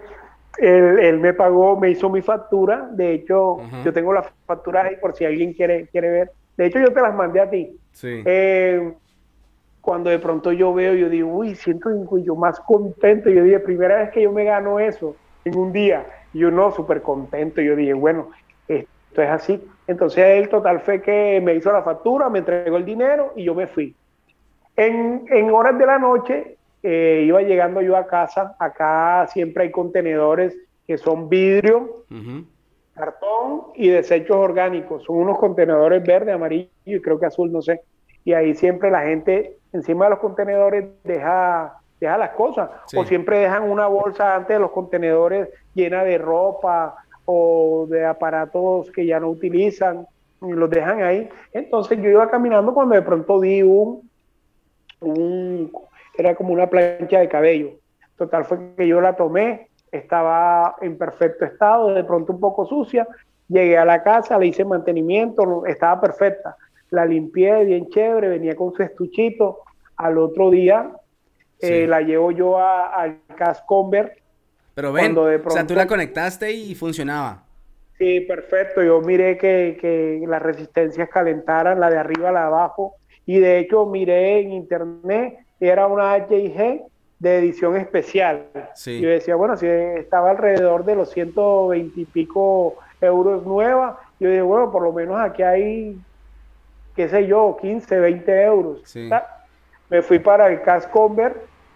él, 0.60 1.20
me 1.20 1.34
pagó, 1.34 1.80
me 1.80 1.91
hizo 1.91 2.10
mi 2.10 2.22
factura, 2.22 2.89
de 2.91 3.13
hecho, 3.13 3.58
yo 3.84 3.93
tengo 3.93 4.13
las 4.13 4.28
facturas 4.46 4.86
ahí 4.86 4.96
por 4.98 5.15
si 5.15 5.26
alguien 5.26 5.54
quiere, 5.54 5.88
quiere 5.88 6.10
ver. 6.10 6.32
De 6.58 6.65
hecho, 6.65 6.80
yo 6.80 6.91
te 6.91 7.02
las 7.02 7.13
mandé 7.13 7.39
a 7.39 7.50
ti. 7.50 7.78
Sí. 7.91 8.24
Eh, 8.26 8.93
cuando 9.88 10.10
de 10.10 10.20
pronto 10.20 10.52
yo 10.52 10.74
veo, 10.74 10.96
yo 10.96 11.08
digo, 11.08 11.30
uy, 11.30 11.56
105, 11.56 12.17
y 12.17 12.24
yo 12.24 12.36
más 12.36 12.60
contento. 12.60 13.30
Yo 13.30 13.43
dije, 13.43 13.60
primera 13.60 14.00
vez 14.00 14.10
que 14.10 14.22
yo 14.22 14.34
me 14.34 14.43
gano 14.43 14.80
eso 14.80 15.15
en 15.46 15.58
un 15.58 15.72
día. 15.72 16.06
Y 16.34 16.39
yo 16.39 16.52
no, 16.52 16.72
súper 16.72 17.02
contento. 17.02 17.62
Yo 17.62 17.74
dije, 17.76 17.93
bueno, 17.93 18.30
esto 18.67 19.22
es 19.22 19.30
así. 19.30 19.63
Entonces 19.88 20.26
el 20.26 20.50
total 20.50 20.82
fue 20.82 21.02
que 21.02 21.39
me 21.41 21.56
hizo 21.56 21.72
la 21.72 21.84
factura, 21.84 22.30
me 22.30 22.39
entregó 22.39 22.76
el 22.76 22.84
dinero 22.84 23.32
y 23.36 23.46
yo 23.46 23.56
me 23.56 23.67
fui. 23.67 23.96
En, 24.76 25.50
horas 25.52 25.78
de 25.78 25.86
la 25.86 25.98
noche 25.98 26.57
eh, 26.89 27.23
iba 27.26 27.41
llegando 27.41 27.82
yo 27.82 27.97
a 27.97 28.08
casa, 28.08 28.56
acá 28.60 29.28
siempre 29.28 29.63
hay 29.63 29.71
contenedores 29.71 30.58
que 30.86 30.97
son 30.97 31.28
vidrio, 31.28 32.06
cartón 32.93 33.63
y 33.76 33.89
desechos 33.89 34.38
orgánicos. 34.38 35.04
Son 35.04 35.17
unos 35.17 35.38
contenedores 35.38 36.02
verde, 36.04 36.32
amarillo 36.32 36.69
y 36.86 37.02
creo 37.02 37.19
que 37.19 37.26
azul, 37.26 37.52
no 37.52 37.62
sé. 37.62 37.82
Y 38.23 38.34
ahí 38.34 38.56
siempre 38.56 38.89
la 38.89 39.02
gente 39.02 39.58
encima 39.73 40.06
de 40.06 40.12
los 40.12 40.19
contenedores 40.19 40.86
deja, 41.04 41.73
deja 42.00 42.17
las 42.17 42.30
cosas. 42.32 42.69
O 42.95 43.04
siempre 43.04 43.39
dejan 43.39 43.69
una 43.69 43.88
bolsa 43.88 44.36
antes 44.36 44.56
de 44.56 44.62
los 44.62 44.71
contenedores 44.71 45.50
llena 45.73 46.06
de 46.06 46.17
ropa, 46.17 46.95
o 47.30 47.86
de 47.89 48.06
aparatos 48.06 48.89
que 48.91 49.06
ya 49.06 49.19
no 49.19 49.30
utilizan 49.30 50.08
y 50.41 50.54
los 50.54 50.69
dejan 50.69 51.04
ahí. 51.04 51.28
Entonces 51.52 52.00
yo 52.02 52.10
iba 52.10 52.30
caminando 52.30 52.73
cuando 52.73 52.95
de 52.95 53.02
pronto 53.02 53.41
vi 53.41 53.62
un, 53.62 54.10
un 55.02 55.69
era 56.17 56.36
como 56.36 56.53
una 56.53 56.67
plancha 56.67 57.19
de 57.19 57.27
cabello. 57.27 57.71
Total 58.17 58.45
fue 58.45 58.60
que 58.75 58.88
yo 58.88 58.99
la 59.01 59.15
tomé, 59.15 59.69
estaba 59.91 60.75
en 60.82 60.97
perfecto 60.97 61.45
estado, 61.45 61.93
de 61.93 62.03
pronto 62.03 62.34
un 62.34 62.39
poco 62.39 62.65
sucia. 62.65 63.08
Llegué 63.47 63.77
a 63.77 63.86
la 63.86 64.03
casa, 64.03 64.38
le 64.38 64.47
hice 64.47 64.65
mantenimiento, 64.65 65.65
estaba 65.65 66.01
perfecta. 66.01 66.58
La 66.89 67.06
limpié 67.06 67.63
bien 67.65 67.89
chévere, 67.89 68.30
venía 68.30 68.56
con 68.56 68.73
su 68.73 68.84
estuchito. 68.84 69.60
Al 69.95 70.17
otro 70.17 70.49
día 70.49 70.91
eh, 71.60 71.88
la 71.88 72.01
llevo 72.01 72.32
yo 72.32 72.58
al 72.60 73.19
Cascomber 73.36 74.21
pero 74.77 74.93
ven, 74.93 75.17
o 75.17 75.49
sea, 75.49 75.65
tú 75.65 75.73
la 75.73 75.88
conectaste 75.88 76.51
y 76.51 76.75
funcionaba. 76.75 77.45
Sí, 77.97 78.21
perfecto. 78.21 78.84
Yo 78.84 79.01
miré 79.01 79.36
que, 79.36 79.75
que 79.82 80.23
las 80.27 80.39
resistencias 80.39 81.10
calentaran, 81.10 81.80
la 81.80 81.89
de 81.89 81.97
arriba, 81.97 82.32
la 82.32 82.41
de 82.41 82.45
abajo. 82.45 82.93
Y 83.25 83.39
de 83.39 83.58
hecho 83.58 83.88
miré 83.88 84.39
en 84.39 84.51
internet, 84.51 85.39
era 85.60 85.88
una 85.88 86.17
HIG 86.17 86.84
de 87.20 87.38
edición 87.38 87.76
especial. 87.78 88.46
Sí. 88.76 89.02
Yo 89.02 89.10
decía, 89.10 89.36
bueno, 89.36 89.58
si 89.58 89.65
estaba 89.65 90.32
alrededor 90.32 90.86
de 90.86 90.96
los 90.96 91.10
120 91.12 92.02
y 92.02 92.06
pico 92.06 92.76
euros 93.02 93.46
nueva, 93.46 94.00
yo 94.20 94.30
dije, 94.30 94.41
bueno, 94.41 94.72
por 94.72 94.84
lo 94.84 94.91
menos 94.93 95.20
aquí 95.20 95.43
hay, 95.43 95.98
qué 96.96 97.10
sé 97.10 97.28
yo, 97.28 97.58
15, 97.62 98.00
20 98.00 98.43
euros. 98.43 98.82
Sí. 98.86 99.10
Me 99.89 100.02
fui 100.02 100.20
para 100.20 100.48
el 100.48 100.62
Cash 100.62 100.86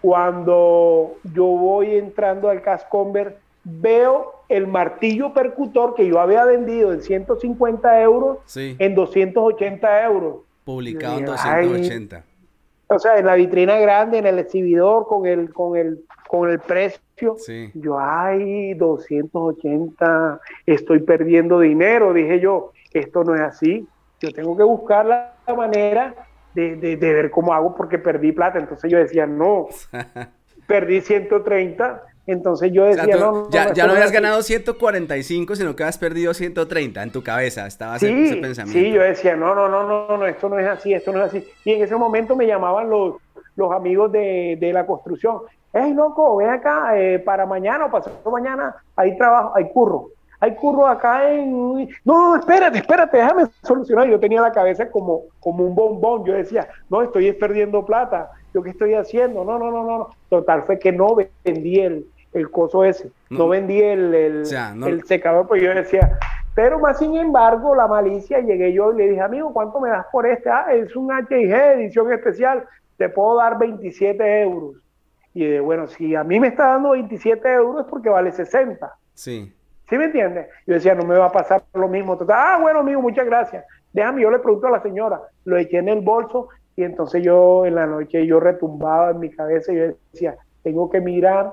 cuando 0.00 1.16
yo 1.32 1.44
voy 1.44 1.96
entrando 1.96 2.50
al 2.50 2.60
Cascomber, 2.60 3.38
veo 3.64 4.42
el 4.48 4.66
martillo 4.66 5.32
percutor 5.32 5.94
que 5.94 6.06
yo 6.06 6.20
había 6.20 6.44
vendido 6.44 6.92
en 6.92 7.00
150 7.02 8.02
euros 8.02 8.38
en 8.56 8.94
280 8.94 10.04
euros. 10.04 10.36
Publicado 10.64 11.18
en 11.18 11.24
280. 11.26 12.24
O 12.94 12.98
sea, 12.98 13.18
en 13.18 13.26
la 13.26 13.34
vitrina 13.34 13.78
grande, 13.78 14.18
en 14.18 14.26
el 14.26 14.38
exhibidor, 14.38 15.06
con 15.06 15.26
el, 15.26 15.52
con 15.52 15.76
el, 15.76 16.04
con 16.28 16.50
el 16.50 16.58
precio. 16.60 17.36
Yo, 17.74 17.98
ay, 17.98 18.74
280, 18.74 20.40
estoy 20.66 21.00
perdiendo 21.00 21.60
dinero, 21.60 22.12
dije 22.12 22.40
yo, 22.40 22.72
esto 22.92 23.24
no 23.24 23.34
es 23.34 23.40
así. 23.42 23.86
Yo 24.20 24.32
tengo 24.32 24.56
que 24.56 24.62
buscar 24.62 25.06
la 25.06 25.34
manera 25.56 26.14
de, 26.54 26.76
de, 26.76 26.96
ver 26.96 27.30
cómo 27.30 27.52
hago 27.52 27.74
porque 27.74 27.98
perdí 27.98 28.32
plata. 28.32 28.58
Entonces 28.58 28.90
yo 28.90 28.98
decía, 28.98 29.26
no, 29.26 29.68
perdí 30.66 31.00
130. 31.00 32.02
Entonces 32.26 32.72
yo 32.72 32.84
decía, 32.84 33.16
no, 33.16 33.50
Ya, 33.50 33.72
ya 33.72 33.86
no 33.86 33.92
habías 33.92 34.12
ganado 34.12 34.42
145, 34.42 35.56
sino 35.56 35.74
que 35.74 35.82
habías 35.82 35.98
perdido 35.98 36.32
130 36.34 37.02
en 37.02 37.10
tu 37.10 37.22
cabeza. 37.22 37.66
Estaba 37.66 37.98
sí, 37.98 38.06
ese, 38.06 38.36
pensamiento. 38.36 38.78
Sí, 38.78 38.92
yo 38.92 39.02
decía, 39.02 39.36
no, 39.36 39.54
no, 39.54 39.68
no, 39.68 39.86
no, 39.86 40.16
no, 40.16 40.26
esto 40.26 40.48
no 40.48 40.58
es 40.58 40.68
así, 40.68 40.94
esto 40.94 41.12
no 41.12 41.24
es 41.24 41.26
así. 41.26 41.46
Y 41.64 41.72
en 41.72 41.82
ese 41.82 41.96
momento 41.96 42.36
me 42.36 42.46
llamaban 42.46 42.88
los, 42.88 43.16
los 43.56 43.72
amigos 43.72 44.12
de, 44.12 44.56
de 44.60 44.72
la 44.72 44.86
construcción. 44.86 45.40
Hey, 45.72 45.92
loco, 45.94 46.36
ven 46.36 46.50
acá, 46.50 46.98
eh, 46.98 47.18
para 47.18 47.46
mañana 47.46 47.86
o 47.86 47.90
pasado 47.90 48.30
mañana 48.30 48.76
hay 48.94 49.16
trabajo, 49.16 49.52
hay 49.56 49.70
curro 49.70 50.10
hay 50.42 50.56
curro 50.56 50.88
acá 50.88 51.32
en... 51.32 51.88
No, 52.04 52.34
espérate, 52.34 52.78
espérate, 52.78 53.16
déjame 53.16 53.44
solucionar. 53.62 54.08
Yo 54.08 54.18
tenía 54.18 54.40
la 54.40 54.50
cabeza 54.50 54.90
como, 54.90 55.26
como 55.38 55.64
un 55.64 55.72
bombón. 55.72 56.24
Yo 56.24 56.32
decía, 56.32 56.66
no, 56.90 57.00
estoy 57.00 57.30
perdiendo 57.32 57.86
plata. 57.86 58.32
¿Yo 58.52 58.60
qué 58.60 58.70
estoy 58.70 58.94
haciendo? 58.94 59.44
No, 59.44 59.56
no, 59.56 59.70
no, 59.70 59.84
no. 59.84 60.08
Total, 60.28 60.64
fue 60.64 60.80
que 60.80 60.90
no 60.90 61.14
vendí 61.44 61.78
el, 61.78 62.06
el 62.32 62.50
coso 62.50 62.84
ese. 62.84 63.10
No, 63.30 63.48
vendí 63.48 63.80
el, 63.80 64.14
el, 64.14 65.04
secador, 65.04 65.46
pues 65.46 65.62
yo 65.62 65.74
decía... 65.74 66.18
Pero 66.54 66.78
más 66.78 66.98
sin 66.98 67.16
embargo, 67.16 67.74
la 67.74 67.86
malicia, 67.86 68.40
llegué 68.40 68.74
yo 68.74 68.92
y 68.92 68.96
le 68.98 69.08
dije, 69.08 69.22
amigo, 69.22 69.54
¿cuánto 69.54 69.80
me 69.80 69.88
das 69.88 70.04
por 70.12 70.26
este? 70.26 70.50
Ah, 70.50 70.66
es 70.70 70.94
un 70.94 71.10
HIG 71.10 71.50
edición 71.50 72.12
especial, 72.12 72.66
te 72.98 73.08
puedo 73.08 73.38
dar 73.38 73.58
27 73.58 74.42
euros. 74.42 74.76
Y 75.32 75.46
de, 75.46 75.60
bueno, 75.60 75.86
si 75.86 76.14
a 76.14 76.22
mí 76.24 76.38
me 76.38 76.48
está 76.48 76.68
dando 76.68 76.90
27 76.90 77.54
euros 77.54 77.86
es 77.86 77.90
porque 77.90 78.10
vale 78.10 78.32
60. 78.32 78.94
Sí. 79.14 79.50
¿Sí 79.88 79.96
me 79.96 80.04
entiendes? 80.04 80.48
Yo 80.66 80.74
decía, 80.74 80.94
no 80.94 81.04
me 81.04 81.16
va 81.16 81.26
a 81.26 81.32
pasar 81.32 81.62
lo 81.72 81.88
mismo. 81.88 82.18
Ah, 82.28 82.58
bueno, 82.60 82.80
amigo, 82.80 83.00
muchas 83.00 83.24
gracias. 83.24 83.64
Déjame, 83.92 84.22
yo 84.22 84.30
le 84.30 84.38
pregunto 84.38 84.66
a 84.66 84.70
la 84.70 84.82
señora. 84.82 85.20
Lo 85.44 85.56
eché 85.56 85.78
en 85.78 85.88
el 85.88 86.00
bolso 86.00 86.48
y 86.76 86.84
entonces 86.84 87.22
yo 87.22 87.66
en 87.66 87.74
la 87.74 87.86
noche 87.86 88.26
yo 88.26 88.40
retumbaba 88.40 89.10
en 89.10 89.20
mi 89.20 89.30
cabeza 89.30 89.72
y 89.72 89.76
yo 89.76 89.82
decía, 90.12 90.36
tengo 90.62 90.88
que 90.90 91.00
mirar 91.00 91.52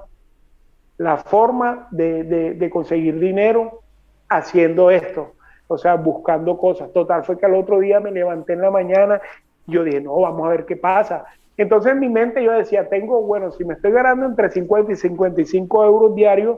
la 1.00 1.18
forma 1.18 1.88
de, 1.92 2.70
conseguir 2.72 3.20
dinero 3.20 3.80
haciendo 4.28 4.92
esto. 4.92 5.34
O 5.68 5.78
sea, 5.78 5.96
buscando 5.96 6.58
cosas. 6.58 6.92
Total, 6.92 7.24
fue 7.24 7.38
que 7.38 7.46
al 7.46 7.56
otro 7.56 7.80
día 7.80 8.00
me 8.00 8.12
levanté 8.12 8.54
en 8.54 8.62
la 8.62 8.70
mañana 8.70 9.22
yo 9.70 9.84
dije, 9.84 10.02
no, 10.02 10.20
vamos 10.20 10.48
a 10.48 10.50
ver 10.50 10.66
qué 10.66 10.76
pasa. 10.76 11.26
Entonces 11.56 11.92
en 11.92 12.00
mi 12.00 12.10
mente 12.10 12.44
yo 12.44 12.52
decía, 12.52 12.90
tengo, 12.90 13.22
bueno, 13.22 13.52
si 13.52 13.64
me 13.64 13.76
estoy 13.76 13.92
ganando 13.92 14.26
entre 14.26 14.50
50 14.50 14.92
y 14.92 14.96
55 14.96 15.86
euros 15.86 16.16
diarios, 16.16 16.58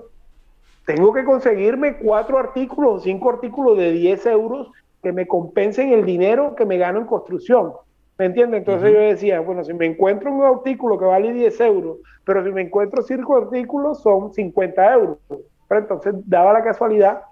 tengo 0.85 1.13
que 1.13 1.23
conseguirme 1.23 1.97
cuatro 1.97 2.37
artículos 2.37 2.93
o 2.93 2.99
cinco 2.99 3.29
artículos 3.29 3.77
de 3.77 3.91
10 3.91 4.25
euros 4.27 4.71
que 5.03 5.11
me 5.11 5.27
compensen 5.27 5.91
el 5.91 6.05
dinero 6.05 6.55
que 6.55 6.65
me 6.65 6.77
gano 6.77 6.99
en 6.99 7.05
construcción. 7.05 7.73
¿Me 8.21 8.27
entiendes? 8.27 8.59
Entonces 8.59 8.93
yo 8.93 8.99
decía, 8.99 9.39
bueno, 9.39 9.63
si 9.63 9.73
me 9.73 9.87
encuentro 9.87 10.31
un 10.31 10.43
artículo 10.43 10.99
que 10.99 11.05
vale 11.05 11.33
10 11.33 11.59
euros, 11.61 11.97
pero 12.23 12.45
si 12.45 12.51
me 12.51 12.61
encuentro 12.61 13.01
cinco 13.01 13.35
artículos 13.35 14.03
son 14.03 14.31
50 14.31 14.93
euros. 14.93 15.17
Pero 15.67 15.81
entonces 15.81 16.13
daba 16.27 16.53
la 16.53 16.63
casualidad 16.63 17.23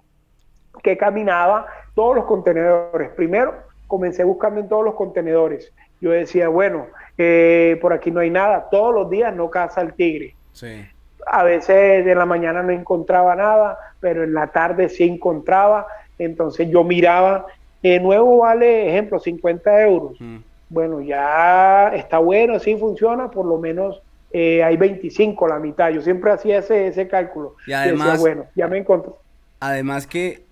que 0.81 0.97
caminaba 0.97 1.67
todos 1.93 2.15
los 2.15 2.25
contenedores. 2.25 3.11
Primero 3.11 3.53
comencé 3.85 4.23
buscando 4.23 4.61
en 4.61 4.67
todos 4.67 4.83
los 4.83 4.95
contenedores. 4.95 5.71
Yo 6.01 6.09
decía, 6.09 6.47
bueno, 6.47 6.87
eh, 7.19 7.77
por 7.83 7.93
aquí 7.93 8.09
no 8.09 8.21
hay 8.21 8.31
nada. 8.31 8.67
Todos 8.71 8.91
los 8.91 9.11
días 9.11 9.31
no 9.35 9.51
caza 9.51 9.81
el 9.81 9.93
tigre. 9.93 10.33
Sí. 10.53 10.87
A 11.27 11.43
veces 11.43 12.03
de 12.03 12.15
la 12.15 12.25
mañana 12.25 12.63
no 12.63 12.71
encontraba 12.71 13.35
nada, 13.35 13.77
pero 13.99 14.23
en 14.23 14.33
la 14.33 14.47
tarde 14.47 14.89
sí 14.89 15.03
encontraba. 15.03 15.85
Entonces 16.17 16.67
yo 16.67 16.83
miraba, 16.83 17.45
de 17.83 17.99
nuevo 17.99 18.39
vale, 18.39 18.89
ejemplo, 18.89 19.19
50 19.19 19.83
euros. 19.83 20.19
Mm. 20.19 20.48
Bueno, 20.69 21.01
ya 21.01 21.89
está 21.95 22.19
bueno, 22.19 22.59
sí 22.59 22.75
funciona, 22.77 23.31
por 23.31 23.45
lo 23.45 23.57
menos 23.57 24.01
eh, 24.31 24.63
hay 24.63 24.77
25, 24.77 25.47
la 25.47 25.59
mitad. 25.59 25.89
Yo 25.89 26.01
siempre 26.01 26.31
hacía 26.31 26.59
ese, 26.59 26.87
ese 26.87 27.07
cálculo. 27.07 27.55
Y 27.65 27.73
además, 27.73 28.19
bueno, 28.19 28.45
ya 28.55 28.67
me 28.67 28.77
encontré. 28.77 29.11
Además 29.59 30.05
que 30.05 30.43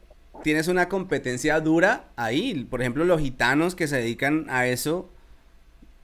tienes 0.44 0.68
una 0.68 0.90
competencia 0.90 1.60
dura 1.60 2.06
ahí. 2.16 2.66
Por 2.70 2.82
ejemplo, 2.82 3.06
los 3.06 3.22
gitanos 3.22 3.76
que 3.76 3.88
se 3.88 3.98
dedican 3.98 4.48
a 4.50 4.66
eso, 4.66 5.10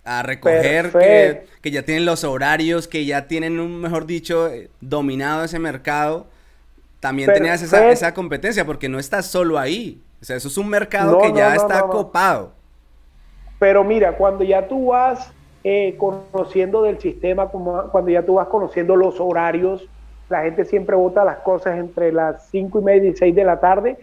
a 0.06 0.22
recoger, 0.22 0.92
que, 1.62 1.72
ya 1.72 1.84
tienen 1.84 2.06
los 2.06 2.24
horarios, 2.24 2.88
que 2.88 3.06
ya 3.06 3.28
tienen, 3.28 3.60
un, 3.60 3.82
mejor 3.82 4.06
dicho, 4.06 4.48
eh, 4.50 4.70
dominado 4.80 5.44
ese 5.44 5.60
mercado. 5.60 6.28
También 7.00 7.34
tenías 7.34 7.62
esa, 7.62 7.90
esa, 7.90 8.14
competencia, 8.14 8.66
porque 8.66 8.88
no 8.88 9.00
estás 9.00 9.26
solo 9.26 9.58
ahí. 9.58 10.02
O 10.22 10.26
sea, 10.26 10.38
eso 10.38 10.48
es 10.48 10.58
un 10.58 10.70
mercado 10.70 11.20
que 11.20 11.34
ya 11.34 11.56
está 11.56 11.82
copado. 11.82 12.54
Pero 13.64 13.86
mira, 13.86 14.18
cuando 14.18 14.44
ya 14.44 14.68
tú 14.68 14.88
vas 14.88 15.34
eh, 15.64 15.96
conociendo 15.98 16.82
del 16.82 17.00
sistema, 17.00 17.48
cuando 17.48 18.12
ya 18.12 18.22
tú 18.22 18.34
vas 18.34 18.50
conociendo 18.50 18.98
los 18.98 19.22
horarios, 19.22 19.88
la 20.28 20.42
gente 20.42 20.66
siempre 20.66 20.98
vota 20.98 21.24
las 21.24 21.38
cosas 21.38 21.80
entre 21.80 22.12
las 22.12 22.50
5 22.50 22.82
y 22.82 22.84
media 22.84 23.10
y 23.12 23.16
6 23.16 23.34
de 23.34 23.46
la 23.46 23.62
tarde 23.62 23.98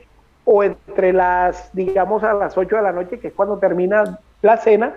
o 0.47 0.65
entre 0.65 1.13
las, 1.13 1.69
digamos, 1.75 2.25
a 2.25 2.33
las 2.33 2.57
8 2.57 2.75
de 2.75 2.83
la 2.83 2.93
noche, 2.93 3.21
que 3.21 3.29
es 3.29 3.35
cuando 3.35 3.59
termina 3.59 4.19
la 4.41 4.57
cena. 4.57 4.95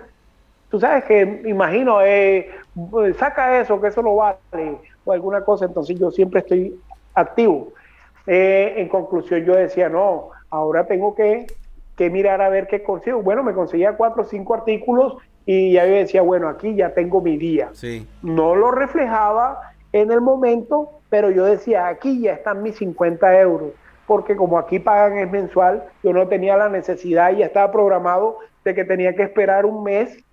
Tú 0.70 0.80
sabes 0.80 1.04
que, 1.04 1.42
imagino, 1.44 2.00
eh, 2.00 2.48
saca 3.18 3.60
eso, 3.60 3.78
que 3.82 3.88
eso 3.88 4.00
no 4.00 4.16
vale, 4.16 4.78
o 5.04 5.12
alguna 5.12 5.44
cosa, 5.44 5.66
entonces 5.66 5.98
yo 5.98 6.10
siempre 6.10 6.40
estoy 6.40 6.74
activo. 7.14 7.68
Eh, 8.26 8.76
en 8.78 8.88
conclusión, 8.88 9.44
yo 9.44 9.56
decía, 9.56 9.90
no, 9.90 10.30
ahora 10.48 10.86
tengo 10.86 11.14
que, 11.14 11.44
que 11.96 12.10
mirar 12.10 12.42
a 12.42 12.48
ver 12.48 12.66
qué 12.66 12.82
consigo. 12.82 13.22
Bueno, 13.22 13.42
me 13.42 13.54
conseguía 13.54 13.96
cuatro 13.96 14.22
o 14.22 14.26
cinco 14.26 14.54
artículos 14.54 15.16
y 15.46 15.72
ya 15.72 15.86
yo 15.86 15.94
decía, 15.94 16.22
bueno, 16.22 16.48
aquí 16.48 16.74
ya 16.74 16.94
tengo 16.94 17.20
mi 17.20 17.36
día. 17.36 17.68
Sí. 17.72 18.06
No 18.22 18.54
lo 18.54 18.70
reflejaba 18.70 19.72
en 19.92 20.10
el 20.10 20.20
momento, 20.20 20.90
pero 21.08 21.30
yo 21.30 21.44
decía, 21.44 21.86
aquí 21.88 22.20
ya 22.20 22.32
están 22.32 22.62
mis 22.62 22.76
50 22.76 23.40
euros, 23.40 23.70
porque 24.06 24.34
como 24.34 24.58
aquí 24.58 24.78
pagan 24.78 25.18
es 25.18 25.30
mensual, 25.30 25.84
yo 26.02 26.12
no 26.12 26.26
tenía 26.26 26.56
la 26.56 26.68
necesidad 26.68 27.32
y 27.32 27.38
ya 27.38 27.46
estaba 27.46 27.70
programado 27.70 28.38
de 28.64 28.74
que 28.74 28.84
tenía 28.84 29.14
que 29.14 29.22
esperar 29.22 29.66
un 29.66 29.84
mes 29.84 30.24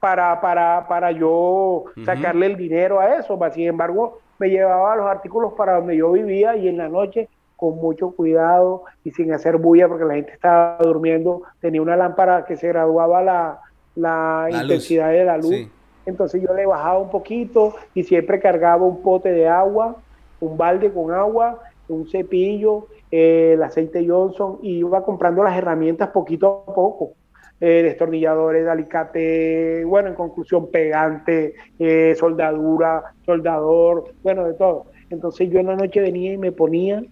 para, 0.00 0.40
para, 0.40 0.86
para 0.88 1.12
yo 1.12 1.84
sacarle 2.04 2.46
el 2.46 2.56
dinero 2.56 3.00
a 3.00 3.16
eso. 3.16 3.38
Sin 3.52 3.68
embargo, 3.68 4.18
me 4.38 4.48
llevaba 4.48 4.96
los 4.96 5.06
artículos 5.06 5.52
para 5.54 5.76
donde 5.76 5.96
yo 5.96 6.12
vivía 6.12 6.56
y 6.56 6.68
en 6.68 6.78
la 6.78 6.88
noche 6.88 7.28
con 7.56 7.76
mucho 7.76 8.10
cuidado 8.10 8.84
y 9.04 9.10
sin 9.10 9.32
hacer 9.32 9.56
bulla 9.56 9.88
porque 9.88 10.04
la 10.04 10.14
gente 10.14 10.32
estaba 10.32 10.78
durmiendo, 10.80 11.42
tenía 11.60 11.82
una 11.82 11.96
lámpara 11.96 12.44
que 12.44 12.56
se 12.56 12.68
graduaba 12.68 13.22
la, 13.22 13.60
la, 13.94 14.48
intensidad 14.50 15.10
de 15.10 15.24
la 15.24 15.38
luz. 15.38 15.68
Entonces 16.06 16.42
yo 16.42 16.52
le 16.54 16.66
bajaba 16.66 16.98
un 16.98 17.10
poquito 17.10 17.74
y 17.94 18.02
siempre 18.02 18.40
cargaba 18.40 18.84
un 18.84 19.02
pote 19.02 19.30
de 19.30 19.48
agua, 19.48 19.96
un 20.40 20.56
balde 20.56 20.92
con 20.92 21.12
agua, 21.12 21.60
un 21.88 22.08
cepillo, 22.08 22.88
eh, 23.10 23.52
el 23.54 23.62
aceite 23.62 24.06
Johnson 24.06 24.58
y 24.62 24.78
iba 24.78 25.04
comprando 25.04 25.42
las 25.42 25.56
herramientas 25.56 26.10
poquito 26.10 26.64
a 26.66 26.74
poco. 26.74 27.12
Eh, 27.60 27.82
destornilladores, 27.82 28.64
de 28.64 28.70
alicate, 28.70 29.84
bueno, 29.84 30.08
en 30.08 30.14
conclusión, 30.16 30.70
pegante, 30.70 31.54
eh, 31.78 32.14
soldadura, 32.18 33.14
soldador, 33.24 34.12
bueno, 34.22 34.44
de 34.44 34.54
todo. 34.54 34.86
Entonces 35.10 35.50
yo 35.50 35.60
en 35.60 35.66
la 35.66 35.76
noche 35.76 36.00
venía 36.00 36.32
y 36.32 36.38
me 36.38 36.52
ponía 36.52 37.02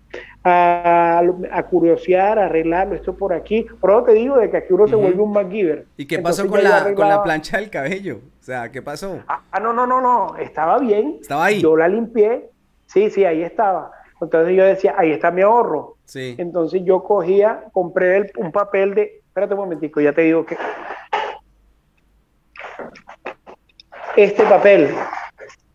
a, 0.44 1.22
a 1.50 1.62
curiosear, 1.64 2.38
a 2.38 2.46
arreglarlo, 2.46 2.94
esto 2.94 3.14
por 3.14 3.32
aquí. 3.32 3.66
Pero 3.80 4.02
te 4.04 4.12
digo 4.12 4.36
de 4.36 4.50
que 4.50 4.58
aquí 4.58 4.72
uno 4.72 4.88
se 4.88 4.94
vuelve 4.94 5.20
un 5.20 5.32
MacGyver. 5.32 5.86
¿Y 5.96 6.06
qué 6.06 6.18
pasó 6.18 6.46
con 6.48 6.62
la, 6.62 6.94
con 6.94 7.08
la 7.08 7.22
plancha 7.22 7.58
del 7.58 7.70
cabello? 7.70 8.20
O 8.40 8.42
sea, 8.42 8.70
¿qué 8.70 8.82
pasó? 8.82 9.20
Ah, 9.28 9.42
ah, 9.50 9.60
no, 9.60 9.72
no, 9.72 9.86
no, 9.86 10.00
no, 10.00 10.36
estaba 10.36 10.78
bien. 10.78 11.18
Estaba 11.20 11.46
ahí. 11.46 11.60
Yo 11.60 11.76
la 11.76 11.88
limpié. 11.88 12.50
Sí, 12.86 13.10
sí, 13.10 13.24
ahí 13.24 13.42
estaba. 13.42 13.92
Entonces 14.20 14.56
yo 14.56 14.64
decía, 14.64 14.94
ahí 14.96 15.10
está 15.10 15.30
mi 15.30 15.42
ahorro. 15.42 15.96
Sí. 16.04 16.34
Entonces 16.38 16.82
yo 16.84 17.02
cogía, 17.02 17.64
compré 17.72 18.30
un 18.36 18.52
papel 18.52 18.94
de, 18.94 19.22
espérate 19.26 19.54
un 19.54 19.60
momentico, 19.60 20.00
ya 20.00 20.12
te 20.12 20.22
digo 20.22 20.44
que 20.44 20.56
este 24.16 24.44
papel, 24.44 24.90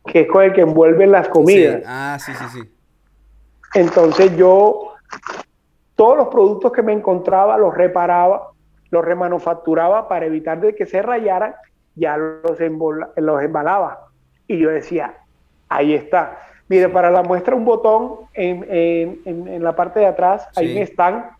que 0.08 0.22
es 0.22 0.28
con 0.28 0.44
el 0.44 0.54
que 0.54 0.62
envuelven 0.62 1.12
las 1.12 1.28
comidas. 1.30 1.84
Ah, 1.86 2.18
sí, 2.20 2.32
sí, 2.34 2.46
sí. 2.54 2.72
Entonces 3.74 4.36
yo 4.36 4.94
todos 5.96 6.18
los 6.18 6.28
productos 6.28 6.72
que 6.72 6.84
me 6.84 6.94
encontraba 6.94 7.58
los 7.58 7.74
reparaba, 7.74 8.52
los 8.90 9.04
remanufacturaba 9.04 10.08
para 10.08 10.26
evitar 10.26 10.60
de 10.60 10.76
que 10.76 10.86
se 10.86 11.02
rayaran, 11.02 11.56
ya 11.96 12.18
los, 12.18 12.58
los 13.18 13.44
embalaba. 13.44 14.08
Y 14.48 14.60
yo 14.60 14.70
decía, 14.70 15.18
ahí 15.68 15.94
está. 15.94 16.40
Mire, 16.70 16.90
para 16.90 17.10
la 17.12 17.24
muestra 17.24 17.56
un 17.56 17.66
botón 17.66 18.28
en, 18.34 19.64
la 19.64 19.76
parte 19.76 20.00
de 20.00 20.06
atrás, 20.06 20.48
ahí 20.56 20.78
están, 20.78 21.32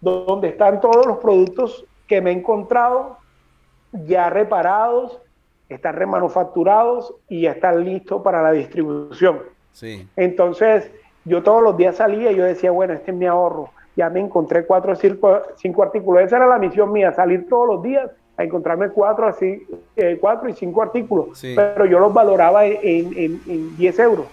donde 0.00 0.48
están 0.48 0.80
todos 0.80 1.06
los 1.06 1.18
productos 1.18 1.84
que 2.06 2.20
me 2.20 2.30
he 2.30 2.34
encontrado 2.34 3.18
ya 3.92 4.30
reparados, 4.30 5.20
están 5.68 5.96
remanufacturados 5.96 7.14
y 7.28 7.42
ya 7.42 7.52
están 7.52 7.84
listos 7.84 8.22
para 8.22 8.42
la 8.42 8.52
distribución. 8.52 9.40
Sí. 9.72 10.08
Entonces, 10.16 10.90
yo 11.24 11.42
todos 11.42 11.62
los 11.62 11.76
días 11.76 11.96
salía 11.96 12.32
y 12.32 12.36
yo 12.36 12.44
decía, 12.44 12.70
bueno, 12.70 12.94
este 12.94 13.10
es 13.10 13.16
mi 13.16 13.26
ahorro. 13.26 13.70
Ya 13.96 14.08
me 14.10 14.20
encontré 14.20 14.64
cuatro 14.64 14.92
o 14.92 14.96
cinco, 14.96 15.82
artículos. 15.82 16.22
Esa 16.22 16.36
era 16.36 16.46
la 16.46 16.58
misión 16.58 16.92
mía, 16.92 17.12
salir 17.12 17.48
todos 17.48 17.66
los 17.66 17.82
días 17.82 18.10
a 18.36 18.44
encontrarme 18.44 18.90
cuatro, 18.90 19.26
así, 19.26 19.66
eh, 19.96 20.16
cuatro 20.20 20.48
y 20.48 20.52
cinco 20.52 20.82
artículos. 20.82 21.40
Pero 21.42 21.84
yo 21.84 21.98
los 21.98 22.14
valoraba 22.14 22.64
en, 22.64 23.12
en, 23.16 23.40
en, 23.46 23.76
10 23.76 23.98
euros. 23.98 24.26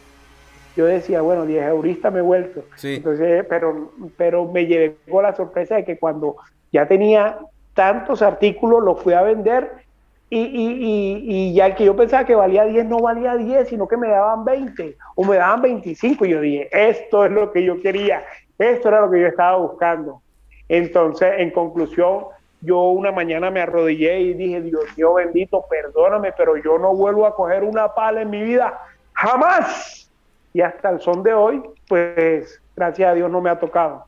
Yo 0.77 0.85
decía, 0.85 1.21
bueno, 1.21 1.45
10 1.45 1.65
euristas 1.67 2.13
me 2.13 2.19
he 2.19 2.21
vuelto. 2.21 2.63
Entonces, 2.83 3.45
pero, 3.49 3.91
pero 4.15 4.45
me 4.45 4.67
llegó 4.67 5.21
la 5.21 5.35
sorpresa 5.35 5.75
de 5.75 5.85
que 5.85 5.97
cuando 5.97 6.35
ya 6.71 6.87
tenía 6.87 7.39
tantos 7.73 8.21
artículos, 8.21 8.83
los 8.83 9.01
fui 9.01 9.13
a 9.13 9.23
vender 9.23 9.84
y, 10.29 10.39
y, 10.39 11.23
y, 11.23 11.53
ya 11.53 11.75
que 11.75 11.85
yo 11.85 11.95
pensaba 11.95 12.25
que 12.25 12.33
valía 12.33 12.65
10 12.65 12.85
no 12.85 12.99
valía 12.99 13.37
10, 13.37 13.69
sino 13.69 13.87
que 13.87 13.95
me 13.95 14.07
daban 14.07 14.43
20 14.43 14.97
o 15.15 15.23
me 15.23 15.37
daban 15.37 15.61
25. 15.61 16.25
Y 16.25 16.29
yo 16.29 16.41
dije, 16.41 16.69
esto 16.71 17.25
es 17.25 17.31
lo 17.31 17.51
que 17.51 17.63
yo 17.63 17.79
quería, 17.79 18.25
esto 18.57 18.89
era 18.89 19.01
lo 19.01 19.11
que 19.11 19.21
yo 19.21 19.27
estaba 19.27 19.57
buscando. 19.57 20.21
Entonces, 20.67 21.33
en 21.37 21.51
conclusión, 21.51 22.25
yo 22.61 22.81
una 22.89 23.11
mañana 23.11 23.51
me 23.51 23.61
arrodillé 23.61 24.19
y 24.19 24.33
dije, 24.33 24.61
Dios 24.61 24.83
mío 24.97 25.13
bendito, 25.13 25.63
perdóname, 25.69 26.33
pero 26.35 26.57
yo 26.57 26.79
no 26.79 26.95
vuelvo 26.95 27.27
a 27.27 27.35
coger 27.35 27.63
una 27.63 27.93
pala 27.93 28.21
en 28.21 28.31
mi 28.31 28.41
vida, 28.41 28.79
jamás. 29.13 30.09
Y 30.53 30.61
hasta 30.61 30.89
el 30.89 31.01
son 31.01 31.21
de 31.21 31.33
hoy, 31.33 31.61
pues 31.87 32.59
gracias 32.75 33.09
a 33.09 33.13
Dios 33.13 33.29
no 33.29 33.41
me 33.41 33.51
ha 33.51 33.59
tocado. 33.59 34.05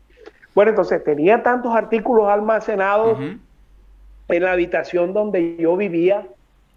Bueno, 0.56 0.70
entonces 0.70 1.04
tenía 1.04 1.44
tantos 1.44 1.76
artículos 1.76 2.28
almacenados 2.28 3.20
en 4.28 4.44
la 4.44 4.52
habitación 4.52 5.14
donde 5.14 5.56
yo 5.58 5.78
vivía, 5.78 6.28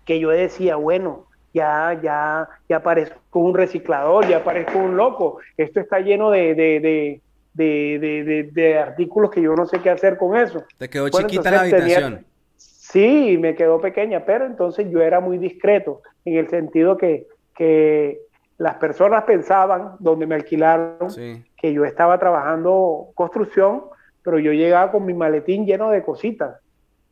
que 0.04 0.20
yo 0.20 0.30
decía, 0.30 0.76
bueno, 0.76 1.26
ya, 1.52 1.98
ya, 2.02 2.48
ya 2.68 2.82
parezco 2.82 3.38
un 3.40 3.54
reciclador, 3.54 4.26
ya 4.28 4.44
parezco 4.44 4.78
un 4.78 4.96
loco. 4.96 5.38
Esto 5.56 5.80
está 5.80 6.00
lleno 6.00 6.30
de, 6.30 6.54
de, 6.54 7.20
de, 7.54 8.50
de 8.52 8.78
artículos 8.78 9.30
que 9.30 9.42
yo 9.42 9.54
no 9.54 9.66
sé 9.66 9.80
qué 9.80 9.90
hacer 9.90 10.16
con 10.16 10.36
eso. 10.36 10.64
Te 10.78 10.88
quedó 10.88 11.08
chiquita 11.08 11.50
la 11.50 11.60
habitación. 11.62 12.24
sí, 12.56 13.36
me 13.38 13.54
quedó 13.54 13.80
pequeña, 13.80 14.24
pero 14.24 14.46
entonces 14.46 14.88
yo 14.90 15.00
era 15.00 15.20
muy 15.20 15.38
discreto, 15.38 16.02
en 16.24 16.36
el 16.36 16.48
sentido 16.48 16.96
que, 16.96 17.26
que 17.56 18.20
las 18.58 18.76
personas 18.76 19.24
pensaban, 19.24 19.96
donde 19.98 20.26
me 20.26 20.36
alquilaron, 20.36 21.08
que 21.56 21.72
yo 21.72 21.84
estaba 21.84 22.18
trabajando 22.18 23.08
construcción, 23.14 23.82
pero 24.22 24.38
yo 24.38 24.52
llegaba 24.52 24.92
con 24.92 25.04
mi 25.04 25.14
maletín 25.14 25.66
lleno 25.66 25.90
de 25.90 26.02
cositas 26.02 26.60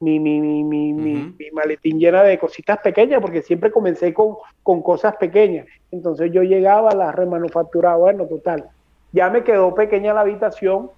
mi, 0.01 0.21
mi, 0.21 0.41
mi, 0.41 0.63
mi, 0.63 0.93
mi, 0.93 1.51
maletín 1.53 1.99
llena 1.99 2.23
de 2.23 2.39
cositas 2.39 2.79
pequeñas, 2.79 3.21
porque 3.21 3.43
siempre 3.43 3.71
comencé 3.71 4.15
con, 4.15 4.37
con 4.63 4.83
cosas 4.83 5.17
pequeñas. 5.17 5.67
Entonces 5.91 6.31
yo 6.33 6.43
llegaba, 6.43 6.91
a 6.91 6.95
las 6.95 7.15
remanufacturaba, 7.15 7.97
bueno, 7.97 8.27
total. 8.27 8.69
Ya 9.13 9.31
me 9.31 9.43
quedó 9.43 9.75
pequeña 9.75 10.15
la 10.15 10.21
habitación 10.21 10.91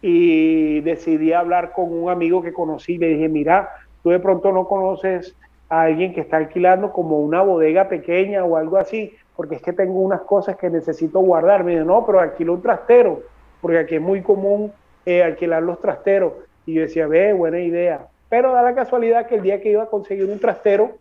y 0.00 0.80
decidí 0.80 1.32
hablar 1.32 1.72
con 1.72 1.92
un 1.92 2.10
amigo 2.10 2.42
que 2.42 2.52
conocí. 2.52 2.96
Le 2.96 3.08
dije, 3.08 3.28
mira, 3.28 3.70
tú 4.02 4.10
de 4.10 4.20
pronto 4.20 4.52
no 4.52 4.66
conoces 4.66 5.36
a 5.68 5.82
alguien 5.82 6.14
que 6.14 6.22
está 6.22 6.38
alquilando 6.38 6.92
como 6.92 7.18
una 7.18 7.42
bodega 7.42 7.88
pequeña 7.88 8.44
o 8.44 8.56
algo 8.56 8.78
así, 8.78 9.14
porque 9.36 9.56
es 9.56 9.62
que 9.62 9.72
tengo 9.72 10.00
unas 10.00 10.22
cosas 10.22 10.56
que 10.56 10.70
necesito 10.70 11.20
guardar. 11.20 11.64
Me 11.64 11.72
dice, 11.72 11.84
no, 11.84 12.06
pero 12.06 12.20
alquilo 12.20 12.54
un 12.54 12.62
trastero, 12.62 13.22
porque 13.60 13.78
aquí 13.78 13.96
es 13.96 14.02
muy 14.02 14.22
común 14.22 14.72
eh, 15.04 15.22
alquilar 15.22 15.62
los 15.62 15.78
trasteros. 15.80 16.32
Y 16.64 16.74
yo 16.74 16.82
decía, 16.82 17.06
ve, 17.06 17.32
buena 17.32 17.60
idea. 17.60 18.06
Pero 18.30 18.52
da 18.52 18.62
la 18.62 18.74
casualidad 18.74 19.26
que 19.26 19.34
el 19.34 19.42
día 19.42 19.60
que 19.60 19.72
iba 19.72 19.82
a 19.82 19.90
conseguir 19.90 20.24
un 20.24 20.38
trastero, 20.38 20.92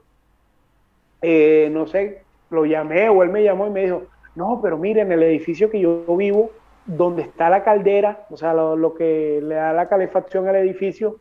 eh, 1.22 1.70
no 1.72 1.86
sé, 1.86 2.24
lo 2.50 2.66
llamé 2.66 3.08
o 3.08 3.22
él 3.24 3.30
me 3.30 3.44
llamó 3.44 3.68
y 3.68 3.70
me 3.70 3.84
dijo, 3.84 4.04
no, 4.36 4.60
pero 4.62 4.78
miren, 4.78 5.12
el 5.12 5.22
edificio 5.22 5.70
que 5.70 5.80
yo 5.80 6.04
vivo, 6.18 6.50
donde 6.88 7.22
está 7.22 7.50
la 7.52 7.64
caldera, 7.64 8.26
o 8.32 8.36
sea, 8.36 8.54
lo, 8.54 8.96
que 8.96 9.40
le 9.44 9.56
da 9.56 9.74
la 9.74 9.88
calefacción 9.88 10.48
al 10.48 10.56
edificio, 10.56 11.18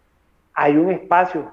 hay 0.55 0.79
un 0.79 0.91
espacio. 0.91 1.53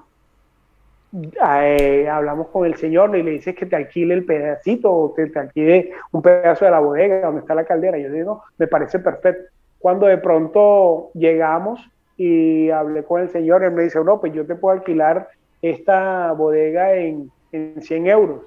Eh, 1.12 2.08
hablamos 2.08 2.48
con 2.48 2.64
el 2.64 2.76
señor 2.76 3.14
y 3.14 3.22
le 3.22 3.32
dices 3.32 3.54
que 3.54 3.66
te 3.66 3.76
alquile 3.76 4.14
el 4.14 4.24
pedacito 4.24 4.90
o 4.90 5.12
te, 5.14 5.26
te, 5.26 5.38
alquile 5.38 5.92
un 6.12 6.22
pedazo 6.22 6.64
de 6.64 6.70
la 6.70 6.80
bodega 6.80 7.26
donde 7.26 7.42
está 7.42 7.54
la 7.54 7.64
caldera. 7.64 7.98
Yo 7.98 8.10
digo, 8.10 8.42
me 8.56 8.66
parece 8.66 8.98
perfecto. 9.00 9.50
Cuando 9.78 10.06
de 10.06 10.16
pronto 10.18 11.10
llegamos 11.12 11.80
y 12.16 12.70
hablé 12.70 13.04
con 13.04 13.20
el 13.20 13.28
señor, 13.28 13.62
él 13.64 13.72
me 13.72 13.82
dice, 13.82 14.02
no, 14.02 14.20
pues 14.20 14.32
yo 14.32 14.46
te 14.46 14.54
puedo 14.54 14.76
alquilar 14.76 15.28
esta 15.62 16.32
bodega 16.32 16.94
en, 16.94 17.30
en 17.52 17.82
100 17.82 18.06
euros. 18.06 18.42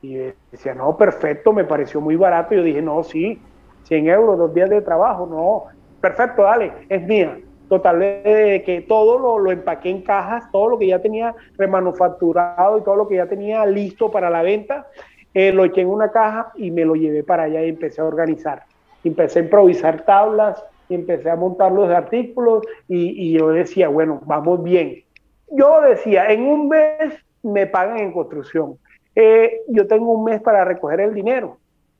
Y 0.00 0.14
decía, 0.52 0.74
no, 0.74 0.96
perfecto, 0.96 1.52
me 1.52 1.64
pareció 1.64 2.00
muy 2.00 2.16
barato. 2.16 2.54
Yo 2.54 2.62
dije, 2.62 2.80
no, 2.80 3.02
sí, 3.02 3.40
100 3.84 4.08
euros, 4.08 4.38
dos 4.38 4.54
días 4.54 4.70
de 4.70 4.82
trabajo, 4.82 5.26
no, 5.26 5.64
perfecto, 6.00 6.42
dale, 6.42 6.72
es 6.88 7.02
mía. 7.02 7.38
Total, 7.68 7.98
de 7.98 8.62
que 8.64 8.80
todo 8.80 9.18
lo, 9.18 9.38
lo, 9.38 9.52
empaqué 9.52 9.90
en 9.90 10.00
cajas, 10.00 10.50
todo 10.50 10.70
lo 10.70 10.78
que 10.78 10.86
ya 10.86 11.00
tenía 11.00 11.34
remanufacturado 11.58 12.78
y 12.78 12.82
todo 12.82 12.96
lo 12.96 13.08
que 13.08 13.16
ya 13.16 13.26
tenía 13.26 13.66
listo 13.66 14.10
para 14.10 14.30
la 14.30 14.40
venta, 14.40 14.86
eh, 15.34 15.52
lo 15.52 15.64
eché 15.64 15.82
en 15.82 15.88
una 15.88 16.10
caja 16.10 16.50
y 16.56 16.70
me 16.70 16.86
lo 16.86 16.94
llevé 16.94 17.22
para 17.22 17.42
allá 17.42 17.62
y 17.62 17.68
empecé 17.68 18.00
a 18.00 18.04
organizar. 18.04 18.62
Empecé 19.04 19.40
a 19.40 19.42
improvisar 19.42 20.00
tablas, 20.02 20.64
y 20.88 20.94
empecé 20.94 21.30
a 21.30 21.36
montar 21.36 21.72
los 21.72 21.90
artículos 21.90 22.64
y, 22.88 23.28
y 23.28 23.38
yo 23.38 23.48
decía, 23.48 23.88
bueno, 23.88 24.20
vamos 24.24 24.62
bien. 24.62 25.04
Yo 25.50 25.80
decía, 25.82 26.30
en 26.32 26.42
un 26.42 26.68
mes 26.68 27.14
me 27.42 27.66
pagan 27.66 27.98
en 27.98 28.12
construcción. 28.12 28.78
Eh, 29.14 29.62
yo 29.68 29.86
tengo 29.86 30.12
un 30.12 30.24
mes 30.24 30.40
para 30.40 30.64
recoger 30.64 31.00
el 31.00 31.14
dinero 31.14 31.58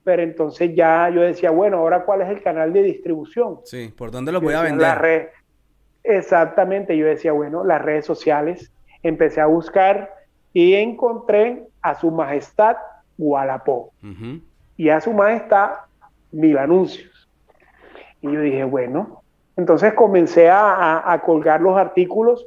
pero 0.08 0.22
entonces 0.22 0.74
ya 0.74 1.10
yo 1.10 1.20
decía, 1.20 1.50
bueno, 1.50 1.76
ahora 1.76 2.06
cuál 2.06 2.22
es 2.22 2.30
el 2.30 2.42
canal 2.42 2.72
de 2.72 2.82
distribución. 2.82 3.58
Sí, 3.64 3.92
¿por 3.94 4.10
dónde 4.10 4.32
lo 4.32 4.40
voy 4.40 4.54
a 4.54 4.62
vender? 4.62 4.80
La 4.80 4.94
red. 4.94 5.26
Exactamente, 6.02 6.96
yo 6.96 7.04
decía, 7.04 7.32
bueno, 7.32 7.62
las 7.62 7.82
redes 7.82 8.06
sociales, 8.06 8.72
empecé 9.02 9.42
a 9.42 9.46
buscar 9.46 10.14
y 10.54 10.72
encontré 10.72 11.62
a 11.82 11.94
su 11.94 12.10
majestad 12.10 12.78
Gualapó 13.18 13.92
y 14.78 14.88
a 14.88 14.98
su 15.02 15.12
majestad 15.12 15.72
Mil 16.32 16.56
Anuncios. 16.56 17.17
Y 18.20 18.32
yo 18.32 18.40
dije, 18.40 18.64
bueno, 18.64 19.22
entonces 19.56 19.94
comencé 19.94 20.48
a, 20.50 21.20
colgar 21.24 21.60
los 21.60 21.76
artículos 21.76 22.46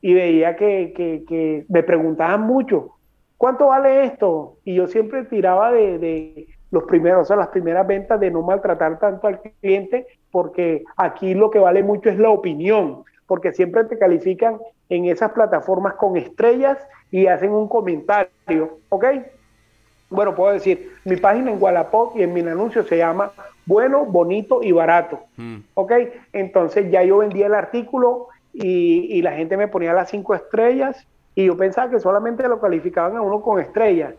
y 0.00 0.14
veía 0.14 0.56
que, 0.56 0.92
que, 0.94 1.64
me 1.68 1.82
preguntaban 1.82 2.42
mucho, 2.42 2.90
¿cuánto 3.38 3.68
vale 3.68 4.04
esto? 4.04 4.58
Y 4.64 4.74
yo 4.74 4.86
siempre 4.86 5.24
tiraba 5.24 5.72
de, 5.72 6.46
los 6.70 6.84
primeros, 6.84 7.22
o 7.22 7.24
sea, 7.24 7.36
las 7.36 7.48
primeras 7.48 7.86
ventas 7.86 8.20
de 8.20 8.30
no 8.30 8.42
maltratar 8.42 8.98
tanto 8.98 9.26
al 9.26 9.40
cliente, 9.40 10.06
porque 10.30 10.84
aquí 10.96 11.34
lo 11.34 11.50
que 11.50 11.58
vale 11.58 11.82
mucho 11.82 12.10
es 12.10 12.18
la 12.18 12.30
opinión, 12.30 13.04
porque 13.26 13.52
siempre 13.52 13.84
te 13.84 13.98
califican 13.98 14.58
en 14.88 15.06
esas 15.06 15.32
plataformas 15.32 15.94
con 15.94 16.16
estrellas 16.16 16.78
y 17.10 17.26
hacen 17.28 17.52
un 17.52 17.68
comentario, 17.68 18.78
¿ok? 18.90 19.06
Bueno, 20.10 20.34
puedo 20.34 20.52
decir, 20.52 20.92
mi 21.04 21.16
página 21.16 21.50
en 21.50 21.62
Wallapop 21.62 22.14
y 22.16 22.22
en 22.22 22.34
mi 22.34 22.40
anuncio 22.40 22.84
se 22.84 22.98
llama 22.98 23.32
Bueno, 23.66 24.04
Bonito 24.04 24.60
y 24.62 24.72
Barato, 24.72 25.20
mm. 25.36 25.58
¿ok? 25.74 25.92
Entonces 26.32 26.90
ya 26.90 27.02
yo 27.02 27.18
vendía 27.18 27.46
el 27.46 27.54
artículo 27.54 28.28
y, 28.52 29.16
y 29.16 29.22
la 29.22 29.32
gente 29.32 29.56
me 29.56 29.68
ponía 29.68 29.92
las 29.92 30.10
cinco 30.10 30.34
estrellas 30.34 31.06
y 31.34 31.46
yo 31.46 31.56
pensaba 31.56 31.90
que 31.90 32.00
solamente 32.00 32.46
lo 32.48 32.60
calificaban 32.60 33.16
a 33.16 33.22
uno 33.22 33.40
con 33.40 33.60
estrellas 33.60 34.14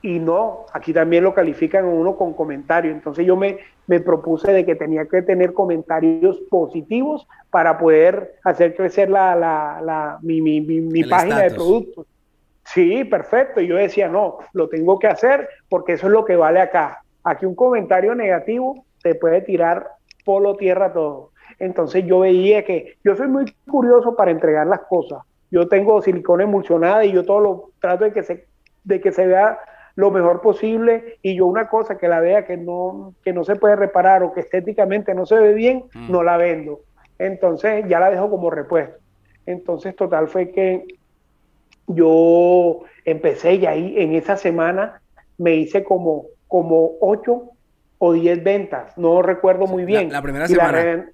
y 0.00 0.18
no, 0.20 0.66
aquí 0.72 0.92
también 0.92 1.24
lo 1.24 1.34
califican 1.34 1.84
uno 1.84 2.16
con 2.16 2.32
comentarios. 2.32 2.94
Entonces 2.94 3.26
yo 3.26 3.36
me, 3.36 3.58
me, 3.86 4.00
propuse 4.00 4.52
de 4.52 4.64
que 4.64 4.76
tenía 4.76 5.06
que 5.06 5.22
tener 5.22 5.52
comentarios 5.52 6.38
positivos 6.50 7.26
para 7.50 7.78
poder 7.78 8.36
hacer 8.44 8.76
crecer 8.76 9.10
la, 9.10 9.34
la, 9.34 9.80
la 9.82 10.18
mi, 10.22 10.40
mi, 10.40 10.60
mi, 10.60 11.04
página 11.04 11.40
de 11.40 11.50
productos. 11.50 12.06
Sí, 12.64 13.04
perfecto. 13.04 13.60
Y 13.60 13.66
yo 13.66 13.76
decía, 13.76 14.08
no, 14.08 14.38
lo 14.52 14.68
tengo 14.68 14.98
que 14.98 15.08
hacer 15.08 15.48
porque 15.68 15.94
eso 15.94 16.06
es 16.06 16.12
lo 16.12 16.24
que 16.24 16.36
vale 16.36 16.60
acá. 16.60 17.02
Aquí 17.30 17.46
un 17.46 17.54
comentario 17.54 18.14
negativo 18.14 18.84
te 19.02 19.14
puede 19.14 19.42
tirar 19.42 19.88
polo 20.24 20.56
tierra 20.56 20.92
todo. 20.92 21.30
Entonces 21.58 22.04
yo 22.04 22.20
veía 22.20 22.64
que 22.64 22.96
yo 23.04 23.16
soy 23.16 23.28
muy 23.28 23.44
curioso 23.70 24.16
para 24.16 24.30
entregar 24.30 24.66
las 24.66 24.80
cosas. 24.80 25.20
Yo 25.50 25.68
tengo 25.68 26.02
silicona 26.02 26.44
emulsionada 26.44 27.04
y 27.04 27.12
yo 27.12 27.24
todo 27.24 27.40
lo 27.40 27.70
trato 27.80 28.04
de 28.04 28.12
que 28.12 28.22
se, 28.22 28.46
de 28.84 29.00
que 29.00 29.12
se 29.12 29.26
vea 29.26 29.58
lo 29.94 30.10
mejor 30.10 30.40
posible 30.40 31.18
y 31.22 31.36
yo 31.36 31.46
una 31.46 31.68
cosa 31.68 31.98
que 31.98 32.06
la 32.06 32.20
vea 32.20 32.46
que 32.46 32.56
no, 32.56 33.14
que 33.24 33.32
no 33.32 33.44
se 33.44 33.56
puede 33.56 33.74
reparar 33.76 34.22
o 34.22 34.32
que 34.32 34.40
estéticamente 34.40 35.14
no 35.14 35.26
se 35.26 35.36
ve 35.40 35.54
bien, 35.54 35.84
mm. 35.92 36.12
no 36.12 36.22
la 36.22 36.36
vendo. 36.36 36.80
Entonces 37.18 37.84
ya 37.88 37.98
la 37.98 38.10
dejo 38.10 38.30
como 38.30 38.50
repuesto. 38.50 38.96
Entonces 39.44 39.96
total 39.96 40.28
fue 40.28 40.50
que 40.50 40.84
yo 41.88 42.80
empecé 43.04 43.54
y 43.54 43.66
ahí 43.66 43.94
en 43.98 44.14
esa 44.14 44.36
semana 44.36 45.00
me 45.38 45.56
hice 45.56 45.82
como, 45.82 46.26
como 46.48 46.92
8 47.00 47.42
o 47.98 48.12
10 48.12 48.44
ventas, 48.44 48.96
no 48.96 49.22
recuerdo 49.22 49.66
muy 49.66 49.84
bien. 49.84 50.10
La, 50.10 50.22
primera 50.22 50.48
semana. 50.48 51.10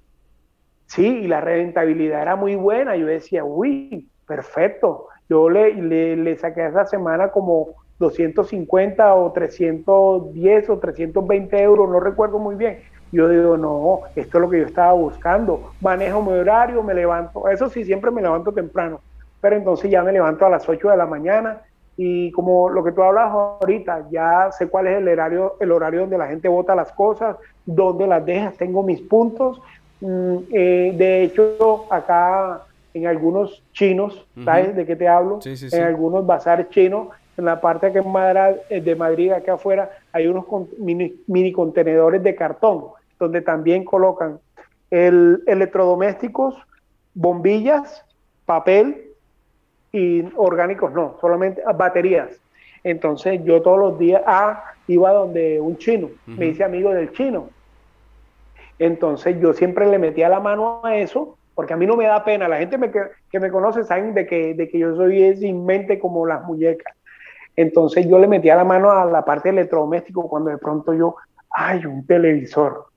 sí, 0.87 1.05
y 1.05 1.27
la 1.27 1.41
rentabilidad 1.41 2.21
era 2.21 2.35
muy 2.35 2.55
buena. 2.55 2.95
Yo 2.95 3.05
decía, 3.05 3.43
uy, 3.43 4.09
perfecto. 4.27 5.07
Yo 5.29 5.49
le, 5.49 5.73
le, 5.73 6.15
le 6.15 6.37
saqué 6.37 6.65
esa 6.65 6.85
semana 6.85 7.29
como 7.29 7.75
250 7.99 9.15
o 9.15 9.31
310 9.31 10.69
o 10.69 10.79
320 10.79 11.61
euros, 11.61 11.89
no 11.89 11.99
recuerdo 11.99 12.39
muy 12.39 12.55
bien. 12.55 12.79
Yo 13.11 13.29
digo, 13.29 13.57
no, 13.57 14.01
esto 14.15 14.37
es 14.37 14.41
lo 14.41 14.49
que 14.49 14.59
yo 14.59 14.65
estaba 14.65 14.93
buscando. 14.93 15.71
Manejo 15.79 16.21
mi 16.21 16.33
horario, 16.33 16.83
me 16.83 16.93
levanto, 16.93 17.47
eso 17.49 17.69
sí, 17.69 17.85
siempre 17.85 18.11
me 18.11 18.21
levanto 18.21 18.51
temprano, 18.51 18.99
pero 19.39 19.55
entonces 19.55 19.89
ya 19.89 20.03
me 20.03 20.11
levanto 20.11 20.45
a 20.45 20.49
las 20.49 20.67
8 20.67 20.89
de 20.89 20.97
la 20.97 21.05
mañana 21.05 21.61
y 21.97 22.31
como 22.31 22.69
lo 22.69 22.83
que 22.83 22.91
tú 22.91 23.01
hablas 23.01 23.31
ahorita, 23.31 24.07
ya 24.11 24.49
sé 24.51 24.67
cuál 24.67 24.87
es 24.87 24.97
el 24.97 25.07
horario, 25.07 25.55
el 25.59 25.71
horario 25.71 26.01
donde 26.01 26.17
la 26.17 26.27
gente 26.27 26.47
vota 26.47 26.75
las 26.75 26.91
cosas, 26.91 27.37
donde 27.65 28.05
las 28.05 28.25
dejas, 28.25 28.55
tengo 28.57 28.83
mis 28.83 29.01
puntos. 29.01 29.61
Mm, 30.01 30.37
eh, 30.51 30.93
de 30.97 31.23
hecho, 31.23 31.85
acá 31.89 32.63
en 32.93 33.07
algunos 33.07 33.63
chinos, 33.73 34.25
¿sabes 34.43 34.75
de 34.75 34.85
qué 34.85 34.95
te 34.95 35.07
hablo? 35.07 35.39
En 35.43 35.83
algunos 35.83 36.25
bazares 36.25 36.69
chinos 36.69 37.09
en 37.37 37.45
la 37.45 37.59
parte 37.59 37.91
que 37.91 37.99
eh, 38.69 38.81
de 38.81 38.95
Madrid, 38.95 39.31
acá 39.31 39.53
afuera, 39.53 39.89
hay 40.11 40.27
unos 40.27 40.45
mini, 40.77 41.51
contenedores 41.51 42.23
de 42.23 42.35
cartón, 42.35 42.85
donde 43.19 43.41
también 43.41 43.83
colocan 43.83 44.39
el, 44.89 45.43
electrodomésticos, 45.45 46.55
bombillas, 47.13 48.05
papel 48.45 49.04
y 49.95 50.29
orgánicos 50.35 50.91
no, 50.91 51.15
solamente 51.21 51.61
baterías. 51.77 52.29
Entonces 52.83 53.41
yo 53.45 53.61
todos 53.61 53.79
los 53.79 53.97
días 53.97 54.21
ah, 54.27 54.63
iba 54.87 55.11
donde 55.13 55.59
un 55.61 55.77
chino, 55.77 56.09
me 56.25 56.47
hice 56.47 56.65
amigo 56.65 56.91
del 56.91 57.13
chino. 57.13 57.49
Entonces 58.77 59.39
yo 59.39 59.53
siempre 59.53 59.87
le 59.87 59.97
metía 59.97 60.27
la 60.27 60.41
mano 60.41 60.81
a 60.83 60.97
eso, 60.97 61.37
porque 61.55 61.73
a 61.73 61.77
mí 61.77 61.85
no 61.85 61.95
me 61.95 62.07
da 62.07 62.25
pena. 62.25 62.49
La 62.49 62.57
gente 62.57 62.77
que, 63.31 63.39
me 63.39 63.49
conoce 63.49 63.85
saben 63.85 64.13
de 64.13 64.27
que, 64.27 64.53
de 64.53 64.67
que 64.67 64.79
yo 64.79 64.93
soy 64.97 65.37
sin 65.37 65.65
mente 65.65 65.97
como 65.97 66.25
las 66.27 66.43
muñecas. 66.43 66.93
Entonces 67.55 68.05
yo 68.05 68.19
le 68.19 68.27
metía 68.27 68.57
la 68.57 68.65
mano 68.65 68.91
a 68.91 69.05
la 69.05 69.23
parte 69.23 69.47
electrodoméstico 69.47 70.27
cuando 70.27 70.49
de 70.49 70.57
pronto 70.57 70.93
yo, 70.93 71.15
hay 71.49 71.85
un 71.85 72.05
televisor, 72.05 72.87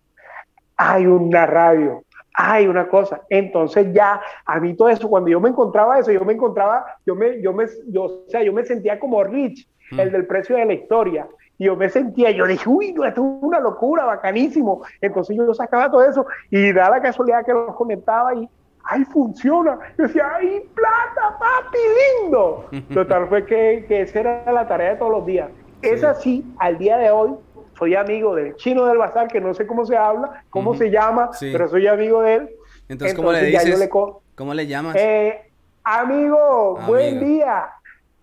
hay 0.77 1.07
una 1.07 1.47
radio, 1.47 2.03
hay 2.41 2.69
una 2.69 2.89
cosa. 2.89 3.23
Entonces 3.29 3.93
ya 3.93 4.21
a 4.47 4.61
mí 4.61 4.75
todo 4.75 4.89
eso, 4.89 5.09
cuando 5.09 5.29
yo 5.29 5.41
me 5.41 5.49
encontraba 5.49 5.99
eso, 5.99 6.13
yo 6.13 6.25
me 6.25 6.35
encontraba, 6.35 6.85
yo 7.05 7.17
me, 7.17 7.43
yo 7.43 7.53
me, 7.53 7.67
yo, 7.89 8.05
o 8.05 8.25
sea, 8.29 8.45
yo 8.45 8.53
me 8.53 8.65
sentía 8.65 9.01
como 9.01 9.25
Rich, 9.25 9.69
mm. 9.91 10.01
el 10.01 10.13
del 10.13 10.27
precio 10.27 10.57
de 10.57 10.65
la 10.65 10.73
historia. 10.75 11.27
Y 11.59 11.65
yo 11.65 11.75
me 11.75 11.89
sentía, 11.89 12.31
yo 12.31 12.47
dije, 12.47 12.69
uy, 12.69 12.93
no, 12.93 13.05
esto 13.05 13.21
es 13.21 13.43
una 13.43 13.59
locura, 13.59 14.05
bacanísimo. 14.05 14.83
Entonces 15.01 15.37
yo 15.37 15.53
sacaba 15.53 15.91
todo 15.91 16.05
eso 16.05 16.25
y 16.51 16.73
da 16.73 16.89
la 16.89 17.03
casualidad 17.03 17.45
que 17.45 17.53
los 17.53 17.75
conectaba 17.75 18.33
y 18.37 18.49
¡ay, 18.85 19.05
funciona! 19.07 19.77
Yo 19.99 20.07
decía, 20.07 20.31
¡ay, 20.37 20.63
plata, 20.75 21.37
papi, 21.41 21.79
lindo! 22.23 22.67
Total 22.95 23.27
fue 23.27 23.45
que, 23.47 23.85
que 23.89 24.03
esa 24.03 24.21
era 24.21 24.53
la 24.53 24.69
tarea 24.69 24.91
de 24.91 24.97
todos 24.97 25.11
los 25.11 25.27
días. 25.27 25.51
Es 25.83 26.05
así, 26.05 26.45
al 26.59 26.79
día 26.79 26.99
de 26.99 27.11
hoy, 27.11 27.35
soy 27.79 27.95
amigo 27.95 28.35
del 28.35 28.57
chino 28.57 28.87
del 28.87 28.99
bazar, 28.99 29.29
que 29.29 29.41
no 29.41 29.55
sé 29.55 29.67
cómo 29.67 29.87
se 29.87 29.97
habla, 29.97 30.45
cómo 30.51 30.75
se 30.75 30.91
llama, 30.91 31.31
pero 31.41 31.69
soy 31.69 31.87
amigo 31.87 32.23
de 32.23 32.35
él. 32.35 32.51
Entonces, 32.89 33.17
¿cómo 33.17 33.33
le 33.33 33.45
dices? 33.45 33.89
¿Cómo 34.35 34.55
le 34.55 34.67
llamas? 34.67 34.97
Eh, 34.97 35.51
amigo, 35.85 36.79
buen 36.87 37.21
día. 37.21 37.71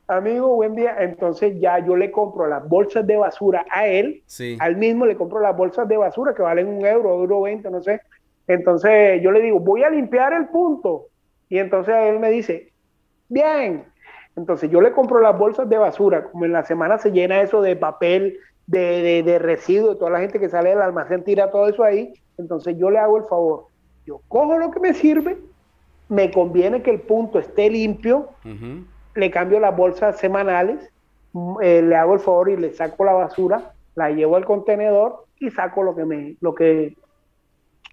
Amigo, 0.07 0.55
buen 0.55 0.75
día. 0.75 0.95
Entonces 0.99 1.59
ya 1.59 1.79
yo 1.79 1.95
le 1.95 2.11
compro 2.11 2.47
las 2.47 2.67
bolsas 2.67 3.07
de 3.07 3.17
basura 3.17 3.65
a 3.71 3.87
él. 3.87 4.21
Sí. 4.25 4.57
Al 4.59 4.75
mismo 4.75 5.05
le 5.05 5.15
compro 5.15 5.39
las 5.39 5.55
bolsas 5.55 5.87
de 5.87 5.97
basura 5.97 6.33
que 6.33 6.41
valen 6.41 6.67
un 6.67 6.85
euro, 6.85 7.13
euro 7.13 7.41
veinte, 7.41 7.69
no 7.71 7.81
sé. 7.81 8.01
Entonces 8.47 9.21
yo 9.23 9.31
le 9.31 9.41
digo, 9.41 9.59
voy 9.59 9.83
a 9.83 9.89
limpiar 9.89 10.33
el 10.33 10.47
punto. 10.47 11.07
Y 11.49 11.57
entonces 11.57 11.95
él 11.95 12.19
me 12.19 12.29
dice, 12.29 12.71
bien. 13.29 13.85
Entonces 14.35 14.69
yo 14.69 14.81
le 14.81 14.91
compro 14.91 15.19
las 15.21 15.37
bolsas 15.37 15.67
de 15.69 15.77
basura. 15.77 16.25
Como 16.25 16.45
en 16.45 16.53
la 16.53 16.63
semana 16.63 16.97
se 16.97 17.11
llena 17.11 17.41
eso 17.41 17.61
de 17.61 17.75
papel, 17.75 18.37
de, 18.67 19.01
de, 19.01 19.23
de 19.23 19.39
residuos, 19.39 19.97
toda 19.97 20.11
la 20.11 20.19
gente 20.19 20.39
que 20.39 20.49
sale 20.49 20.69
del 20.69 20.81
almacén 20.81 21.23
tira 21.23 21.51
todo 21.51 21.67
eso 21.67 21.83
ahí. 21.83 22.13
Entonces 22.37 22.77
yo 22.77 22.89
le 22.89 22.99
hago 22.99 23.17
el 23.17 23.23
favor. 23.25 23.65
Yo 24.05 24.21
cojo 24.27 24.57
lo 24.57 24.71
que 24.71 24.79
me 24.79 24.93
sirve, 24.93 25.37
me 26.09 26.31
conviene 26.31 26.81
que 26.81 26.91
el 26.91 27.01
punto 27.01 27.39
esté 27.39 27.69
limpio, 27.69 28.29
le 29.15 29.31
cambio 29.31 29.59
las 29.59 29.75
bolsas 29.75 30.19
semanales, 30.19 30.91
mm, 31.33 31.55
eh, 31.61 31.81
le 31.81 31.95
hago 31.95 32.13
el 32.13 32.19
favor 32.19 32.49
y 32.49 32.57
le 32.57 32.73
saco 32.73 33.03
la 33.03 33.13
basura, 33.13 33.73
la 33.95 34.11
llevo 34.11 34.35
al 34.35 34.45
contenedor 34.45 35.25
y 35.39 35.49
saco 35.49 35.83
lo 35.83 35.95
que 35.95 36.05
me, 36.05 36.35
lo 36.41 36.53
que, 36.53 36.95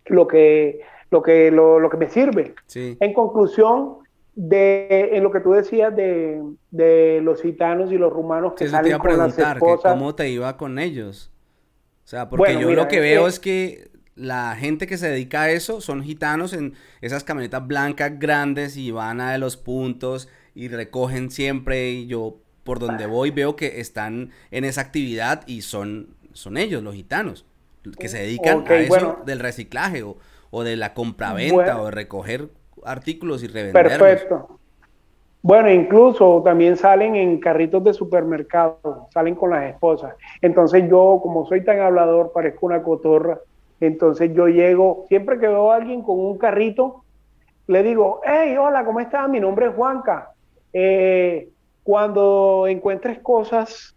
lo 0.07 0.27
que, 0.27 0.81
lo 1.11 1.23
que, 1.23 1.51
lo, 1.51 1.89
que 1.89 1.97
me 1.97 2.09
sirve. 2.09 2.55
En 2.75 3.13
conclusión, 3.15 3.99
de 4.35 5.11
en 5.17 5.23
lo 5.23 5.31
que 5.31 5.41
tú 5.41 5.53
decías 5.53 5.95
de, 5.95 6.43
de 6.71 7.21
los 7.23 7.43
gitanos 7.43 7.93
y 7.93 7.99
los 7.99 8.13
rumanos 8.13 8.55
que 8.55 8.69
salen 8.69 8.99
con 8.99 9.19
las 9.19 9.39
esposas. 9.39 9.93
¿Cómo 9.93 10.15
te 10.15 10.31
iba 10.31 10.57
con 10.57 10.79
ellos? 10.79 11.31
O 12.05 12.09
sea, 12.09 12.29
porque 12.29 12.59
yo 12.59 12.73
lo 12.73 12.89
que 12.89 13.01
veo 13.01 13.27
es 13.27 13.39
que 13.39 13.91
la 14.15 14.55
gente 14.57 14.87
que 14.87 14.99
se 14.99 15.09
dedica 15.09 15.43
a 15.43 15.51
eso 15.51 15.81
son 15.81 16.03
gitanos 16.03 16.53
en 16.53 16.75
esas 17.01 17.25
camionetas 17.25 17.67
blancas 17.67 18.19
grandes 18.19 18.77
y 18.77 18.91
van 18.91 19.21
a 19.21 19.39
los 19.39 19.57
puntos 19.57 20.29
y 20.55 20.69
recogen 20.69 21.31
siempre 21.31 21.91
y 21.91 22.07
yo 22.07 22.39
por 22.65 22.79
donde 22.79 23.07
voy 23.07 23.31
veo 23.31 23.57
que 23.57 23.81
están 23.81 24.31
en 24.51 24.65
esa 24.65 24.83
actividad 24.83 25.43
y 25.47 25.63
son, 25.63 26.15
son 26.33 26.57
ellos, 26.57 26.83
los 26.83 26.95
gitanos, 26.95 27.47
que 27.99 28.09
se 28.09 28.19
dedican 28.19 28.65
a 28.69 28.77
eso 28.77 29.23
del 29.27 29.41
reciclaje 29.41 30.03
o, 30.03 30.17
o, 30.51 30.63
de 30.63 30.77
la 30.77 30.95
compraventa 30.95 31.81
o 31.81 31.87
de 31.87 31.91
recoger 31.91 32.51
artículos 32.85 33.43
y 33.43 33.49
revenderlos. 33.49 33.99
Perfecto. 33.99 34.59
Bueno, 35.43 35.71
incluso 35.73 36.41
también 36.45 36.77
salen 36.77 37.17
en 37.17 37.41
carritos 37.41 37.83
de 37.83 37.93
supermercado, 37.93 39.09
salen 39.13 39.35
con 39.35 39.51
las 39.51 39.65
esposas. 39.65 40.15
Entonces 40.41 40.89
yo, 40.89 41.19
como 41.21 41.47
soy 41.47 41.65
tan 41.65 41.81
hablador, 41.81 42.33
parezco 42.33 42.67
una 42.67 42.83
cotorra. 42.83 43.41
Entonces 43.81 44.33
yo 44.35 44.47
llego, 44.47 45.05
siempre 45.09 45.41
que 45.41 45.49
veo 45.49 45.73
a 45.73 45.77
alguien 45.77 46.03
con 46.03 46.21
un 46.21 46.39
carrito, 46.39 47.03
le 47.67 47.83
digo, 47.83 48.21
hey, 48.25 48.57
hola, 48.57 48.85
¿cómo 48.85 49.01
estás? 49.01 49.29
Mi 49.29 49.41
nombre 49.41 49.67
es 49.67 49.75
Juanca. 49.75 50.31
Eh, 50.73 51.49
cuando 51.83 52.67
encuentres 52.69 53.19
cosas 53.19 53.97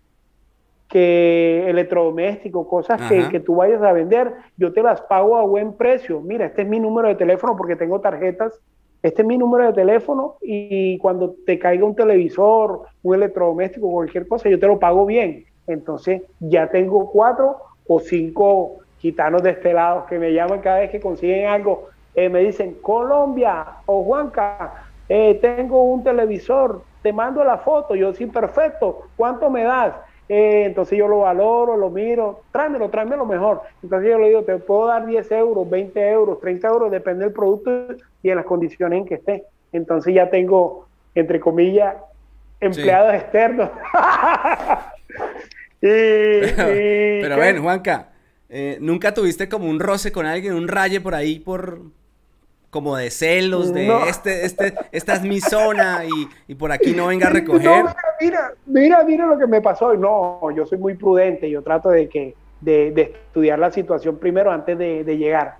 que 0.89 1.69
electrodomésticos, 1.69 2.67
cosas 2.67 3.01
que, 3.07 3.29
que, 3.29 3.39
tú 3.39 3.55
vayas 3.55 3.83
a 3.83 3.91
vender, 3.91 4.33
yo 4.57 4.73
te 4.73 4.81
las 4.81 5.01
pago 5.01 5.37
a 5.37 5.43
buen 5.43 5.73
precio. 5.73 6.21
Mira, 6.21 6.47
este 6.47 6.63
es 6.63 6.67
mi 6.67 6.79
número 6.79 7.07
de 7.07 7.15
teléfono 7.15 7.55
porque 7.55 7.75
tengo 7.75 8.01
tarjetas. 8.01 8.59
Este 9.05 9.21
es 9.21 9.27
mi 9.27 9.37
número 9.37 9.67
de 9.67 9.73
teléfono 9.73 10.37
y 10.41 10.97
cuando 10.97 11.35
te 11.45 11.59
caiga 11.59 11.85
un 11.85 11.93
televisor, 11.93 12.87
un 13.03 13.13
electrodoméstico, 13.13 13.91
cualquier 13.91 14.27
cosa, 14.27 14.49
yo 14.49 14.57
te 14.59 14.65
lo 14.65 14.79
pago 14.79 15.05
bien. 15.05 15.45
Entonces 15.67 16.23
ya 16.39 16.67
tengo 16.71 17.11
cuatro 17.11 17.55
o 17.87 17.99
cinco 17.99 18.79
gitanos 18.97 19.43
de 19.43 19.51
este 19.51 19.73
lado 19.73 20.07
que 20.07 20.17
me 20.17 20.33
llaman 20.33 20.59
cada 20.59 20.79
vez 20.79 20.89
que 20.89 20.99
consiguen 20.99 21.45
algo. 21.45 21.89
Eh, 22.15 22.29
me 22.29 22.39
dicen, 22.39 22.81
Colombia 22.81 23.77
o 23.85 24.03
Juanca, 24.03 24.73
eh, 25.07 25.37
tengo 25.39 25.83
un 25.83 26.03
televisor, 26.03 26.81
te 27.03 27.13
mando 27.13 27.43
la 27.43 27.59
foto, 27.59 27.93
yo 27.93 28.11
sí, 28.11 28.25
perfecto, 28.25 29.01
¿cuánto 29.15 29.51
me 29.51 29.65
das? 29.65 29.93
Eh, 30.27 30.63
entonces 30.65 30.97
yo 30.97 31.07
lo 31.07 31.19
valoro, 31.19 31.77
lo 31.77 31.89
miro, 31.89 32.41
tráemelo, 32.51 32.89
tráemelo 32.89 33.25
mejor. 33.25 33.61
Entonces 33.83 34.09
yo 34.09 34.17
le 34.17 34.29
digo, 34.29 34.43
te 34.43 34.57
puedo 34.57 34.87
dar 34.87 35.05
10 35.05 35.31
euros, 35.33 35.69
20 35.69 36.09
euros, 36.09 36.39
30 36.39 36.67
euros, 36.67 36.91
depende 36.91 37.25
del 37.25 37.33
producto 37.33 37.95
y 38.23 38.29
en 38.29 38.35
las 38.35 38.45
condiciones 38.45 38.99
en 38.99 39.05
que 39.05 39.15
esté. 39.15 39.43
Entonces 39.71 40.13
ya 40.13 40.29
tengo, 40.29 40.87
entre 41.13 41.39
comillas, 41.39 41.95
empleados 42.59 43.13
externos. 43.13 43.69
pero, 45.79 47.37
ven, 47.37 47.61
Juanca, 47.61 48.09
eh, 48.49 48.77
¿nunca 48.81 49.13
tuviste 49.13 49.47
como 49.47 49.69
un 49.69 49.79
roce 49.79 50.11
con 50.11 50.25
alguien, 50.25 50.53
un 50.53 50.67
raye 50.67 50.99
por 51.01 51.13
ahí 51.13 51.39
por, 51.39 51.81
como 52.75 52.97
de 52.97 53.09
celos, 53.09 53.73
de 53.73 53.87
este, 54.09 54.45
este, 54.45 54.73
esta 54.91 55.13
es 55.13 55.21
mi 55.21 55.39
zona 55.39 56.01
y, 56.45 56.55
por 56.55 56.73
aquí 56.73 56.91
no 56.91 57.07
venga 57.07 57.27
a 57.27 57.29
recoger. 57.29 57.85
mira, 58.19 58.51
mira, 58.65 59.01
mira 59.05 59.25
lo 59.27 59.39
que 59.39 59.47
me 59.47 59.61
pasó. 59.61 59.93
No, 59.93 60.51
yo 60.51 60.65
soy 60.65 60.77
muy 60.77 60.95
prudente, 60.95 61.49
yo 61.49 61.61
trato 61.61 61.87
de 61.87 62.09
que 62.09 62.35
de, 62.59 62.89
estudiar 63.27 63.59
la 63.59 63.71
situación 63.71 64.17
primero 64.17 64.51
antes 64.51 64.77
de, 64.77 65.17
llegar. 65.17 65.55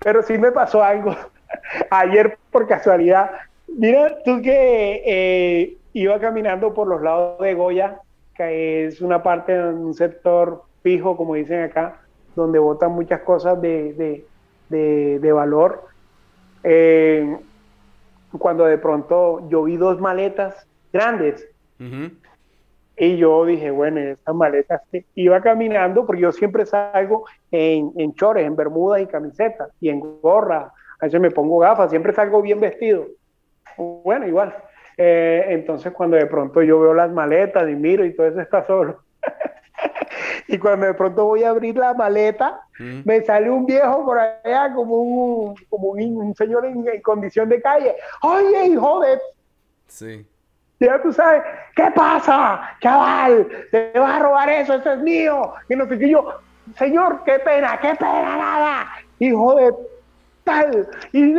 Pero 0.00 0.24
sí 0.24 0.36
me 0.36 0.50
pasó 0.50 0.82
algo 0.82 1.14
ayer 1.90 2.36
por 2.50 2.66
casualidad. 2.66 3.30
Mira, 3.68 4.18
tú 4.24 4.42
que 4.42 5.02
eh, 5.06 5.76
iba 5.92 6.18
caminando 6.18 6.74
por 6.74 6.88
los 6.88 7.00
lados 7.00 7.38
de 7.38 7.54
Goya, 7.54 8.00
que 8.34 8.86
es 8.86 9.00
una 9.00 9.22
parte, 9.22 9.56
un 9.62 9.94
sector 9.94 10.64
fijo, 10.82 11.16
como 11.16 11.34
dicen 11.34 11.62
acá, 11.62 12.00
donde 12.34 12.58
botan 12.58 12.90
muchas 12.90 13.20
cosas 13.20 13.62
de, 13.62 14.24
de 14.68 15.32
valor 15.32 15.87
eh, 16.62 17.36
cuando 18.38 18.64
de 18.64 18.78
pronto 18.78 19.48
yo 19.48 19.64
vi 19.64 19.76
dos 19.76 20.00
maletas 20.00 20.66
grandes. 20.92 21.48
Y 23.00 23.16
yo 23.16 23.44
dije, 23.44 23.70
bueno, 23.70 24.00
estas 24.00 24.34
maletas 24.34 24.82
iba 25.14 25.40
caminando, 25.40 26.04
porque 26.04 26.22
yo 26.22 26.32
siempre 26.32 26.66
salgo 26.66 27.26
en, 27.52 27.92
en 27.96 28.12
chores, 28.14 28.44
en 28.44 28.56
bermudas 28.56 29.00
y 29.00 29.06
camisetas, 29.06 29.70
y 29.80 29.88
en 29.88 30.00
gorra, 30.20 30.72
a 31.00 31.04
veces 31.04 31.20
me 31.20 31.30
pongo 31.30 31.58
gafas, 31.58 31.90
siempre 31.90 32.12
salgo 32.12 32.42
bien 32.42 32.58
vestido. 32.58 33.06
Bueno, 33.76 34.26
igual. 34.26 34.52
Eh, 35.00 35.46
entonces 35.50 35.92
cuando 35.92 36.16
de 36.16 36.26
pronto 36.26 36.60
yo 36.60 36.80
veo 36.80 36.92
las 36.92 37.12
maletas 37.12 37.68
y 37.70 37.76
miro 37.76 38.04
y 38.04 38.16
todo 38.16 38.26
eso 38.26 38.40
está 38.40 38.66
solo, 38.66 39.00
y 40.48 40.58
cuando 40.58 40.86
de 40.86 40.94
pronto 40.94 41.26
voy 41.26 41.44
a 41.44 41.50
abrir 41.50 41.76
la 41.76 41.92
maleta, 41.92 42.62
mm. 42.78 43.02
me 43.04 43.20
sale 43.22 43.50
un 43.50 43.66
viejo 43.66 44.04
por 44.04 44.18
allá 44.18 44.72
como 44.74 44.96
un, 44.96 45.54
como 45.68 45.90
un, 45.90 46.34
señor 46.34 46.64
en, 46.64 46.84
condición 47.02 47.50
de 47.50 47.60
calle. 47.60 47.94
Oye, 48.22 48.66
hijo 48.66 49.00
de... 49.00 49.20
Sí. 49.86 50.26
Ya 50.80 51.02
tú 51.02 51.12
sabes, 51.12 51.42
¿qué 51.76 51.90
pasa, 51.94 52.76
chaval? 52.80 53.46
Te 53.70 53.92
vas 53.98 54.16
a 54.16 54.18
robar 54.20 54.48
eso, 54.48 54.74
eso 54.74 54.92
es 54.92 55.00
mío. 55.00 55.52
Y 55.68 55.76
no 55.76 55.86
sé 55.86 55.98
qué 55.98 56.08
yo, 56.08 56.40
señor, 56.76 57.22
qué 57.24 57.38
pena, 57.40 57.78
qué 57.80 57.94
pena, 57.96 58.36
nada. 58.36 58.88
Hijo 59.18 59.54
de 59.56 59.74
tal. 60.44 60.88
Y 61.12 61.34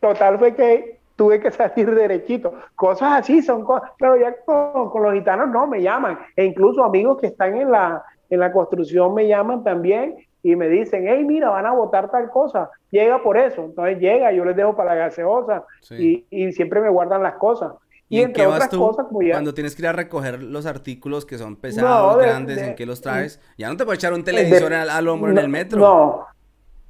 total 0.00 0.38
fue 0.38 0.54
que 0.54 0.97
tuve 1.18 1.40
que 1.40 1.50
salir 1.50 1.92
derechito. 1.94 2.54
Cosas 2.76 3.20
así 3.20 3.42
son 3.42 3.64
cosas, 3.64 3.90
pero 3.98 4.16
ya 4.16 4.34
con, 4.46 5.02
los 5.02 5.12
gitanos 5.12 5.48
no 5.50 5.66
me 5.66 5.82
llaman. 5.82 6.18
E 6.36 6.44
incluso 6.44 6.84
amigos 6.84 7.18
que 7.20 7.26
están 7.26 7.56
en 7.56 7.72
la, 7.72 8.02
en 8.30 8.40
la 8.40 8.52
construcción 8.52 9.12
me 9.12 9.26
llaman 9.26 9.64
también 9.64 10.16
y 10.44 10.54
me 10.54 10.68
dicen, 10.68 11.04
hey, 11.08 11.24
mira, 11.24 11.50
van 11.50 11.66
a 11.66 11.72
votar 11.72 12.08
tal 12.10 12.30
cosa, 12.30 12.70
llega 12.90 13.20
por 13.20 13.36
eso. 13.36 13.64
Entonces 13.64 13.98
llega, 13.98 14.30
yo 14.32 14.44
les 14.44 14.56
dejo 14.56 14.76
para 14.76 14.94
la 14.94 15.06
gaseosa 15.06 15.64
y, 15.90 16.24
siempre 16.52 16.80
me 16.80 16.88
guardan 16.88 17.22
las 17.22 17.34
cosas. 17.34 17.72
Y, 18.08 18.22
entre 18.22 18.46
otras 18.46 18.68
cosas, 18.68 19.06
cuando 19.10 19.52
tienes 19.52 19.74
que 19.74 19.82
ir 19.82 19.88
a 19.88 19.92
recoger 19.92 20.42
los 20.42 20.64
artículos 20.66 21.26
que 21.26 21.36
son 21.36 21.56
pesados, 21.56 22.16
grandes, 22.16 22.58
¿en 22.58 22.76
qué 22.76 22.86
los 22.86 23.02
traes? 23.02 23.42
Ya 23.58 23.68
no 23.68 23.76
te 23.76 23.84
puedes 23.84 23.98
echar 23.98 24.14
un 24.14 24.22
televisor 24.22 24.72
al, 24.72 25.08
hombro 25.08 25.32
en 25.32 25.38
el 25.38 25.48
metro. 25.48 25.80
No, 25.80 26.26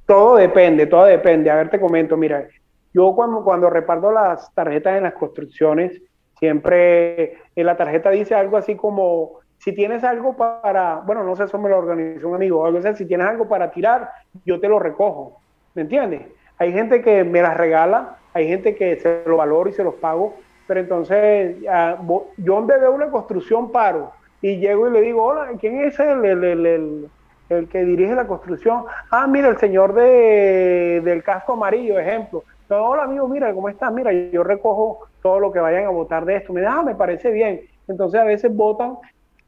todo 0.05 0.35
depende, 0.35 0.85
todo 0.85 1.05
depende. 1.05 1.49
A 1.49 1.55
ver, 1.55 1.69
te 1.69 1.79
comento, 1.79 2.15
mira, 2.15 2.47
yo 2.93 3.13
cuando, 3.15 3.43
cuando 3.43 3.69
reparto 3.69 4.11
las 4.11 4.53
tarjetas 4.53 4.97
en 4.97 5.03
las 5.03 5.13
construcciones, 5.13 6.01
siempre 6.37 7.37
en 7.55 7.65
la 7.65 7.77
tarjeta 7.77 8.09
dice 8.09 8.33
algo 8.33 8.57
así 8.57 8.75
como, 8.75 9.39
si 9.57 9.73
tienes 9.73 10.03
algo 10.03 10.35
para, 10.35 10.95
bueno, 11.05 11.23
no 11.23 11.35
sé, 11.35 11.43
eso 11.43 11.59
me 11.59 11.69
lo 11.69 11.77
organizó 11.77 12.29
un 12.29 12.35
amigo, 12.35 12.65
algo 12.65 12.79
así, 12.79 12.95
si 12.95 13.05
tienes 13.05 13.27
algo 13.27 13.47
para 13.47 13.71
tirar, 13.71 14.09
yo 14.45 14.59
te 14.59 14.67
lo 14.67 14.79
recojo, 14.79 15.39
¿me 15.75 15.83
entiendes? 15.83 16.21
Hay 16.57 16.71
gente 16.71 17.01
que 17.01 17.23
me 17.23 17.41
las 17.41 17.55
regala, 17.57 18.17
hay 18.33 18.47
gente 18.47 18.75
que 18.75 18.97
se 18.97 19.23
lo 19.25 19.37
valoro 19.37 19.69
y 19.69 19.73
se 19.73 19.83
los 19.83 19.95
pago, 19.95 20.35
pero 20.65 20.79
entonces 20.79 21.57
yo 21.61 22.25
donde 22.37 22.77
veo 22.77 22.91
una 22.91 23.09
construcción 23.09 23.71
paro 23.71 24.11
y 24.41 24.57
llego 24.57 24.87
y 24.87 24.91
le 24.91 25.01
digo, 25.01 25.23
hola, 25.23 25.49
¿quién 25.59 25.81
es 25.81 25.99
el, 25.99 26.23
el, 26.25 27.09
el, 27.49 27.67
que 27.67 27.83
dirige 27.83 28.13
la 28.15 28.27
construcción? 28.27 28.85
Ah, 29.09 29.27
mira, 29.27 29.49
el 29.49 29.57
señor 29.57 29.93
de, 29.93 31.01
del 31.03 31.23
casco 31.23 31.53
amarillo, 31.53 31.99
ejemplo 31.99 32.43
hola 32.69 33.03
amigo, 33.03 33.27
mira, 33.27 33.53
¿cómo 33.53 33.69
estás? 33.69 33.91
Mira, 33.91 34.13
yo 34.13 34.43
recojo 34.43 35.07
todo 35.21 35.39
lo 35.39 35.51
que 35.51 35.59
vayan 35.59 35.85
a 35.85 35.89
votar 35.89 36.25
de 36.25 36.37
esto. 36.37 36.53
Me 36.53 36.61
da, 36.61 36.79
ah, 36.79 36.83
me 36.83 36.95
parece 36.95 37.31
bien. 37.31 37.61
Entonces 37.87 38.19
a 38.19 38.23
veces 38.23 38.55
votan, 38.55 38.97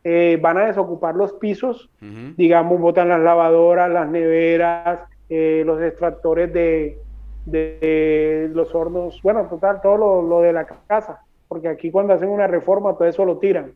eh, 0.04 0.40
van 0.42 0.58
a 0.58 0.66
desocupar 0.66 1.16
los 1.16 1.34
pisos, 1.34 1.90
digamos, 2.36 2.80
votan 2.80 3.10
las 3.10 3.20
lavadoras, 3.20 3.92
las 3.92 4.10
neveras, 4.10 5.02
eh, 5.30 5.62
los 5.66 5.80
extractores 5.82 6.52
de, 6.52 6.98
de 7.46 8.50
los 8.54 8.74
hornos, 8.74 9.22
bueno, 9.22 9.46
total, 9.48 9.80
todo 9.82 10.22
lo, 10.24 10.42
de 10.42 10.54
la 10.54 10.66
casa, 10.66 11.24
porque 11.48 11.68
aquí 11.68 11.92
cuando 11.92 12.14
hacen 12.14 12.30
una 12.30 12.48
reforma 12.48 12.94
todo 12.94 13.08
eso 13.08 13.26
lo 13.26 13.38
tiran. 13.38 13.74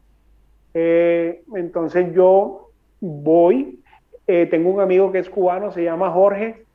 Eh, 0.73 1.43
entonces 1.55 2.11
yo 2.13 2.71
voy, 2.99 3.79
tengo 4.25 4.71
un 4.71 4.81
amigo 4.81 5.11
que 5.11 5.19
es 5.19 5.29
cubano, 5.29 5.71
se 5.71 5.83
llama 5.83 6.09
Jorge, 6.09 6.65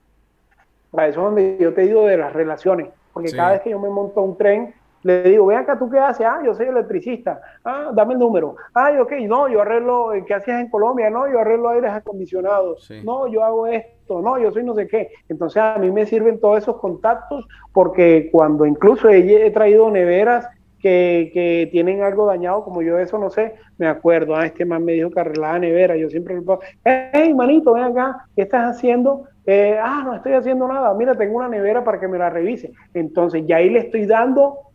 a 0.93 1.07
eso 1.07 1.21
es 1.21 1.25
donde 1.25 1.59
yo 1.61 1.73
te 1.73 1.83
digo 1.83 2.07
de 2.07 2.17
las 2.17 2.33
relaciones, 2.33 2.89
porque 3.13 3.33
cada 3.33 3.53
vez 3.53 3.61
que 3.63 3.71
yo 3.71 3.79
me 3.79 3.89
monto 3.89 4.21
a 4.21 4.25
un 4.25 4.37
tren, 4.37 4.75
le 5.03 5.23
digo, 5.23 5.47
ven 5.47 5.59
acá, 5.59 5.79
¿tú 5.79 5.89
qué 5.89 5.99
haces? 5.99 6.27
Ah, 6.27 6.41
yo 6.45 6.55
soy 6.55 6.67
electricista. 6.67 7.41
Ah, 7.65 7.91
dame 7.95 8.15
el 8.15 8.21
número. 8.21 8.57
Ay, 8.75 8.99
ok, 8.99 9.13
no, 9.27 9.49
yo 9.49 9.63
arreglo, 9.63 10.11
¿qué 10.27 10.35
hacías 10.35 10.61
en 10.61 10.69
Colombia? 10.69 11.09
No, 11.09 11.31
yo 11.31 11.41
arreglo 11.41 11.71
aires 11.71 11.91
acondicionados. 11.91 12.91
No, 13.03 13.27
yo 13.27 13.43
hago 13.43 13.67
esto. 13.67 14.21
No, 14.21 14.39
yo 14.39 14.51
soy 14.51 14.63
no 14.63 14.75
sé 14.75 14.87
qué. 14.89 15.11
Entonces 15.29 15.63
a 15.63 15.79
mí 15.79 15.91
me 15.91 16.05
sirven 16.05 16.39
todos 16.39 16.59
esos 16.59 16.77
contactos 16.77 17.47
porque 17.73 18.29
cuando 18.31 18.67
incluso 18.67 19.09
he, 19.09 19.51
traído 19.53 19.91
neveras 19.91 20.49
que, 20.81 21.69
tienen 21.71 22.03
algo 22.03 22.27
dañado, 22.27 22.65
como 22.65 22.83
yo 22.83 22.99
eso 22.99 23.19
no 23.19 23.31
sé, 23.31 23.55
me 23.79 23.87
acuerdo, 23.87 24.35
ah, 24.37 24.47
este 24.47 24.65
man 24.65 24.85
me 24.85 24.93
dijo 24.93 25.11
que 25.11 25.21
arreglaba 25.21 25.59
nevera, 25.59 25.97
yo 25.97 26.09
siempre 26.09 26.35
le 26.35 26.41
digo, 26.41 26.61
hey, 26.85 27.33
manito, 27.35 27.73
ven 27.73 27.85
acá, 27.85 28.25
¿qué 28.35 28.43
estás 28.43 28.77
haciendo? 28.77 29.25
Eh, 29.47 29.79
ah, 29.81 30.03
no 30.05 30.15
estoy 30.15 30.33
haciendo 30.33 30.67
nada, 30.69 30.93
mira, 30.95 31.17
tengo 31.17 31.37
una 31.37 31.49
nevera 31.49 31.85
para 31.85 31.99
que 31.99 32.09
me 32.09 32.19
la 32.19 32.31
revise. 32.31 32.73
Entonces 32.95 33.45
ya 33.47 33.57
ahí 33.57 33.71
le 33.71 33.81
estoy 33.81 34.07
dando 34.07 34.70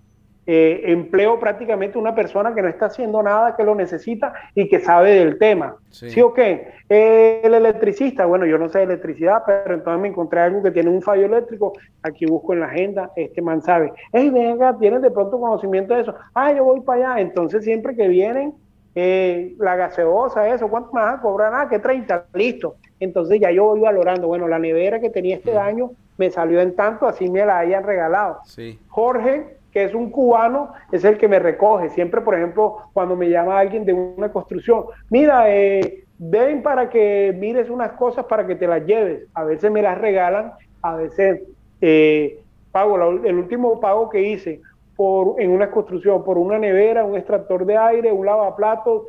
eh, 0.47 0.81
empleo 0.85 1.39
prácticamente 1.39 1.97
una 1.97 2.13
persona 2.13 2.53
que 2.53 2.61
no 2.61 2.67
está 2.67 2.85
haciendo 2.85 3.23
nada, 3.23 3.55
que 3.55 3.63
lo 3.63 3.73
necesita 3.73 4.33
y 4.53 4.69
que 4.69 4.79
sabe 4.79 5.13
del 5.13 5.39
tema. 5.39 5.77
¿Sí, 5.89 6.21
o 6.21 6.33
qué? 6.33 6.67
Eh, 6.87 7.41
el 7.43 7.53
electricista, 7.53 8.25
bueno, 8.25 8.45
yo 8.45 8.57
no 8.57 8.69
sé 8.69 8.79
de 8.79 8.83
electricidad, 8.85 9.43
pero 9.45 9.73
entonces 9.73 10.01
me 10.01 10.09
encontré 10.09 10.41
algo 10.41 10.61
que 10.61 10.71
tiene 10.71 10.89
un 10.89 11.01
fallo 11.01 11.25
eléctrico, 11.25 11.73
aquí 12.03 12.25
busco 12.25 12.53
en 12.53 12.59
la 12.59 12.67
agenda, 12.67 13.11
este 13.15 13.41
man 13.41 13.61
sabe, 13.61 13.91
hey, 14.13 14.29
venga, 14.29 14.77
tienes 14.77 15.01
de 15.01 15.09
pronto 15.09 15.39
conocimiento 15.39 15.95
de 15.95 16.01
eso, 16.01 16.13
ah, 16.33 16.53
yo 16.53 16.63
voy 16.63 16.81
para 16.81 17.13
allá, 17.13 17.21
entonces 17.21 17.63
siempre 17.63 17.95
que 17.95 18.07
vienen, 18.07 18.53
eh, 18.93 19.55
la 19.57 19.75
gaseosa, 19.75 20.47
eso, 20.47 20.69
¿cuánto 20.69 20.93
me 20.93 21.01
vas 21.01 21.19
a 21.19 21.21
cobrar? 21.21 21.53
Ah, 21.53 21.67
que 21.67 21.79
30, 21.79 22.27
listo. 22.33 22.75
Entonces 22.99 23.41
ya 23.41 23.51
yo 23.51 23.65
voy 23.65 23.81
valorando, 23.81 24.27
bueno, 24.27 24.47
la 24.47 24.57
nevera 24.57 25.01
que 25.01 25.09
tenía 25.09 25.35
este 25.35 25.57
año 25.57 25.91
me 26.17 26.31
salió 26.31 26.61
en 26.61 26.75
tanto, 26.75 27.05
así 27.05 27.29
me 27.29 27.45
la 27.45 27.59
hayan 27.59 27.83
regalado. 27.83 28.39
Sí. 28.45 28.79
Jorge 28.87 29.57
que 29.75 29.83
es 29.83 29.93
un 29.93 30.09
cubano, 30.09 30.71
es 30.89 31.03
el 31.03 31.17
que 31.17 31.27
me 31.27 31.37
recoge. 31.37 31.89
Siempre, 31.89 32.21
por 32.21 32.33
ejemplo, 32.33 32.77
cuando 32.93 33.17
me 33.17 33.29
llama 33.29 33.59
alguien 33.59 33.83
de 33.83 33.91
una 33.91 34.31
construcción, 34.31 34.85
mira, 35.09 35.53
eh, 35.53 36.05
ven 36.17 36.63
para 36.63 36.89
que 36.89 37.35
mires 37.37 37.69
unas 37.69 37.91
cosas 37.91 38.23
para 38.23 38.47
que 38.47 38.55
te 38.55 38.67
las 38.67 38.85
lleves. 38.85 39.27
A 39.33 39.43
veces 39.43 39.69
me 39.69 39.81
las 39.81 39.97
regalan, 39.97 40.53
a 40.81 40.95
veces 40.95 41.41
eh, 41.81 42.39
pago. 42.71 42.95
el 43.25 43.35
último 43.35 43.81
pago 43.81 44.07
que 44.09 44.21
hice 44.21 44.61
por, 44.95 45.41
en 45.41 45.51
una 45.51 45.69
construcción 45.69 46.23
por 46.23 46.37
una 46.37 46.57
nevera, 46.57 47.03
un 47.03 47.17
extractor 47.17 47.65
de 47.65 47.75
aire, 47.75 48.13
un 48.13 48.25
lavaplatos, 48.25 49.07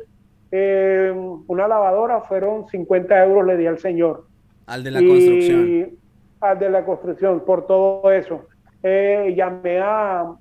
eh, 0.51 1.13
una 1.47 1.65
lavadora, 1.69 2.19
fueron 2.23 2.67
50 2.67 3.23
euros 3.23 3.45
le 3.45 3.55
di 3.55 3.67
al 3.67 3.79
señor. 3.79 4.25
Al 4.65 4.83
de 4.83 4.91
la 4.91 4.99
construcción. 4.99 5.91
Al 6.41 6.59
de 6.59 6.69
la 6.69 6.83
construcción, 6.83 7.39
por 7.45 7.65
todo 7.65 8.11
eso. 8.11 8.41
llamé 8.83 9.79
a, 9.79 10.35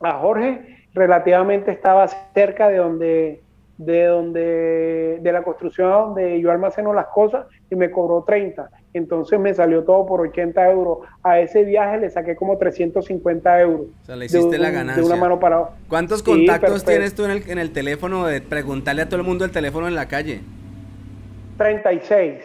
a 0.00 0.12
Jorge 0.18 0.86
relativamente 0.94 1.70
estaba 1.70 2.08
cerca 2.34 2.68
de 2.68 2.76
donde 2.78 3.42
de 3.78 4.04
donde 4.04 5.18
de 5.22 5.32
la 5.32 5.42
construcción 5.42 5.90
donde 5.90 6.38
yo 6.40 6.50
almaceno 6.50 6.92
las 6.92 7.06
cosas 7.06 7.46
y 7.70 7.76
me 7.76 7.90
cobró 7.90 8.24
30 8.24 8.68
entonces 8.92 9.38
me 9.38 9.54
salió 9.54 9.84
todo 9.84 10.04
por 10.04 10.20
80 10.20 10.70
euros. 10.70 10.98
A 11.22 11.38
ese 11.38 11.64
viaje 11.64 11.98
le 11.98 12.10
saqué 12.10 12.34
como 12.34 12.58
350 12.58 13.60
euros. 13.60 13.86
O 14.02 14.06
sea 14.06 14.16
le 14.16 14.26
hiciste 14.26 14.58
la 14.58 14.70
ganancia 14.70 15.02
de 15.02 15.08
una 15.08 15.16
mano 15.16 15.38
para 15.38 15.70
¿cuántos 15.88 16.22
contactos 16.22 16.84
tienes 16.84 17.14
tú 17.14 17.24
en 17.24 17.30
el, 17.30 17.50
en 17.50 17.58
el 17.58 17.72
teléfono 17.72 18.26
de 18.26 18.40
preguntarle 18.40 19.02
a 19.02 19.06
todo 19.06 19.20
el 19.20 19.26
mundo 19.26 19.44
el 19.44 19.50
teléfono 19.50 19.86
en 19.86 19.94
la 19.94 20.08
calle? 20.08 20.40
36 21.56 22.42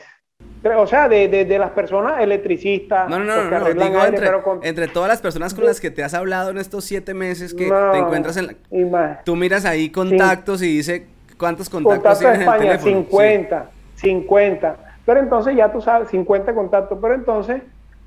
o 0.73 0.87
sea, 0.87 1.07
de, 1.07 1.27
de, 1.27 1.59
las 1.59 1.71
personas 1.71 2.21
electricistas. 2.21 3.09
No, 3.09 3.19
no, 3.19 3.25
no, 3.25 3.59
no, 3.59 3.65
digo 3.73 4.05
entre, 4.05 4.29
entre, 4.63 4.87
todas 4.87 5.09
las 5.09 5.21
personas 5.21 5.53
con 5.53 5.65
las 5.65 5.79
que 5.79 5.91
te 5.91 6.03
has 6.03 6.13
hablado 6.13 6.49
en 6.49 6.57
estos 6.57 6.85
siete 6.85 7.13
meses 7.13 7.53
que 7.53 7.69
te 7.69 7.97
encuentras 7.97 8.37
en 8.37 8.91
la... 8.91 9.21
Tú 9.23 9.35
miras 9.35 9.65
ahí 9.65 9.89
contactos 9.89 10.61
y 10.61 10.77
dice 10.77 11.07
cuántos 11.37 11.69
contactos 11.69 12.19
tienes 12.19 12.41
en 12.41 12.49
el 12.49 12.59
teléfono. 12.59 12.95
50, 13.01 13.69
50. 13.95 14.77
Pero 15.05 15.19
entonces 15.19 15.55
ya 15.55 15.71
tú 15.71 15.81
sabes, 15.81 16.09
50 16.09 16.55
contactos, 16.55 16.97
pero 17.01 17.13
entonces 17.13 17.61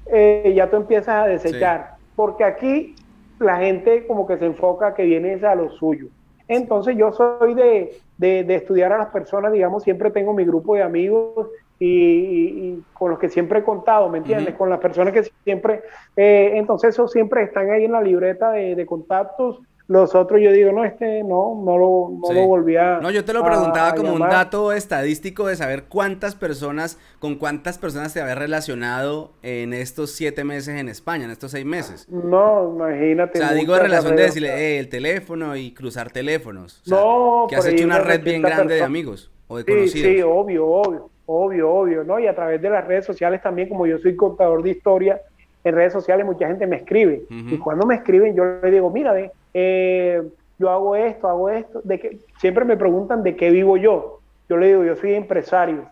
eh, 0.06 0.52
ya 0.56 0.68
tú 0.68 0.76
empiezas 0.76 1.24
a 1.24 1.26
desechar. 1.26 1.94
Porque 2.16 2.44
aquí 2.44 2.96
la 3.38 3.58
gente 3.58 4.06
como 4.06 4.26
que 4.26 4.36
se 4.36 4.46
enfoca 4.46 4.94
que 4.94 5.04
viene 5.04 5.34
a 5.46 5.54
lo 5.54 5.70
suyo. 5.70 6.08
Entonces 6.48 6.96
yo 6.96 7.12
soy 7.12 7.54
de, 7.54 8.00
de, 8.16 8.42
de, 8.42 8.54
estudiar 8.54 8.92
a 8.92 8.98
las 8.98 9.08
personas, 9.08 9.52
digamos, 9.52 9.82
siempre 9.84 10.10
tengo 10.10 10.32
mi 10.32 10.44
grupo 10.44 10.74
de 10.74 10.82
amigos 10.82 11.46
y, 11.80 12.82
con 12.92 13.10
los 13.10 13.18
que 13.18 13.28
siempre 13.28 13.60
he 13.60 13.62
contado, 13.62 14.08
¿me 14.08 14.18
entiendes? 14.18 14.54
Con 14.54 14.70
las 14.70 14.80
personas 14.80 15.12
que 15.12 15.30
siempre, 15.44 15.82
eh, 16.16 16.52
entonces 16.54 16.90
esos 16.90 17.12
siempre 17.12 17.42
están 17.44 17.70
ahí 17.70 17.84
en 17.84 17.92
la 17.92 18.02
libreta 18.02 18.50
de, 18.50 18.86
contactos. 18.86 19.60
Los 19.86 20.14
otros 20.14 20.42
yo 20.42 20.52
digo, 20.52 20.70
no, 20.70 20.84
este 20.84 21.22
no, 21.22 21.62
no 21.64 21.78
lo, 21.78 22.10
no 22.20 22.32
lo 22.34 22.46
volví 22.46 22.76
a... 22.76 22.98
No, 23.00 23.10
yo 23.10 23.24
te 23.24 23.32
lo 23.32 23.42
preguntaba 23.42 23.94
como 23.94 24.12
un 24.12 24.20
dato 24.20 24.72
estadístico 24.72 25.46
de 25.46 25.56
saber 25.56 25.84
cuántas 25.84 26.34
personas, 26.34 26.98
con 27.20 27.36
cuántas 27.36 27.78
personas 27.78 28.12
te 28.12 28.20
habías 28.20 28.36
relacionado 28.36 29.32
en 29.42 29.72
estos 29.72 30.10
siete 30.10 30.44
meses 30.44 30.78
en 30.78 30.90
España, 30.90 31.24
en 31.24 31.30
estos 31.30 31.52
seis 31.52 31.64
meses. 31.64 32.06
No, 32.10 32.74
imagínate. 32.74 33.38
O 33.38 33.42
sea, 33.42 33.54
digo 33.54 33.72
de 33.74 33.80
relación 33.80 34.14
de 34.14 34.22
decirle 34.24 34.50
eh, 34.50 34.78
el 34.78 34.90
teléfono 34.90 35.56
y 35.56 35.72
cruzar 35.72 36.10
teléfonos. 36.10 36.82
no, 36.86 37.46
que 37.48 37.56
has 37.56 37.66
hecho 37.66 37.86
una 37.86 37.98
red 37.98 38.22
bien 38.22 38.42
grande 38.42 38.74
de 38.74 38.82
amigos 38.82 39.30
o 39.46 39.56
de 39.56 39.64
conocidos. 39.64 40.06
Sí, 40.06 40.20
obvio, 40.20 40.66
obvio. 40.66 41.10
Obvio, 41.30 41.70
obvio, 41.70 42.04
¿no? 42.04 42.18
Y 42.18 42.26
a 42.26 42.34
través 42.34 42.62
de 42.62 42.70
las 42.70 42.86
redes 42.86 43.04
sociales 43.04 43.42
también, 43.42 43.68
como 43.68 43.86
yo 43.86 43.98
soy 43.98 44.16
contador 44.16 44.62
de 44.62 44.70
historia, 44.70 45.20
en 45.62 45.74
redes 45.74 45.92
sociales 45.92 46.24
mucha 46.24 46.46
gente 46.46 46.66
me 46.66 46.76
escribe. 46.76 47.24
Y 47.28 47.58
cuando 47.58 47.84
me 47.84 47.96
escriben, 47.96 48.34
yo 48.34 48.44
le 48.62 48.70
digo, 48.70 48.88
mira, 48.88 49.12
ve, 49.12 49.30
eh, 49.52 50.22
yo 50.58 50.70
hago 50.70 50.96
esto, 50.96 51.28
hago 51.28 51.50
esto. 51.50 51.82
De 51.84 52.00
que, 52.00 52.18
siempre 52.38 52.64
me 52.64 52.78
preguntan 52.78 53.22
de 53.22 53.36
qué 53.36 53.50
vivo 53.50 53.76
yo. 53.76 54.20
Yo 54.48 54.56
le 54.56 54.68
digo, 54.68 54.84
yo 54.84 54.96
soy 54.96 55.12
empresario. 55.12 55.90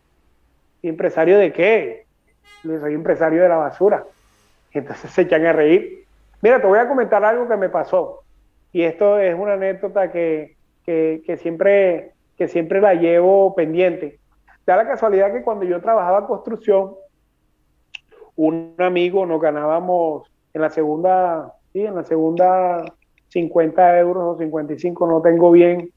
¿Y 0.81 0.89
empresario 0.89 1.37
de 1.37 1.53
qué? 1.53 2.07
Yo 2.65 2.81
soy 2.81 2.95
empresario 2.95 3.43
de 3.43 3.51
la 3.51 3.57
basura. 3.57 4.05
Y 4.73 4.79
entonces 4.79 5.11
se 5.11 5.21
echan 5.21 5.45
a 5.45 5.53
reír. 5.53 6.07
Mira, 6.41 6.63
te 6.63 6.67
voy 6.67 6.79
a 6.79 6.89
comentar 6.89 7.23
algo 7.23 7.47
que 7.47 7.59
me 7.59 7.69
pasó. 7.69 8.23
Y 8.73 8.85
esto 8.85 9.19
es 9.19 9.35
una 9.39 9.53
anécdota 9.53 10.11
que, 10.11 10.57
que, 10.87 11.23
que 11.27 11.37
siempre, 11.37 12.13
que 12.39 12.49
siempre 12.49 12.81
la 12.81 12.95
llevo 12.95 13.55
pendiente. 13.55 14.19
Da 14.67 14.77
la 14.77 14.87
casualidad 14.87 15.33
que 15.33 15.43
cuando 15.43 15.65
yo 15.65 15.81
trabajaba 15.81 16.27
construcción, 16.27 16.95
un 18.35 18.75
amigo 18.79 19.25
nos 19.25 19.41
ganábamos 19.41 20.29
en 20.53 20.61
la 20.61 20.71
segunda, 20.71 21.55
sí, 21.73 21.87
en 21.87 21.95
la 21.95 22.05
segunda 22.05 22.85
50 23.29 23.99
euros 23.99 24.35
o 24.35 24.39
55, 24.39 25.07
no 25.07 25.23
tengo 25.23 25.53
bien 25.53 25.91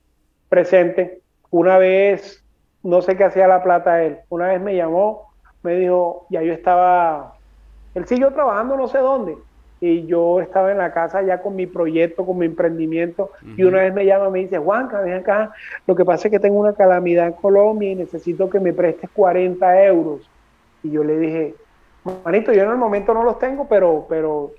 presente. 0.50 1.22
Una 1.50 1.78
vez, 1.80 2.44
no 2.84 3.02
sé 3.02 3.18
qué 3.18 3.24
hacía 3.24 3.48
la 3.48 3.64
plata 3.64 4.04
él, 4.04 4.20
una 4.30 4.48
vez 4.50 4.62
me 4.62 4.76
llamó, 4.76 5.34
me 5.64 5.76
dijo, 5.76 6.28
ya 6.30 6.44
yo 6.44 6.54
estaba, 6.54 7.34
él 7.96 8.06
siguió 8.06 8.32
trabajando 8.32 8.78
no 8.78 8.88
sé 8.88 9.00
dónde, 9.00 9.38
y 9.82 10.06
yo 10.06 10.42
estaba 10.42 10.72
en 10.72 10.78
la 10.78 10.92
casa 10.92 11.22
ya 11.22 11.42
con 11.42 11.56
mi 11.56 11.66
proyecto, 11.66 12.26
con 12.26 12.38
mi 12.38 12.46
emprendimiento, 12.46 13.32
y 13.56 13.64
una 13.64 13.80
vez 13.80 13.94
me 13.94 14.06
llama 14.06 14.28
y 14.28 14.32
me 14.32 14.40
dice, 14.40 14.58
Juanca, 14.58 15.00
ven 15.02 15.14
acá, 15.14 15.54
lo 15.88 15.96
que 15.96 16.04
pasa 16.04 16.28
es 16.28 16.32
que 16.32 16.40
tengo 16.40 16.60
una 16.60 16.74
calamidad 16.74 17.28
en 17.28 17.34
Colombia 17.34 17.92
y 17.92 17.96
necesito 17.96 18.50
que 18.50 18.60
me 18.60 18.74
prestes 18.74 19.10
40 19.12 19.86
euros. 19.86 20.30
Y 20.84 20.92
yo 20.92 21.04
le 21.04 21.18
dije, 21.18 21.56
manito, 22.26 22.52
yo 22.52 22.64
en 22.64 22.72
el 22.72 22.78
momento 22.78 23.14
no 23.14 23.24
los 23.24 23.40
tengo, 23.40 23.68
pero, 23.68 24.06
pero 24.10 24.52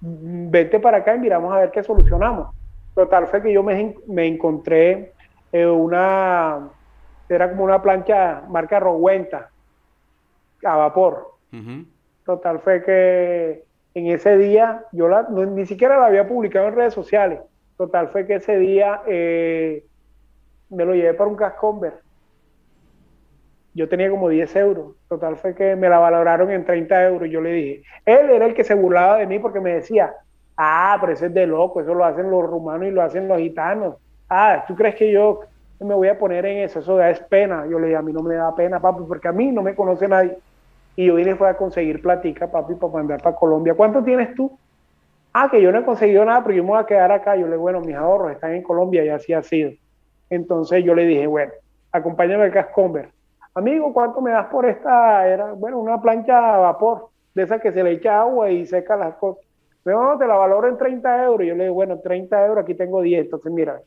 vete 0.00 0.80
para 0.80 0.98
acá 0.98 1.14
y 1.14 1.20
miramos 1.20 1.52
a 1.52 1.58
ver 1.58 1.70
qué 1.70 1.82
solucionamos. 1.82 2.48
Total 2.94 3.28
fue 3.28 3.42
que 3.42 3.52
yo 3.52 3.62
me, 3.62 3.94
me 4.08 4.26
encontré 4.26 5.12
eh, 5.52 5.66
una, 5.66 6.68
era 7.28 7.50
como 7.50 7.64
una 7.64 7.80
plancha 7.80 8.42
marca 8.48 8.80
Rowenta, 8.80 9.50
a 10.64 10.76
vapor. 10.76 11.30
Total 12.24 12.60
fue 12.60 12.82
que 12.82 13.69
en 14.00 14.14
ese 14.14 14.36
día, 14.36 14.84
yo 14.92 15.08
la, 15.08 15.26
ni 15.30 15.66
siquiera 15.66 15.98
la 15.98 16.06
había 16.06 16.26
publicado 16.26 16.68
en 16.68 16.74
redes 16.74 16.94
sociales. 16.94 17.40
Total 17.76 18.08
fue 18.08 18.26
que 18.26 18.36
ese 18.36 18.58
día 18.58 19.02
eh, 19.06 19.84
me 20.68 20.84
lo 20.84 20.94
llevé 20.94 21.14
para 21.14 21.30
un 21.30 21.36
cascomber. 21.36 21.94
Yo 23.74 23.88
tenía 23.88 24.10
como 24.10 24.28
10 24.28 24.56
euros. 24.56 24.96
Total 25.08 25.36
fue 25.36 25.54
que 25.54 25.76
me 25.76 25.88
la 25.88 25.98
valoraron 25.98 26.50
en 26.50 26.64
30 26.64 27.04
euros. 27.04 27.30
Yo 27.30 27.40
le 27.40 27.52
dije, 27.52 27.82
él 28.04 28.30
era 28.30 28.46
el 28.46 28.54
que 28.54 28.64
se 28.64 28.74
burlaba 28.74 29.18
de 29.18 29.26
mí 29.26 29.38
porque 29.38 29.60
me 29.60 29.74
decía, 29.74 30.14
ah, 30.56 30.98
pero 31.00 31.12
eso 31.12 31.26
es 31.26 31.34
de 31.34 31.46
loco, 31.46 31.80
eso 31.80 31.94
lo 31.94 32.04
hacen 32.04 32.30
los 32.30 32.44
rumanos 32.44 32.88
y 32.88 32.90
lo 32.90 33.02
hacen 33.02 33.28
los 33.28 33.38
gitanos. 33.38 33.96
Ah, 34.28 34.64
¿tú 34.66 34.74
crees 34.74 34.94
que 34.96 35.10
yo 35.10 35.40
me 35.78 35.94
voy 35.94 36.08
a 36.08 36.18
poner 36.18 36.44
en 36.46 36.58
eso? 36.58 36.80
Eso 36.80 36.96
da 36.96 37.10
es 37.10 37.20
pena. 37.20 37.66
Yo 37.66 37.78
le 37.78 37.88
dije, 37.88 37.96
a 37.96 38.02
mí 38.02 38.12
no 38.12 38.22
me 38.22 38.34
da 38.34 38.54
pena, 38.54 38.80
papi, 38.80 39.04
porque 39.06 39.28
a 39.28 39.32
mí 39.32 39.50
no 39.52 39.62
me 39.62 39.74
conoce 39.74 40.08
nadie 40.08 40.36
Y 41.00 41.06
yo 41.06 41.14
vine 41.14 41.34
fue 41.34 41.48
a 41.48 41.56
conseguir 41.56 42.02
platica, 42.02 42.50
papi, 42.50 42.74
para 42.74 42.92
mandar 42.92 43.22
para 43.22 43.34
Colombia. 43.34 43.72
¿Cuánto 43.72 44.04
tienes 44.04 44.34
tú? 44.34 44.58
Ah, 45.32 45.48
que 45.50 45.62
yo 45.62 45.72
no 45.72 45.78
he 45.78 45.82
conseguido 45.82 46.22
nada, 46.26 46.42
pero 46.44 46.56
yo 46.56 46.62
me 46.62 46.68
voy 46.68 46.78
a 46.78 46.84
quedar 46.84 47.10
acá. 47.10 47.36
Yo 47.36 47.46
le 47.46 47.52
digo, 47.52 47.62
bueno, 47.62 47.80
mis 47.80 47.96
ahorros 47.96 48.32
están 48.32 48.52
en 48.52 48.62
Colombia 48.62 49.02
y 49.02 49.08
así 49.08 49.32
ha 49.32 49.42
sido. 49.42 49.70
Entonces 50.28 50.84
yo 50.84 50.94
le 50.94 51.06
dije, 51.06 51.26
bueno, 51.26 51.52
acompáñame 51.90 52.44
al 52.44 52.52
Cascomber. 52.52 53.08
Amigo, 53.54 53.94
¿cuánto 53.94 54.20
me 54.20 54.32
das 54.32 54.48
por 54.48 54.66
esta? 54.66 55.26
Era, 55.26 55.52
bueno, 55.52 55.78
una 55.78 56.02
plancha 56.02 56.56
a 56.56 56.58
vapor, 56.58 57.08
de 57.34 57.44
esa 57.44 57.58
que 57.60 57.72
se 57.72 57.82
le 57.82 57.92
echa 57.92 58.20
agua 58.20 58.50
y 58.50 58.66
seca 58.66 58.94
las 58.94 59.14
cosas. 59.14 59.42
Pero 59.82 60.02
no, 60.04 60.18
te 60.18 60.26
la 60.26 60.34
valoro 60.34 60.68
en 60.68 60.76
30 60.76 61.24
euros. 61.24 61.48
Yo 61.48 61.54
le 61.54 61.62
digo, 61.62 61.76
bueno, 61.76 61.98
30 61.98 62.44
euros, 62.44 62.62
aquí 62.62 62.74
tengo 62.74 63.00
10. 63.00 63.24
Entonces, 63.24 63.50
mira, 63.50 63.80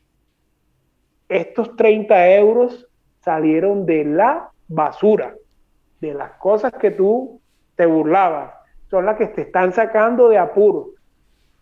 estos 1.28 1.76
30 1.76 2.34
euros 2.34 2.88
salieron 3.20 3.86
de 3.86 4.04
la 4.04 4.50
basura, 4.66 5.36
de 6.08 6.14
las 6.14 6.32
cosas 6.32 6.72
que 6.72 6.90
tú 6.90 7.40
te 7.76 7.86
burlabas. 7.86 8.52
Son 8.90 9.06
las 9.06 9.16
que 9.16 9.26
te 9.26 9.42
están 9.42 9.72
sacando 9.72 10.28
de 10.28 10.38
apuro. 10.38 10.90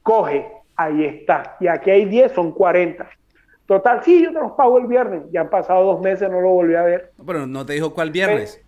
Coge, 0.02 0.46
ahí 0.76 1.04
está. 1.04 1.56
Y 1.60 1.68
aquí 1.68 1.90
hay 1.90 2.04
10, 2.04 2.32
son 2.32 2.52
40. 2.52 3.08
Total, 3.66 4.02
sí, 4.02 4.22
yo 4.22 4.32
te 4.32 4.40
los 4.40 4.52
pago 4.52 4.78
el 4.78 4.86
viernes. 4.86 5.22
Ya 5.30 5.42
han 5.42 5.50
pasado 5.50 5.84
dos 5.84 6.00
meses, 6.00 6.28
no 6.30 6.40
lo 6.40 6.50
volví 6.50 6.74
a 6.74 6.82
ver. 6.82 7.12
Pero 7.24 7.46
no 7.46 7.64
te 7.64 7.74
dijo 7.74 7.94
cuál 7.94 8.10
viernes. 8.10 8.60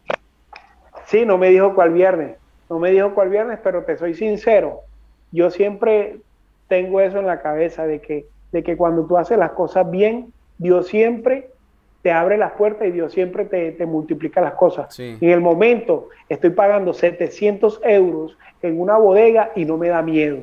Sí, 1.07 1.27
no 1.27 1.37
me 1.37 1.51
dijo 1.51 1.75
cuál 1.75 1.93
viernes. 1.93 2.37
No 2.70 2.79
me 2.79 2.91
dijo 2.91 3.14
cuál 3.14 3.29
viernes, 3.29 3.59
pero 3.62 3.85
te 3.85 3.97
soy 3.97 4.14
sincero. 4.14 4.81
Yo 5.33 5.51
siempre 5.51 6.18
tengo 6.68 7.01
eso 7.01 7.18
en 7.18 7.27
la 7.27 7.43
cabeza 7.43 7.87
de 7.87 8.01
que, 8.01 8.27
de 8.53 8.62
que 8.62 8.77
cuando 8.77 9.05
tú 9.05 9.18
haces 9.18 9.37
las 9.37 9.53
cosas 9.53 9.91
bien, 9.91 10.33
Dios 10.59 10.87
siempre 10.87 11.51
te 12.05 12.13
abre 12.13 12.37
las 12.37 12.53
puertas 12.53 12.87
y 12.87 12.91
Dios 12.91 13.13
siempre 13.15 13.47
te, 13.47 13.87
multiplica 13.87 14.43
las 14.43 14.53
cosas. 14.53 15.01
En 15.01 15.31
el 15.31 15.41
momento 15.41 16.11
estoy 16.29 16.51
pagando 16.51 16.93
700 16.93 17.81
euros 17.83 18.37
en 18.61 18.79
una 18.79 18.99
bodega 18.99 19.53
y 19.57 19.65
no 19.65 19.79
me 19.79 19.89
da 19.89 20.03
miedo. 20.03 20.41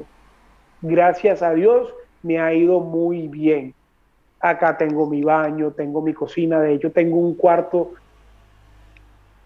Gracias 0.81 1.43
a 1.43 1.53
Dios 1.53 1.93
me 2.23 2.39
ha 2.39 2.51
ido 2.51 2.79
muy 2.79 3.27
bien. 3.27 3.75
Acá 4.39 4.75
tengo 4.75 5.05
mi 5.05 5.21
baño, 5.21 5.69
tengo 5.69 6.01
mi 6.01 6.15
cocina, 6.15 6.59
de 6.59 6.73
hecho 6.73 6.91
tengo 6.91 7.17
un 7.17 7.35
cuarto 7.35 7.91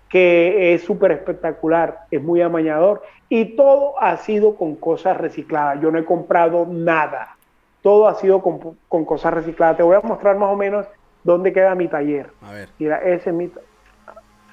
que 0.07 0.74
es 0.74 0.84
súper 0.84 1.11
espectacular, 1.11 2.05
es 2.11 2.24
muy 2.24 2.41
amañador 2.41 3.03
y 3.28 3.57
todo 3.57 4.01
ha 4.01 4.16
sido 4.16 4.55
con 4.55 4.78
cosas 4.78 5.18
recicladas. 5.18 5.82
Yo 5.82 5.91
no 5.91 5.99
he 5.99 6.05
comprado 6.05 6.66
nada, 6.66 7.36
todo 7.82 8.07
ha 8.07 8.16
sido 8.16 8.41
con, 8.41 9.03
cosas 9.03 9.34
recicladas. 9.34 9.76
Te 9.76 9.84
voy 9.84 9.97
a 9.97 9.99
mostrar 9.99 10.38
más 10.38 10.53
o 10.53 10.55
menos 10.55 10.86
dónde 11.26 11.51
queda 11.51 11.76
mi 11.76 11.89
taller. 11.89 12.30
A 12.41 12.53
ver. 12.53 12.69
Mira, 12.80 12.97
ese 12.99 13.32
es 13.32 13.36
mi... 13.36 13.51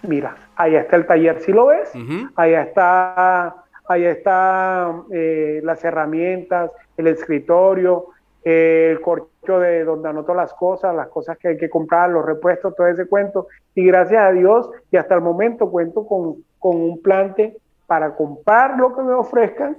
Mira, 0.02 0.34
ahí 0.56 0.74
está 0.74 0.96
el 0.96 1.06
taller, 1.06 1.40
si 1.40 1.52
lo 1.52 1.66
ves? 1.66 1.92
Ahí 2.34 2.54
está, 2.54 3.54
ahí 3.86 4.04
está 4.04 4.92
eh, 5.12 5.60
las 5.62 5.84
herramientas, 5.84 6.72
el 6.96 7.06
escritorio, 7.06 8.06
el 8.42 9.00
corcho 9.00 9.60
de 9.60 9.84
donde 9.84 10.08
anoto 10.08 10.34
las 10.34 10.52
cosas, 10.54 10.92
las 10.96 11.06
cosas 11.06 11.38
que 11.38 11.48
hay 11.48 11.56
que 11.56 11.70
comprar, 11.70 12.10
los 12.10 12.26
repuestos, 12.26 12.74
todo 12.74 12.88
ese 12.88 13.06
cuento. 13.06 13.46
Y 13.76 13.86
gracias 13.86 14.24
a 14.24 14.32
Dios, 14.32 14.68
y 14.90 14.96
hasta 14.96 15.14
el 15.14 15.20
momento 15.20 15.70
cuento 15.70 16.04
con, 16.04 16.42
un 16.60 17.02
plante 17.02 17.56
para 17.86 18.16
comprar 18.16 18.78
lo 18.78 18.96
que 18.96 19.02
me 19.02 19.12
ofrezcan. 19.12 19.76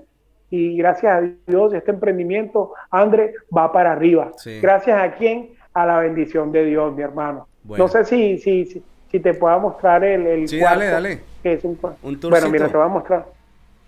Y 0.50 0.78
gracias 0.78 1.14
a 1.14 1.22
Dios, 1.48 1.74
este 1.74 1.92
emprendimiento, 1.92 2.74
André, 2.92 3.34
va 3.56 3.74
para 3.74 3.92
arriba. 3.92 4.32
Gracias 4.62 5.02
a 5.02 5.12
quién? 5.16 5.50
A 5.74 5.86
la 5.86 6.00
bendición 6.00 6.52
de 6.52 6.66
Dios, 6.66 6.94
mi 6.94 7.02
hermano. 7.02 7.48
No 7.64 7.88
sé 7.88 8.06
si, 8.06 8.38
si, 8.38 8.84
si, 9.10 9.20
te 9.20 9.34
pueda 9.34 9.58
mostrar 9.58 10.04
el, 10.04 10.28
el 10.28 10.48
sí, 10.48 10.60
dale, 10.60 10.88
dale. 10.88 11.20
Que 11.42 11.54
es 11.54 11.64
un, 11.64 11.80
bueno, 11.82 12.50
mira, 12.50 12.68
te 12.68 12.78
voy 12.78 12.86
a 12.86 12.90
mostrar. 12.90 13.26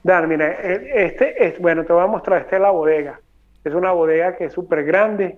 Dale, 0.04 0.28
mira, 0.28 0.52
e, 0.52 1.06
este 1.06 1.48
es, 1.48 1.60
bueno, 1.60 1.84
te 1.84 1.92
voy 1.92 2.04
a 2.04 2.08
mostrar, 2.08 2.42
esta 2.42 2.56
es 2.56 2.62
la 2.62 2.72
bodega. 2.72 3.20
Es 3.64 3.74
una 3.74 3.92
bodega 3.92 4.36
que 4.36 4.46
es 4.46 4.54
súper 4.54 4.84
grande. 4.84 5.38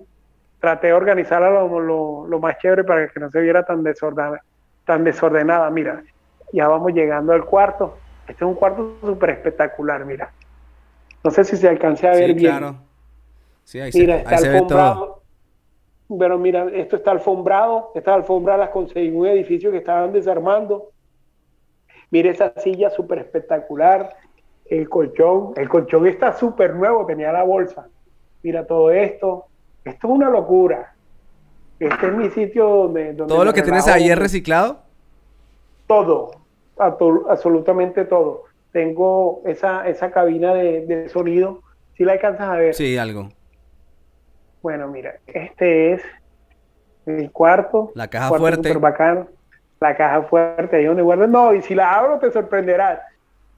Traté 0.60 0.88
de 0.88 0.92
organizarla 0.92 1.50
lo, 1.50 2.26
lo, 2.26 2.38
más 2.38 2.58
chévere 2.58 2.84
para 2.84 3.08
que 3.08 3.20
no 3.20 3.30
se 3.30 3.40
viera 3.40 3.64
tan 3.64 3.82
desordenada. 3.82 4.42
Tan 4.84 5.04
desordenada. 5.04 5.70
Mira, 5.70 6.02
ya 6.52 6.68
vamos 6.68 6.92
llegando 6.92 7.32
al 7.32 7.44
cuarto. 7.44 7.96
Este 8.26 8.44
es 8.44 8.48
un 8.48 8.54
cuarto 8.54 8.96
súper 9.00 9.30
espectacular, 9.30 10.04
mira. 10.04 10.30
No 11.24 11.30
sé 11.30 11.44
si 11.44 11.56
se 11.56 11.68
alcance 11.68 12.06
a 12.06 12.12
ver 12.12 12.34
bien. 12.34 12.58
Claro. 12.58 12.76
Sí, 13.64 13.80
ahí 13.80 13.90
mira, 13.94 14.16
está 14.16 14.36
alfombrado. 14.36 15.17
Pero 16.16 16.38
mira, 16.38 16.66
esto 16.72 16.96
está 16.96 17.10
alfombrado. 17.10 17.92
Estas 17.94 18.14
alfombras 18.14 18.58
las 18.58 18.70
conseguí 18.70 19.08
en 19.08 19.16
un 19.16 19.26
edificio 19.26 19.70
que 19.70 19.78
estaban 19.78 20.12
desarmando. 20.12 20.90
Mira 22.10 22.30
esa 22.30 22.52
silla 22.58 22.90
súper 22.90 23.18
espectacular. 23.18 24.16
El 24.66 24.88
colchón. 24.88 25.52
El 25.56 25.68
colchón 25.68 26.06
está 26.06 26.32
súper 26.32 26.74
nuevo, 26.74 27.04
tenía 27.06 27.32
la 27.32 27.42
bolsa 27.42 27.88
mira 28.42 28.66
todo 28.66 28.90
esto. 28.90 29.46
Esto 29.84 30.06
es 30.06 30.12
una 30.12 30.30
locura. 30.30 30.94
Este 31.78 32.06
es 32.06 32.12
mi 32.12 32.30
sitio 32.30 32.68
donde... 32.68 33.14
¿Todo 33.14 33.44
lo 33.44 33.52
que 33.52 33.62
tienes 33.62 33.86
ahí 33.86 34.10
es 34.10 34.18
reciclado? 34.18 34.80
Todo, 35.86 36.32
absolutamente 36.76 38.04
todo. 38.04 38.44
Tengo 38.72 39.42
esa, 39.46 39.88
esa 39.88 40.10
cabina 40.10 40.54
de, 40.54 41.08
sonido. 41.08 41.62
Si 41.96 42.04
la 42.04 42.12
alcanzas 42.12 42.48
a 42.48 42.56
ver? 42.56 42.74
Sí, 42.74 42.98
algo. 42.98 43.30
Bueno, 44.68 44.86
mira, 44.88 45.14
este 45.26 45.94
es 45.94 46.02
el 47.06 47.32
cuarto. 47.32 47.90
La 47.94 48.08
caja 48.08 48.28
fuerte. 48.28 48.76
bacano. 48.76 49.26
La 49.80 49.96
caja 49.96 50.20
fuerte, 50.24 50.76
ahí 50.76 50.84
donde 50.84 51.00
guardo. 51.00 51.26
No, 51.26 51.54
y 51.54 51.62
si 51.62 51.74
la 51.74 51.96
abro 51.96 52.18
te 52.18 52.30
sorprenderás. 52.30 53.00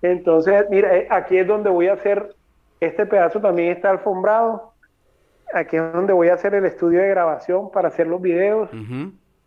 Entonces, 0.02 0.66
mira, 0.70 0.96
eh, 0.96 1.08
aquí 1.10 1.36
es 1.36 1.48
donde 1.48 1.68
voy 1.68 1.88
a 1.88 1.94
hacer, 1.94 2.36
este 2.78 3.06
pedazo 3.06 3.40
también 3.40 3.72
está 3.72 3.90
alfombrado 3.90 4.70
aquí 5.52 5.76
es 5.76 5.92
donde 5.92 6.12
voy 6.12 6.28
a 6.28 6.34
hacer 6.34 6.54
el 6.54 6.64
estudio 6.64 7.00
de 7.00 7.08
grabación 7.08 7.72
para 7.72 7.88
hacer 7.88 8.06
los 8.06 8.22
videos. 8.22 8.70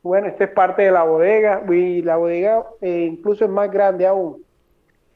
Bueno, 0.02 0.28
esta 0.28 0.44
es 0.44 0.50
parte 0.50 0.82
de 0.82 0.92
la 0.92 1.04
bodega 1.04 1.64
y 1.70 2.02
la 2.02 2.18
bodega 2.18 2.66
eh, 2.82 3.08
incluso 3.10 3.46
es 3.46 3.52
más 3.52 3.72
grande 3.72 4.06
aún. 4.06 4.44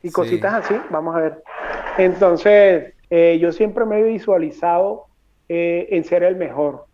Y 0.01 0.11
cositas 0.11 0.53
así, 0.53 0.79
vamos 0.91 1.13
a 1.13 1.19
ver. 1.19 1.43
Entonces, 1.97 2.93
eh, 3.09 3.37
yo 3.37 3.51
siempre 3.51 3.83
me 3.83 3.99
he 3.99 4.03
visualizado 4.03 5.06
eh, 5.49 5.87
en 5.91 6.03
ser 6.03 6.23
el 6.23 6.35
mejor. 6.35 6.85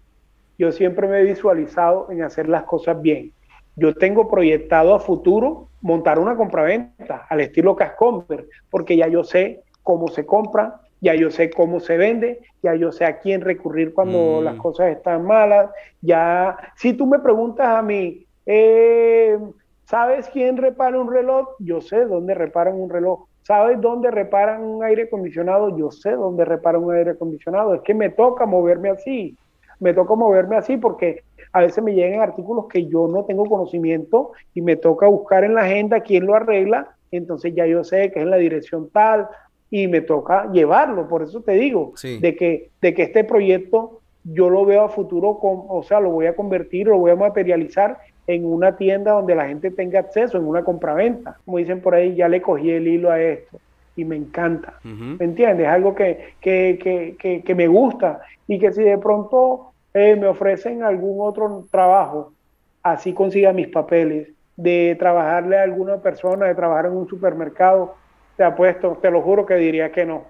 Yo 0.57 0.71
siempre 0.71 1.07
me 1.07 1.19
he 1.19 1.23
visualizado 1.23 2.11
en 2.11 2.23
hacer 2.23 2.47
las 2.47 2.63
cosas 2.63 3.01
bien. 3.01 3.31
Yo 3.75 3.95
tengo 3.95 4.29
proyectado 4.29 4.93
a 4.93 4.99
futuro 4.99 5.69
montar 5.81 6.19
una 6.19 6.35
compraventa 6.35 7.25
al 7.29 7.41
estilo 7.41 7.75
Cascomber, 7.75 8.47
porque 8.69 8.95
ya 8.95 9.07
yo 9.07 9.23
sé 9.23 9.63
cómo 9.81 10.07
se 10.07 10.25
compra, 10.25 10.79
ya 11.01 11.15
yo 11.15 11.31
sé 11.31 11.49
cómo 11.49 11.79
se 11.79 11.97
vende, 11.97 12.39
ya 12.61 12.75
yo 12.75 12.91
sé 12.91 13.05
a 13.05 13.19
quién 13.19 13.41
recurrir 13.41 13.93
cuando 13.93 14.39
mm. 14.39 14.43
las 14.43 14.55
cosas 14.55 14.87
están 14.87 15.25
malas, 15.25 15.69
ya, 16.01 16.57
si 16.77 16.93
tú 16.93 17.05
me 17.05 17.19
preguntas 17.19 17.67
a 17.67 17.81
mí, 17.81 18.25
eh, 18.45 19.37
¿sabes 19.83 20.29
quién 20.29 20.55
repara 20.55 20.99
un 20.99 21.11
reloj? 21.11 21.49
Yo 21.59 21.81
sé 21.81 22.05
dónde 22.05 22.33
reparan 22.35 22.75
un 22.75 22.89
reloj. 22.89 23.25
¿Sabes 23.43 23.79
dónde 23.81 24.09
reparan 24.09 24.63
un 24.63 24.83
aire 24.83 25.03
acondicionado? 25.03 25.77
Yo 25.77 25.91
sé 25.91 26.11
dónde 26.11 26.45
reparan 26.45 26.83
un 26.83 26.93
aire 26.93 27.11
acondicionado. 27.11 27.75
Es 27.75 27.81
que 27.81 27.93
me 27.93 28.09
toca 28.09 28.45
moverme 28.45 28.89
así. 28.89 29.37
Me 29.79 29.93
toca 29.93 30.15
moverme 30.15 30.55
así 30.55 30.77
porque 30.77 31.23
a 31.51 31.61
veces 31.61 31.83
me 31.83 31.93
llegan 31.93 32.21
artículos 32.21 32.67
que 32.67 32.85
yo 32.85 33.07
no 33.07 33.25
tengo 33.25 33.45
conocimiento 33.45 34.31
y 34.53 34.61
me 34.61 34.77
toca 34.77 35.07
buscar 35.07 35.43
en 35.43 35.55
la 35.55 35.61
agenda 35.61 35.99
quién 35.99 36.25
lo 36.25 36.35
arregla. 36.35 36.95
Entonces 37.11 37.53
ya 37.53 37.65
yo 37.67 37.83
sé 37.83 38.11
que 38.11 38.19
es 38.19 38.23
en 38.23 38.31
la 38.31 38.37
dirección 38.37 38.89
tal 38.89 39.27
y 39.69 39.87
me 39.87 40.01
toca 40.01 40.49
llevarlo. 40.51 41.09
Por 41.09 41.23
eso 41.23 41.41
te 41.41 41.53
digo, 41.53 41.93
de, 42.01 42.35
que, 42.35 42.69
de 42.81 42.93
que 42.93 43.03
este 43.03 43.25
proyecto 43.25 43.99
yo 44.23 44.49
lo 44.49 44.65
veo 44.65 44.83
a 44.83 44.89
futuro, 44.89 45.37
con, 45.37 45.65
o 45.67 45.83
sea, 45.83 45.99
lo 45.99 46.11
voy 46.11 46.27
a 46.27 46.35
convertir, 46.35 46.87
lo 46.87 46.97
voy 46.97 47.11
a 47.11 47.15
materializar 47.15 47.97
en 48.27 48.45
una 48.45 48.75
tienda 48.77 49.11
donde 49.11 49.35
la 49.35 49.47
gente 49.47 49.71
tenga 49.71 49.99
acceso, 49.99 50.37
en 50.37 50.45
una 50.45 50.63
compraventa. 50.63 51.37
Como 51.45 51.57
dicen 51.57 51.81
por 51.81 51.95
ahí, 51.95 52.15
ya 52.15 52.27
le 52.27 52.41
cogí 52.41 52.71
el 52.71 52.87
hilo 52.87 53.11
a 53.11 53.21
esto 53.21 53.59
y 53.95 54.05
me 54.05 54.15
encanta. 54.15 54.79
¿Me 54.83 55.23
entiendes? 55.23 55.67
algo 55.67 55.93
que, 55.93 56.33
que, 56.41 57.15
que, 57.19 57.43
que, 57.43 57.55
me 57.55 57.67
gusta 57.67 58.21
y 58.47 58.59
que 58.59 58.71
si 58.71 58.81
de 58.81 58.97
pronto 58.97 59.71
eh, 59.93 60.15
me 60.15 60.27
ofrecen 60.27 60.83
algún 60.83 61.17
otro 61.19 61.65
trabajo, 61.69 62.33
así 62.81 63.13
consiga 63.13 63.53
mis 63.53 63.67
papeles, 63.67 64.29
de 64.55 64.95
trabajarle 64.97 65.59
a 65.59 65.63
alguna 65.63 65.97
persona, 65.97 66.47
de 66.47 66.55
trabajar 66.55 66.87
en 66.87 66.93
un 66.93 67.07
supermercado, 67.07 67.95
te 68.35 68.43
apuesto, 68.43 68.97
te 69.01 69.11
lo 69.11 69.21
juro 69.21 69.45
que 69.45 69.55
diría 69.55 69.91
que 69.91 70.05
no. 70.05 70.25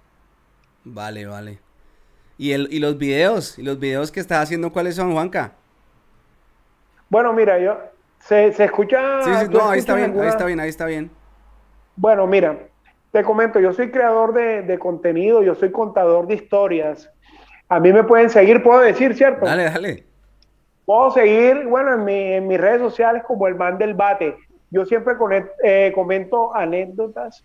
Vale, 0.83 1.25
vale. 1.25 1.59
¿Y, 2.37 2.51
el, 2.51 2.67
y 2.71 2.79
los 2.79 2.97
videos? 2.97 3.57
¿Y 3.57 3.63
los 3.63 3.79
videos 3.79 4.11
que 4.11 4.19
estás 4.19 4.43
haciendo 4.43 4.73
cuáles 4.73 4.95
son, 4.95 5.13
Juanca? 5.13 5.53
Bueno, 7.14 7.32
mira, 7.32 7.59
yo... 7.59 7.78
¿Se, 8.18 8.47
escucha? 8.47 9.22
Sí, 9.22 9.30
sí, 9.36 9.45
no, 9.51 9.70
ahí 9.70 9.78
está 9.78 9.93
bien, 9.93 10.20
ahí 10.20 10.28
está 10.28 10.45
bien, 10.45 10.59
ahí 10.59 10.70
está 10.70 10.86
bien. 10.88 11.11
Bueno, 11.95 12.26
mira, 12.26 12.57
te 13.11 13.22
comento, 13.22 13.59
yo 13.59 13.72
soy 13.72 13.91
creador 13.91 14.34
de, 14.34 14.80
contenido, 14.80 15.43
yo 15.43 15.53
soy 15.53 15.72
contador 15.72 16.26
de 16.26 16.34
historias. 16.34 17.07
A 17.70 17.80
mí 17.80 17.93
me 17.93 18.03
pueden 18.03 18.32
seguir, 18.32 18.64
puedo 18.64 18.80
decir, 18.80 19.14
¿cierto? 19.14 19.45
Dale, 19.45 19.66
dale. 19.66 20.05
Puedo 20.86 21.11
seguir, 21.11 21.68
bueno, 21.68 21.93
en, 21.93 22.09
en 22.09 22.47
mis 22.47 22.59
redes 22.59 22.82
sociales 22.82 23.22
como 23.28 23.45
el 23.45 23.53
man 23.53 23.78
del 23.78 23.93
bate. 23.93 24.36
Yo 24.72 24.84
siempre 24.88 25.14
eh, 25.64 25.91
comento 25.93 26.55
anécdotas 26.55 27.43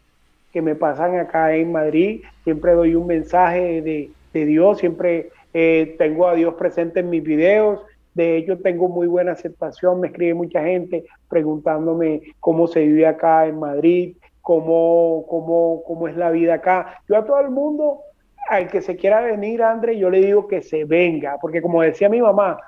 que 0.50 0.62
me 0.62 0.76
pasan 0.76 1.18
acá 1.18 1.54
en 1.54 1.72
Madrid. 1.72 2.22
Siempre 2.44 2.72
doy 2.72 2.94
un 2.94 3.06
mensaje 3.06 3.82
de, 3.82 4.46
Dios, 4.46 4.78
siempre 4.78 5.28
eh, 5.52 5.94
tengo 5.98 6.26
a 6.26 6.34
Dios 6.34 6.54
presente 6.54 7.00
en 7.00 7.10
mis 7.10 7.22
videos. 7.22 7.82
De 8.18 8.36
hecho, 8.36 8.58
tengo 8.58 8.88
muy 8.88 9.06
buena 9.06 9.30
aceptación. 9.30 10.00
Me 10.00 10.08
escribe 10.08 10.34
mucha 10.34 10.60
gente 10.64 11.04
preguntándome 11.28 12.34
cómo 12.40 12.66
se 12.66 12.80
vive 12.80 13.06
acá 13.06 13.46
en 13.46 13.60
Madrid, 13.60 14.16
cómo, 14.40 15.24
cómo, 15.28 15.84
cómo 15.86 16.08
es 16.08 16.16
la 16.16 16.32
vida 16.32 16.54
acá. 16.54 17.00
Yo 17.08 17.16
a 17.16 17.24
todo 17.24 17.38
el 17.38 17.50
mundo, 17.50 18.00
al 18.48 18.66
que 18.66 18.82
se 18.82 18.96
quiera 18.96 19.20
venir, 19.20 19.62
André, 19.62 19.96
yo 19.96 20.10
le 20.10 20.20
digo 20.20 20.48
que 20.48 20.62
se 20.62 20.84
venga, 20.84 21.38
porque 21.40 21.62
como 21.62 21.80
decía 21.80 22.08
mi 22.08 22.20
mamá, 22.20 22.58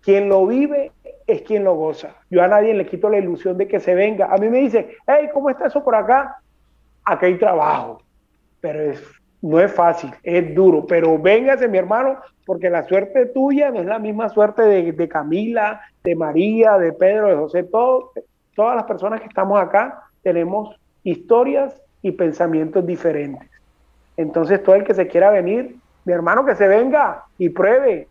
quien 0.00 0.28
lo 0.28 0.44
vive 0.44 0.90
es 1.28 1.42
quien 1.42 1.62
lo 1.62 1.76
goza. 1.76 2.16
Yo 2.28 2.42
a 2.42 2.48
nadie 2.48 2.74
le 2.74 2.86
quito 2.86 3.08
la 3.08 3.18
ilusión 3.18 3.56
de 3.56 3.68
que 3.68 3.78
se 3.78 3.94
venga. 3.94 4.34
A 4.34 4.36
mí 4.36 4.48
me 4.48 4.58
dice, 4.58 4.96
hey, 5.06 5.28
¿cómo 5.32 5.48
está 5.48 5.68
eso 5.68 5.84
por 5.84 5.94
acá? 5.94 6.40
Aquí 7.04 7.26
hay 7.26 7.38
trabajo, 7.38 8.02
pero 8.60 8.80
es, 8.90 9.00
no 9.42 9.60
es 9.60 9.72
fácil, 9.72 10.10
es 10.22 10.54
duro. 10.54 10.86
Pero 10.86 11.18
véngase, 11.18 11.68
mi 11.68 11.78
hermano, 11.78 12.18
porque 12.44 12.70
la 12.70 12.84
suerte 12.84 13.26
tuya 13.26 13.70
no 13.70 13.80
es 13.80 13.86
la 13.86 13.98
misma 13.98 14.28
suerte 14.28 14.62
de, 14.62 15.08
Camila, 15.08 15.80
de 16.02 16.14
María, 16.14 16.78
de 16.78 16.92
Pedro, 16.92 17.28
de 17.28 17.36
José, 17.36 17.64
todas 17.64 18.76
las 18.76 18.84
personas 18.84 19.20
que 19.20 19.26
estamos 19.26 19.60
acá 19.60 20.02
tenemos 20.22 20.74
historias 21.04 21.80
y 22.02 22.12
pensamientos 22.12 22.84
diferentes. 22.86 23.48
Entonces, 24.16 24.62
todo 24.62 24.76
el 24.76 24.84
que 24.84 24.94
se 24.94 25.06
quiera 25.06 25.30
venir, 25.30 25.76
mi 26.04 26.12
hermano 26.12 26.44
que 26.44 26.54
se 26.54 26.66
venga 26.66 27.24
y 27.38 27.50
pruebe, 27.50 28.08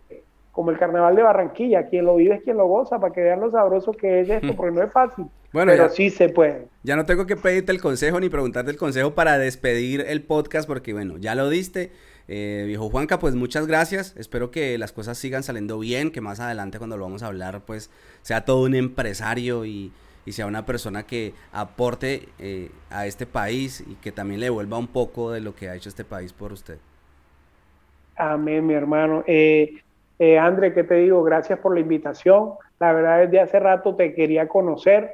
como 0.55 0.71
el 0.71 0.79
carnaval 0.79 1.15
de 1.15 1.21
Barranquilla. 1.21 1.87
Quien 1.87 2.05
lo 2.05 2.15
vive 2.15 2.35
es 2.35 2.43
quien 2.43 2.55
lo 2.55 2.65
goza, 2.65 2.97
para 2.97 3.13
que 3.13 3.21
vean 3.21 3.41
lo 3.41 3.51
sabroso 3.51 3.91
que 3.91 4.21
es 4.21 4.29
esto, 4.29 4.53
porque 4.57 4.73
no 4.73 4.81
es 4.81 4.91
fácil. 4.91 5.25
Bueno, 5.51 5.71
pero 5.73 5.89
sí 5.89 6.09
se 6.09 6.29
puede. 6.29 6.67
Ya 6.83 6.95
no 6.95 7.05
tengo 7.05 7.25
que 7.25 7.35
pedirte 7.35 7.71
el 7.71 7.81
consejo 7.81 8.19
ni 8.19 8.29
preguntarte 8.29 8.71
el 8.71 8.77
consejo 8.77 9.13
para 9.13 9.37
despedir 9.37 10.05
el 10.07 10.23
podcast, 10.23 10.67
porque 10.67 10.93
bueno, 10.93 11.17
ya 11.17 11.35
lo 11.35 11.49
diste. 11.49 11.91
Eh, 12.27 12.63
viejo 12.65 12.89
Juanca, 12.89 13.19
pues 13.19 13.35
muchas 13.35 13.67
gracias. 13.67 14.15
Espero 14.17 14.49
que 14.49 14.77
las 14.77 14.93
cosas 14.93 15.17
sigan 15.17 15.43
saliendo 15.43 15.77
bien, 15.77 16.11
que 16.11 16.21
más 16.21 16.39
adelante 16.39 16.77
cuando 16.77 16.97
lo 16.97 17.03
vamos 17.03 17.21
a 17.21 17.27
hablar, 17.27 17.61
pues 17.65 17.91
sea 18.21 18.45
todo 18.45 18.63
un 18.63 18.75
empresario 18.75 19.65
y, 19.65 19.91
sea 20.27 20.47
una 20.47 20.65
persona 20.65 21.03
que 21.03 21.33
aporte 21.51 22.29
eh, 22.39 22.71
a 22.89 23.05
este 23.05 23.25
país 23.27 23.83
y 23.87 23.95
que 23.95 24.11
también 24.11 24.39
le 24.39 24.47
devuelva 24.47 24.77
un 24.77 24.87
poco 24.87 25.31
de 25.31 25.39
lo 25.39 25.53
que 25.53 25.69
ha 25.69 25.75
hecho 25.75 25.89
este 25.89 26.03
país 26.03 26.33
por 26.33 26.51
usted. 26.51 26.79
Amén, 28.15 28.65
mi 28.65 28.73
hermano. 28.73 29.23
Eh, 29.27 29.81
eh, 30.19 30.37
André, 30.37 30.73
¿qué 30.73 30.83
te 30.83 30.95
digo? 30.95 31.23
Gracias 31.23 31.59
por 31.59 31.73
la 31.73 31.81
invitación. 31.81 32.53
La 32.79 32.93
verdad, 32.93 33.19
desde 33.19 33.39
hace 33.39 33.59
rato 33.59 33.95
te 33.95 34.13
quería 34.13 34.47
conocer. 34.47 35.11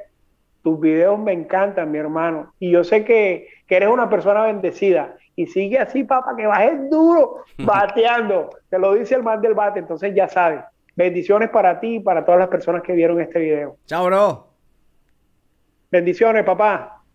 Tus 0.62 0.78
videos 0.78 1.18
me 1.18 1.32
encantan, 1.32 1.90
mi 1.90 1.98
hermano. 1.98 2.52
Y 2.58 2.70
yo 2.70 2.84
sé 2.84 3.04
que, 3.04 3.48
eres 3.68 3.88
una 3.88 4.08
persona 4.08 4.44
bendecida. 4.44 5.16
Y 5.34 5.46
sigue 5.46 5.78
así, 5.78 6.04
papá, 6.04 6.36
que 6.36 6.46
bajes 6.46 6.90
duro, 6.90 7.44
bateando. 7.58 8.50
Te 8.68 8.78
lo 8.78 8.94
dice 8.94 9.14
el 9.14 9.22
man 9.22 9.40
del 9.40 9.54
bate, 9.54 9.78
entonces 9.78 10.14
ya 10.14 10.28
sabes. 10.28 10.60
Bendiciones 10.94 11.48
para 11.48 11.80
ti 11.80 11.96
y 11.96 12.00
para 12.00 12.24
todas 12.24 12.38
las 12.38 12.48
personas 12.48 12.82
que 12.82 12.92
vieron 12.92 13.18
este 13.20 13.38
video. 13.38 13.76
Chao, 13.86 14.04
bro. 14.04 14.48
Bendiciones, 15.90 16.44
papá. 16.44 17.01